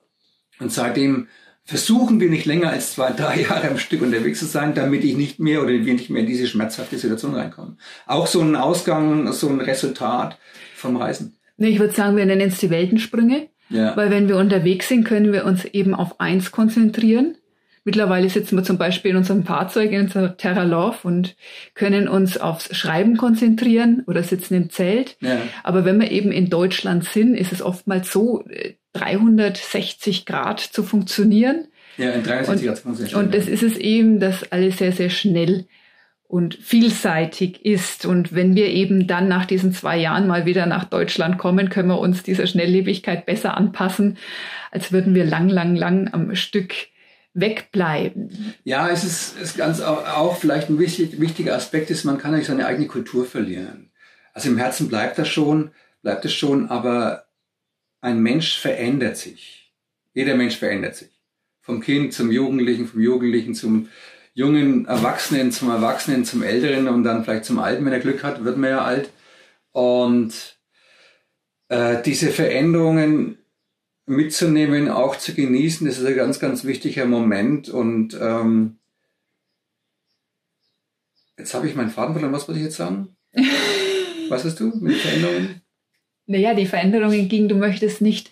und 0.59 0.73
seitdem 0.73 1.29
versuchen 1.71 2.19
wir 2.19 2.29
nicht 2.29 2.45
länger 2.45 2.69
als 2.69 2.95
zwei, 2.95 3.11
drei 3.11 3.43
Jahre 3.43 3.69
am 3.69 3.77
Stück 3.77 4.01
unterwegs 4.01 4.39
zu 4.39 4.45
sein, 4.45 4.73
damit 4.73 5.05
ich 5.05 5.15
nicht 5.15 5.39
mehr 5.39 5.61
oder 5.61 5.69
wir 5.69 5.93
nicht 5.93 6.09
mehr 6.09 6.21
in 6.21 6.27
diese 6.27 6.45
schmerzhafte 6.45 6.97
Situation 6.97 7.33
reinkommen. 7.33 7.79
Auch 8.07 8.27
so 8.27 8.41
ein 8.41 8.57
Ausgang, 8.57 9.31
so 9.31 9.47
ein 9.47 9.61
Resultat 9.61 10.37
vom 10.75 10.97
Reisen. 10.97 11.37
Ich 11.55 11.79
würde 11.79 11.93
sagen, 11.93 12.17
wir 12.17 12.25
nennen 12.25 12.49
es 12.49 12.59
die 12.59 12.71
Weltensprünge. 12.71 13.47
Ja. 13.69 13.95
Weil 13.95 14.11
wenn 14.11 14.27
wir 14.27 14.35
unterwegs 14.35 14.89
sind, 14.89 15.05
können 15.05 15.31
wir 15.31 15.45
uns 15.45 15.63
eben 15.63 15.95
auf 15.95 16.19
eins 16.19 16.51
konzentrieren. 16.51 17.37
Mittlerweile 17.85 18.29
sitzen 18.29 18.57
wir 18.57 18.65
zum 18.65 18.77
Beispiel 18.77 19.11
in 19.11 19.17
unserem 19.17 19.45
Fahrzeug, 19.45 19.93
in 19.93 20.01
unserer 20.01 20.35
Terra 20.35 20.63
Love 20.63 20.97
und 21.03 21.37
können 21.73 22.09
uns 22.09 22.37
aufs 22.37 22.75
Schreiben 22.75 23.15
konzentrieren 23.15 24.03
oder 24.07 24.23
sitzen 24.23 24.55
im 24.55 24.69
Zelt. 24.71 25.15
Ja. 25.21 25.37
Aber 25.63 25.85
wenn 25.85 26.01
wir 26.01 26.11
eben 26.11 26.33
in 26.33 26.49
Deutschland 26.49 27.05
sind, 27.05 27.33
ist 27.33 27.53
es 27.53 27.61
oftmals 27.61 28.11
so, 28.11 28.43
360 28.93 30.25
Grad 30.25 30.59
zu 30.59 30.83
funktionieren. 30.83 31.67
Ja, 31.97 32.11
in 32.11 32.23
360 32.23 32.67
Grad 32.67 32.77
zu 32.77 32.83
funktionieren. 32.83 33.19
Und 33.19 33.35
das 33.35 33.47
ist 33.47 33.63
es 33.63 33.77
eben, 33.77 34.19
dass 34.19 34.51
alles 34.51 34.77
sehr, 34.77 34.91
sehr 34.91 35.09
schnell 35.09 35.65
und 36.31 36.55
vielseitig 36.55 37.65
ist. 37.65 38.05
Und 38.05 38.33
wenn 38.33 38.55
wir 38.55 38.67
eben 38.67 39.05
dann 39.05 39.27
nach 39.27 39.45
diesen 39.45 39.73
zwei 39.73 39.97
Jahren 39.97 40.27
mal 40.27 40.45
wieder 40.45 40.65
nach 40.65 40.85
Deutschland 40.85 41.37
kommen, 41.37 41.69
können 41.69 41.89
wir 41.89 41.99
uns 41.99 42.23
dieser 42.23 42.47
Schnelllebigkeit 42.47 43.25
besser 43.25 43.57
anpassen, 43.57 44.17
als 44.71 44.93
würden 44.93 45.13
wir 45.13 45.25
lang, 45.25 45.49
lang, 45.49 45.75
lang 45.75 46.09
am 46.13 46.33
Stück 46.35 46.73
wegbleiben. 47.33 48.53
Ja, 48.63 48.89
es 48.89 49.03
ist, 49.03 49.41
ist 49.41 49.57
ganz 49.57 49.81
auch, 49.81 50.05
auch 50.07 50.37
vielleicht 50.37 50.69
ein 50.69 50.79
wichtig, 50.79 51.19
wichtiger 51.19 51.55
Aspekt 51.55 51.89
ist, 51.89 52.05
man 52.05 52.17
kann 52.17 52.33
nicht 52.33 52.47
seine 52.47 52.65
eigene 52.65 52.87
Kultur 52.87 53.25
verlieren. 53.25 53.91
Also 54.33 54.49
im 54.49 54.57
Herzen 54.57 54.87
bleibt 54.87 55.17
das 55.17 55.27
schon, 55.27 55.71
bleibt 56.01 56.23
es 56.23 56.33
schon, 56.33 56.69
aber 56.69 57.25
ein 58.01 58.21
Mensch 58.21 58.59
verändert 58.59 59.17
sich. 59.17 59.73
Jeder 60.13 60.35
Mensch 60.35 60.57
verändert 60.57 60.95
sich. 60.95 61.09
Vom 61.61 61.79
Kind 61.79 62.13
zum 62.13 62.31
Jugendlichen, 62.31 62.87
vom 62.87 62.99
Jugendlichen 62.99 63.53
zum 63.53 63.87
jungen 64.33 64.85
Erwachsenen, 64.85 65.51
zum 65.51 65.69
Erwachsenen, 65.69 66.25
zum 66.25 66.41
Älteren 66.41 66.87
und 66.87 67.03
dann 67.03 67.23
vielleicht 67.23 67.45
zum 67.45 67.59
Alten, 67.59 67.85
wenn 67.85 67.93
er 67.93 67.99
Glück 67.99 68.23
hat, 68.23 68.43
wird 68.43 68.57
man 68.57 68.71
ja 68.71 68.83
alt. 68.83 69.11
Und 69.71 70.57
äh, 71.69 72.01
diese 72.01 72.31
Veränderungen 72.31 73.37
mitzunehmen, 74.05 74.89
auch 74.89 75.15
zu 75.15 75.33
genießen, 75.33 75.87
das 75.87 75.99
ist 75.99 76.05
ein 76.05 76.15
ganz, 76.15 76.39
ganz 76.39 76.65
wichtiger 76.65 77.05
Moment. 77.05 77.69
Und 77.69 78.17
ähm, 78.19 78.79
jetzt 81.37 81.53
habe 81.53 81.67
ich 81.67 81.75
meinen 81.75 81.91
Faden 81.91 82.13
verloren. 82.13 82.33
Was 82.33 82.47
wollte 82.47 82.59
ich 82.59 82.65
jetzt 82.65 82.77
sagen? 82.77 83.15
Was 84.29 84.43
hast 84.43 84.59
du 84.59 84.73
mit 84.79 84.97
Veränderungen? 84.97 85.61
Naja, 86.31 86.53
die 86.53 86.65
Veränderungen 86.65 87.27
gingen, 87.27 87.49
du 87.49 87.55
möchtest 87.55 88.01
nicht 88.01 88.31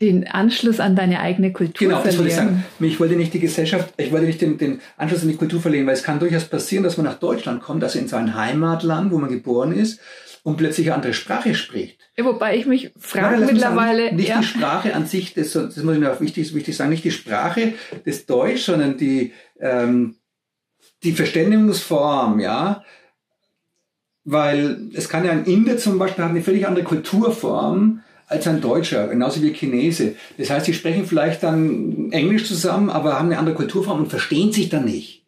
den 0.00 0.26
Anschluss 0.26 0.80
an 0.80 0.96
deine 0.96 1.20
eigene 1.20 1.52
Kultur 1.52 1.88
genau, 1.88 2.00
verlieren. 2.00 2.26
Genau, 2.26 2.28
das 2.28 2.36
wollte 2.38 2.52
ich 2.52 2.64
sagen. 2.80 2.92
Ich 2.92 3.00
wollte 3.00 3.16
nicht 3.16 3.34
die 3.34 3.40
Gesellschaft, 3.40 3.92
ich 3.98 4.10
wollte 4.10 4.26
nicht 4.26 4.40
den, 4.40 4.56
den 4.56 4.80
Anschluss 4.96 5.22
an 5.22 5.28
die 5.28 5.36
Kultur 5.36 5.60
verlieren, 5.60 5.86
weil 5.86 5.94
es 5.94 6.02
kann 6.02 6.18
durchaus 6.18 6.46
passieren, 6.46 6.84
dass 6.84 6.96
man 6.96 7.06
nach 7.06 7.18
Deutschland 7.18 7.62
kommt, 7.62 7.84
also 7.84 7.98
in 7.98 8.08
sein 8.08 8.34
Heimatland, 8.34 9.12
wo 9.12 9.18
man 9.18 9.30
geboren 9.30 9.72
ist, 9.72 10.00
und 10.42 10.56
plötzlich 10.56 10.86
eine 10.86 10.96
andere 10.96 11.12
Sprache 11.12 11.54
spricht. 11.54 11.98
Ja, 12.16 12.24
wobei 12.24 12.56
ich 12.56 12.64
mich 12.64 12.92
frage 12.98 13.44
mittlerweile. 13.44 14.04
Sagen, 14.04 14.16
nicht 14.16 14.28
ja. 14.28 14.38
die 14.38 14.46
Sprache 14.46 14.94
an 14.94 15.06
sich, 15.06 15.34
das, 15.34 15.52
das 15.52 15.76
muss 15.76 15.94
ich 15.94 16.00
mir 16.00 16.12
auch 16.12 16.20
wichtig, 16.20 16.54
wichtig 16.54 16.76
sagen, 16.76 16.90
nicht 16.90 17.04
die 17.04 17.10
Sprache 17.10 17.74
des 18.06 18.24
Deutsch, 18.24 18.62
sondern 18.62 18.96
die, 18.96 19.34
ähm, 19.60 20.16
die 21.02 21.12
Verständigungsform, 21.12 22.40
ja. 22.40 22.82
Weil 24.24 24.90
es 24.94 25.08
kann 25.08 25.24
ja 25.24 25.32
ein 25.32 25.44
Inder 25.44 25.78
zum 25.78 25.98
Beispiel 25.98 26.24
hat 26.24 26.30
eine 26.30 26.42
völlig 26.42 26.66
andere 26.66 26.84
Kulturform 26.84 28.00
als 28.26 28.46
ein 28.46 28.60
Deutscher, 28.60 29.08
genauso 29.08 29.42
wie 29.42 29.52
Chinese. 29.52 30.14
Das 30.38 30.50
heißt, 30.50 30.66
sie 30.66 30.74
sprechen 30.74 31.04
vielleicht 31.04 31.42
dann 31.42 32.12
Englisch 32.12 32.46
zusammen, 32.46 32.88
aber 32.88 33.18
haben 33.18 33.26
eine 33.26 33.38
andere 33.38 33.56
Kulturform 33.56 34.00
und 34.00 34.08
verstehen 34.08 34.52
sich 34.52 34.68
dann 34.68 34.84
nicht. 34.84 35.24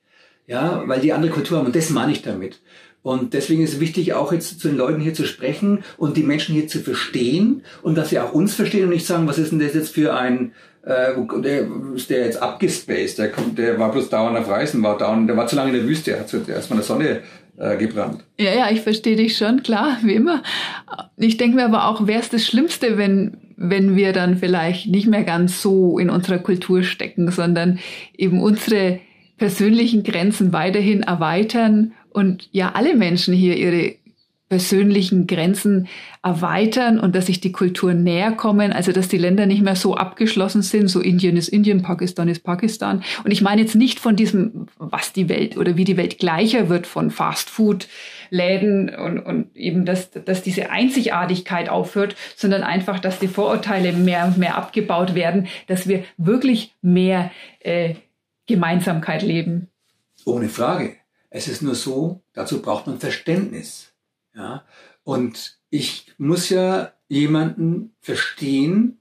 Ja, 0.46 0.82
weil 0.86 1.00
die 1.00 1.12
andere 1.12 1.32
Kultur 1.32 1.58
haben. 1.58 1.66
Und 1.66 1.76
das 1.76 1.90
meine 1.90 2.12
ich 2.12 2.22
damit. 2.22 2.60
Und 3.02 3.34
deswegen 3.34 3.62
ist 3.64 3.74
es 3.74 3.80
wichtig, 3.80 4.14
auch 4.14 4.32
jetzt 4.32 4.60
zu 4.60 4.68
den 4.68 4.76
Leuten 4.76 5.00
hier 5.00 5.14
zu 5.14 5.26
sprechen 5.26 5.82
und 5.96 6.16
die 6.16 6.22
Menschen 6.22 6.54
hier 6.54 6.68
zu 6.68 6.78
verstehen 6.78 7.64
und 7.82 7.96
dass 7.96 8.10
sie 8.10 8.20
auch 8.20 8.32
uns 8.32 8.54
verstehen 8.54 8.84
und 8.84 8.90
nicht 8.90 9.06
sagen, 9.06 9.26
was 9.26 9.38
ist 9.38 9.50
denn 9.50 9.58
das 9.58 9.74
jetzt 9.74 9.92
für 9.92 10.14
ein, 10.14 10.52
äh, 10.84 11.12
der 11.40 11.66
ist 11.96 12.10
der 12.10 12.26
jetzt 12.26 12.40
abgespaced, 12.40 13.18
der 13.18 13.32
kommt, 13.32 13.58
der 13.58 13.78
war 13.80 13.90
bloß 13.90 14.08
dauernd 14.08 14.38
auf 14.38 14.48
Reisen, 14.48 14.82
war 14.84 14.98
dauernd, 14.98 15.28
der 15.28 15.36
war 15.36 15.48
zu 15.48 15.56
lange 15.56 15.70
in 15.70 15.78
der 15.78 15.88
Wüste, 15.88 16.18
hat 16.18 16.32
erstmal 16.32 16.76
in 16.76 16.76
der 16.76 16.82
Sonne 16.82 17.22
äh, 17.56 17.76
gebrannt. 17.76 18.24
Ja, 18.38 18.54
ja, 18.54 18.70
ich 18.70 18.80
verstehe 18.80 19.16
dich 19.16 19.36
schon, 19.36 19.62
klar, 19.62 19.98
wie 20.02 20.14
immer. 20.14 20.42
Ich 21.16 21.36
denke 21.36 21.56
mir 21.56 21.64
aber 21.64 21.88
auch, 21.88 22.06
wäre 22.06 22.20
es 22.20 22.28
das 22.28 22.46
Schlimmste, 22.46 22.98
wenn, 22.98 23.36
wenn 23.56 23.96
wir 23.96 24.12
dann 24.12 24.38
vielleicht 24.38 24.88
nicht 24.88 25.06
mehr 25.06 25.24
ganz 25.24 25.62
so 25.62 25.98
in 25.98 26.10
unserer 26.10 26.38
Kultur 26.38 26.82
stecken, 26.82 27.30
sondern 27.30 27.78
eben 28.16 28.40
unsere 28.40 29.00
persönlichen 29.38 30.02
Grenzen 30.02 30.52
weiterhin 30.52 31.02
erweitern 31.02 31.92
und 32.10 32.48
ja 32.52 32.72
alle 32.74 32.94
Menschen 32.94 33.34
hier 33.34 33.56
ihre 33.56 33.94
persönlichen 34.52 35.26
Grenzen 35.26 35.88
erweitern 36.22 37.00
und 37.00 37.16
dass 37.16 37.24
sich 37.24 37.40
die 37.40 37.52
Kulturen 37.52 38.02
näher 38.02 38.32
kommen, 38.32 38.70
also 38.70 38.92
dass 38.92 39.08
die 39.08 39.16
Länder 39.16 39.46
nicht 39.46 39.62
mehr 39.62 39.76
so 39.76 39.96
abgeschlossen 39.96 40.60
sind, 40.60 40.88
so 40.88 41.00
Indien 41.00 41.38
ist 41.38 41.48
Indien, 41.48 41.80
Pakistan 41.80 42.28
ist 42.28 42.44
Pakistan. 42.44 43.02
Und 43.24 43.30
ich 43.30 43.40
meine 43.40 43.62
jetzt 43.62 43.76
nicht 43.76 43.98
von 43.98 44.14
diesem, 44.14 44.66
was 44.76 45.14
die 45.14 45.30
Welt 45.30 45.56
oder 45.56 45.78
wie 45.78 45.84
die 45.84 45.96
Welt 45.96 46.18
gleicher 46.18 46.68
wird 46.68 46.86
von 46.86 47.10
Fastfood-Läden 47.10 48.94
und, 48.94 49.20
und 49.20 49.56
eben, 49.56 49.86
dass, 49.86 50.10
dass 50.10 50.42
diese 50.42 50.68
Einzigartigkeit 50.68 51.70
aufhört, 51.70 52.14
sondern 52.36 52.62
einfach, 52.62 52.98
dass 52.98 53.18
die 53.18 53.28
Vorurteile 53.28 53.94
mehr 53.94 54.26
und 54.26 54.36
mehr 54.36 54.58
abgebaut 54.58 55.14
werden, 55.14 55.46
dass 55.66 55.88
wir 55.88 56.04
wirklich 56.18 56.74
mehr 56.82 57.30
äh, 57.60 57.94
Gemeinsamkeit 58.46 59.22
leben. 59.22 59.68
Ohne 60.26 60.50
Frage. 60.50 60.96
Es 61.30 61.48
ist 61.48 61.62
nur 61.62 61.74
so, 61.74 62.20
dazu 62.34 62.60
braucht 62.60 62.86
man 62.86 62.98
Verständnis. 62.98 63.91
Ja? 64.34 64.64
Und 65.04 65.58
ich 65.70 66.12
muss 66.18 66.48
ja 66.48 66.92
jemanden 67.08 67.94
verstehen 68.00 69.00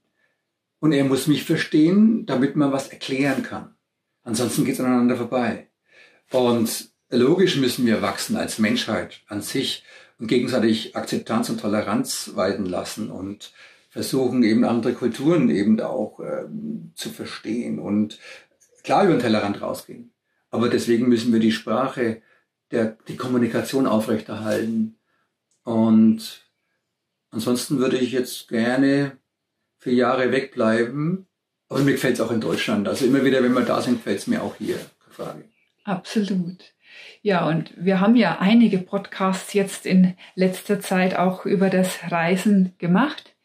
und 0.79 0.91
er 0.91 1.03
muss 1.03 1.27
mich 1.27 1.43
verstehen, 1.43 2.25
damit 2.25 2.55
man 2.55 2.71
was 2.71 2.89
erklären 2.89 3.43
kann. 3.43 3.75
Ansonsten 4.23 4.65
geht 4.65 4.75
es 4.75 4.79
aneinander 4.79 5.17
vorbei. 5.17 5.67
Und 6.32 6.91
logisch 7.09 7.57
müssen 7.57 7.86
wir 7.86 8.01
wachsen 8.01 8.36
als 8.36 8.59
Menschheit 8.59 9.21
an 9.27 9.41
sich 9.41 9.84
und 10.17 10.27
gegenseitig 10.27 10.95
Akzeptanz 10.95 11.49
und 11.49 11.59
Toleranz 11.59 12.32
walten 12.36 12.65
lassen 12.65 13.11
und 13.11 13.53
versuchen 13.89 14.43
eben 14.43 14.63
andere 14.63 14.93
Kulturen 14.93 15.49
eben 15.49 15.79
auch 15.82 16.19
äh, 16.19 16.45
zu 16.95 17.09
verstehen 17.09 17.79
und 17.79 18.19
klar 18.84 19.03
über 19.03 19.13
den 19.13 19.21
Tellerrand 19.21 19.61
rausgehen. 19.61 20.13
Aber 20.49 20.69
deswegen 20.69 21.09
müssen 21.09 21.34
wir 21.34 21.39
die 21.39 21.51
Sprache, 21.51 22.21
der, 22.71 22.97
die 23.07 23.17
Kommunikation 23.17 23.88
aufrechterhalten. 23.88 24.97
Und 25.64 26.49
ansonsten 27.30 27.80
würde 27.80 27.97
ich 27.97 28.12
jetzt 28.12 28.47
gerne 28.47 29.18
für 29.78 29.91
Jahre 29.91 30.32
wegbleiben. 30.32 31.28
Aber 31.70 31.80
mir 31.82 31.93
gefällt 31.93 32.16
es 32.16 32.22
auch 32.22 32.32
in 32.32 32.41
Deutschland. 32.41 32.88
Also 32.88 33.05
immer 33.05 33.24
wieder, 33.24 33.41
wenn 33.43 33.53
wir 33.53 33.62
da 33.62 33.82
sind, 33.82 33.95
gefällt 33.95 34.20
es 34.20 34.28
mir 34.28 34.43
auch 34.43 34.55
hier. 34.57 34.78
Frage. 35.12 35.45
Absolut. 35.84 36.74
Ja, 37.22 37.47
und 37.47 37.74
wir 37.78 37.99
haben 37.99 38.16
ja 38.16 38.39
einige 38.39 38.80
Podcasts 38.80 39.53
jetzt 39.53 39.86
in 39.86 40.16
letzter 40.36 40.80
Zeit 40.80 41.16
auch 41.16 41.45
über 41.45 41.70
das 41.70 41.99
Reisen 42.09 42.74
gemacht. 42.78 43.36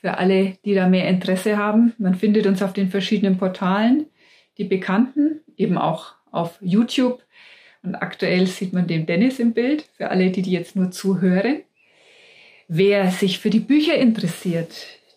Für 0.00 0.18
alle, 0.18 0.58
die 0.64 0.74
da 0.74 0.88
mehr 0.88 1.08
Interesse 1.08 1.56
haben, 1.56 1.94
man 1.98 2.14
findet 2.14 2.46
uns 2.46 2.62
auf 2.62 2.72
den 2.72 2.90
verschiedenen 2.90 3.38
Portalen, 3.38 4.06
die 4.56 4.64
bekannten, 4.64 5.40
eben 5.56 5.76
auch 5.76 6.14
auf 6.30 6.58
YouTube. 6.60 7.22
Und 7.82 7.94
aktuell 7.94 8.46
sieht 8.46 8.72
man 8.72 8.86
den 8.86 9.06
Dennis 9.06 9.38
im 9.38 9.52
Bild, 9.52 9.84
für 9.96 10.10
alle, 10.10 10.30
die, 10.30 10.42
die 10.42 10.52
jetzt 10.52 10.76
nur 10.76 10.90
zuhören. 10.90 11.62
Wer 12.68 13.10
sich 13.10 13.38
für 13.38 13.50
die 13.50 13.60
Bücher 13.60 13.96
interessiert, 13.96 14.70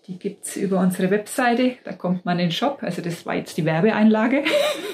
die 0.07 0.19
gibt 0.19 0.45
es 0.45 0.57
über 0.57 0.79
unsere 0.79 1.11
Webseite, 1.11 1.77
da 1.85 1.93
kommt 1.93 2.25
man 2.25 2.37
in 2.39 2.47
den 2.47 2.51
Shop. 2.51 2.79
Also 2.81 3.01
das 3.01 3.25
war 3.25 3.35
jetzt 3.35 3.57
die 3.57 3.65
Werbeeinlage. 3.65 4.43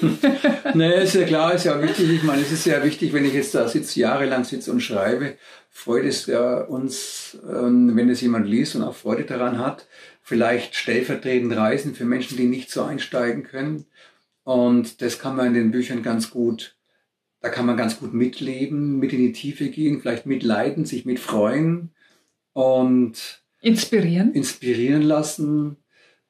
naja, 0.74 1.00
ist 1.00 1.14
ja 1.14 1.24
klar, 1.24 1.54
ist 1.54 1.64
ja 1.64 1.80
wichtig. 1.82 2.10
Ich 2.10 2.22
meine, 2.22 2.42
es 2.42 2.52
ist 2.52 2.66
ja 2.66 2.82
wichtig, 2.84 3.12
wenn 3.12 3.24
ich 3.24 3.34
jetzt 3.34 3.54
da 3.54 3.66
sitze, 3.66 3.98
jahrelang 3.98 4.44
sitze 4.44 4.70
und 4.70 4.80
schreibe, 4.80 5.36
freut 5.70 6.04
es 6.04 6.26
ja 6.26 6.60
uns, 6.60 7.38
ähm, 7.48 7.96
wenn 7.96 8.08
es 8.08 8.20
jemand 8.20 8.46
liest 8.46 8.76
und 8.76 8.82
auch 8.82 8.94
Freude 8.94 9.24
daran 9.24 9.58
hat. 9.58 9.86
Vielleicht 10.22 10.76
stellvertretend 10.76 11.56
Reisen 11.56 11.94
für 11.94 12.04
Menschen, 12.04 12.36
die 12.36 12.44
nicht 12.44 12.70
so 12.70 12.82
einsteigen 12.82 13.42
können. 13.42 13.86
Und 14.44 15.02
das 15.02 15.18
kann 15.18 15.34
man 15.34 15.48
in 15.48 15.54
den 15.54 15.70
Büchern 15.70 16.02
ganz 16.02 16.30
gut, 16.30 16.76
da 17.40 17.48
kann 17.48 17.66
man 17.66 17.76
ganz 17.76 17.98
gut 17.98 18.12
mitleben, 18.12 18.98
mit 18.98 19.12
in 19.12 19.20
die 19.20 19.32
Tiefe 19.32 19.68
gehen, 19.68 20.00
vielleicht 20.00 20.26
mitleiden, 20.26 20.84
sich 20.84 21.04
mitfreuen 21.04 21.90
und 22.52 23.40
Inspirieren. 23.62 24.32
Inspirieren 24.32 25.02
lassen 25.02 25.76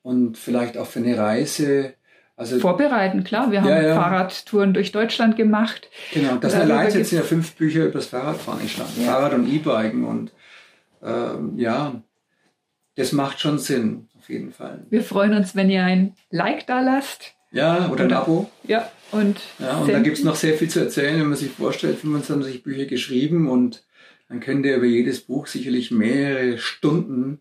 und 0.02 0.36
vielleicht 0.36 0.76
auch 0.76 0.86
für 0.86 0.98
eine 0.98 1.16
Reise. 1.16 1.94
Also, 2.36 2.58
Vorbereiten, 2.58 3.22
klar. 3.22 3.52
Wir 3.52 3.62
haben 3.62 3.68
ja, 3.68 3.82
ja. 3.82 3.94
Fahrradtouren 3.94 4.74
durch 4.74 4.92
Deutschland 4.92 5.36
gemacht. 5.36 5.90
Genau, 6.12 6.36
das 6.36 6.54
allein 6.54 6.90
sind 6.90 7.10
ja 7.12 7.22
fünf 7.22 7.54
Bücher 7.54 7.84
über 7.84 7.94
das 7.94 8.06
Fahrradfahren 8.06 8.60
entstanden. 8.60 9.02
Ja. 9.02 9.12
Fahrrad 9.12 9.34
und 9.34 9.48
E-Biken 9.48 10.04
und 10.04 10.32
ähm, 11.02 11.56
ja, 11.56 12.02
das 12.96 13.12
macht 13.12 13.40
schon 13.40 13.58
Sinn, 13.58 14.08
auf 14.18 14.28
jeden 14.28 14.52
Fall. 14.52 14.86
Wir 14.90 15.02
freuen 15.02 15.34
uns, 15.34 15.54
wenn 15.54 15.70
ihr 15.70 15.84
ein 15.84 16.14
Like 16.30 16.66
da 16.66 16.80
lasst. 16.80 17.34
Ja, 17.52 17.86
oder, 17.86 17.92
oder 17.92 18.04
ein 18.04 18.12
Abo. 18.12 18.50
Ja, 18.64 18.90
und, 19.12 19.40
ja, 19.58 19.78
und 19.78 19.92
da 19.92 19.98
gibt 20.00 20.18
es 20.18 20.24
noch 20.24 20.36
sehr 20.36 20.54
viel 20.54 20.68
zu 20.68 20.80
erzählen, 20.80 21.20
wenn 21.20 21.28
man 21.28 21.38
sich 21.38 21.50
vorstellt, 21.50 21.98
25 21.98 22.62
Bücher 22.62 22.86
geschrieben 22.86 23.48
und 23.48 23.84
dann 24.28 24.40
könnt 24.40 24.64
ihr 24.64 24.76
über 24.76 24.86
jedes 24.86 25.20
Buch 25.20 25.48
sicherlich 25.48 25.90
mehrere 25.90 26.58
Stunden, 26.58 27.40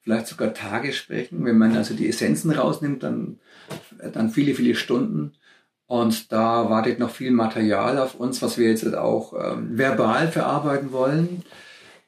vielleicht 0.00 0.26
sogar 0.26 0.54
Tage 0.54 0.92
sprechen. 0.92 1.44
Wenn 1.44 1.58
man 1.58 1.76
also 1.76 1.94
die 1.94 2.08
Essenzen 2.08 2.50
rausnimmt, 2.50 3.02
dann, 3.02 3.38
dann 4.12 4.30
viele, 4.30 4.54
viele 4.54 4.74
Stunden. 4.74 5.34
Und 5.86 6.32
da 6.32 6.70
wartet 6.70 6.98
noch 6.98 7.10
viel 7.10 7.30
Material 7.30 7.98
auf 7.98 8.14
uns, 8.14 8.40
was 8.40 8.56
wir 8.56 8.68
jetzt 8.68 8.94
auch 8.94 9.34
ähm, 9.34 9.76
verbal 9.76 10.28
verarbeiten 10.28 10.92
wollen. 10.92 11.42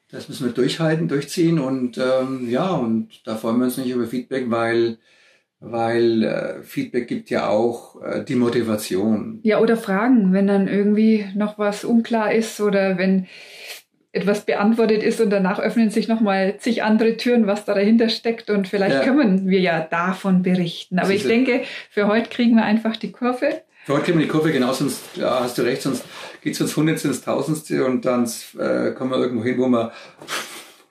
Das 0.09 0.29
müssen 0.29 0.45
wir 0.45 0.53
durchhalten, 0.53 1.07
durchziehen 1.07 1.59
und 1.59 1.97
ähm, 1.97 2.49
ja, 2.49 2.69
und 2.71 3.09
da 3.25 3.35
freuen 3.35 3.57
wir 3.57 3.65
uns 3.65 3.77
nicht 3.77 3.89
über 3.89 4.07
Feedback, 4.07 4.45
weil 4.49 4.99
weil 5.63 6.23
äh, 6.23 6.63
Feedback 6.63 7.07
gibt 7.07 7.29
ja 7.29 7.47
auch 7.47 8.01
äh, 8.01 8.23
die 8.23 8.35
Motivation. 8.35 9.39
Ja, 9.43 9.59
oder 9.59 9.77
Fragen, 9.77 10.33
wenn 10.33 10.47
dann 10.47 10.67
irgendwie 10.67 11.25
noch 11.35 11.57
was 11.57 11.85
unklar 11.85 12.33
ist 12.33 12.59
oder 12.59 12.97
wenn 12.97 13.27
etwas 14.11 14.45
beantwortet 14.45 15.01
ist 15.01 15.21
und 15.21 15.29
danach 15.29 15.59
öffnen 15.59 15.89
sich 15.89 16.07
nochmal 16.07 16.57
zig 16.59 16.83
andere 16.83 17.17
Türen, 17.17 17.47
was 17.47 17.65
da 17.65 17.73
dahinter 17.73 18.09
steckt 18.09 18.49
und 18.49 18.67
vielleicht 18.67 18.97
ja. 18.97 19.03
können 19.03 19.47
wir 19.47 19.59
ja 19.59 19.79
davon 19.79 20.43
berichten. 20.43 20.99
Aber 20.99 21.11
ich 21.11 21.23
denke, 21.23 21.61
für 21.89 22.07
heute 22.07 22.29
kriegen 22.29 22.55
wir 22.55 22.63
einfach 22.63 22.95
die 22.97 23.11
Kurve. 23.11 23.61
Für 23.85 23.93
heute 23.93 24.03
kriegen 24.03 24.19
wir 24.19 24.25
die 24.25 24.31
Kurve, 24.31 24.51
genau, 24.51 24.73
sonst 24.73 25.01
ja, 25.15 25.39
hast 25.39 25.57
du 25.57 25.63
recht, 25.63 25.81
sonst 25.81 26.05
geht 26.41 26.53
es 26.53 26.59
ins 26.59 26.77
Hundertste, 26.77 27.07
ins 27.07 27.21
Tausendste 27.21 27.85
und 27.85 28.05
dann 28.05 28.29
äh, 28.59 28.91
kommen 28.91 29.11
wir 29.11 29.17
irgendwo 29.17 29.43
hin, 29.43 29.57
wo 29.57 29.67
wir 29.67 29.91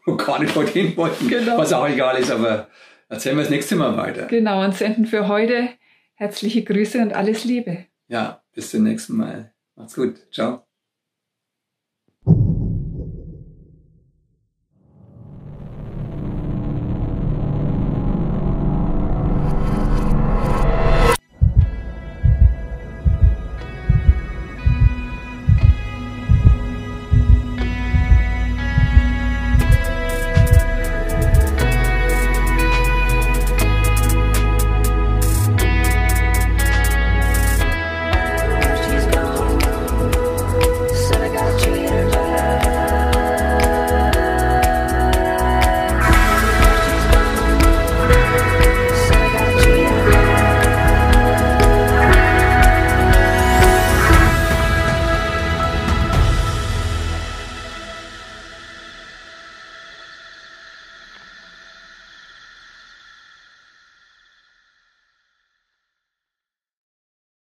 gar 0.17 0.41
nicht 0.41 0.57
heute 0.57 0.73
hin 0.73 0.97
wollten, 0.97 1.29
genau. 1.29 1.59
was 1.59 1.73
auch 1.73 1.89
egal 1.89 2.19
ist, 2.19 2.31
aber 2.31 2.69
erzählen 3.13 3.37
wir 3.37 3.43
das 3.43 3.51
nächste 3.51 3.77
Mal 3.77 3.97
weiter. 3.97 4.27
Genau, 4.27 4.65
und 4.65 4.75
senden 4.75 5.07
für 5.07 5.29
heute 5.29 5.69
herzliche 6.15 6.65
Grüße 6.65 7.01
und 7.01 7.13
alles 7.13 7.45
Liebe. 7.45 7.87
Ja, 8.09 8.43
bis 8.55 8.71
zum 8.71 8.85
nächsten 8.85 9.17
Mal. 9.17 9.53
Macht's 9.77 9.95
gut. 9.95 10.27
Ciao. 10.33 10.67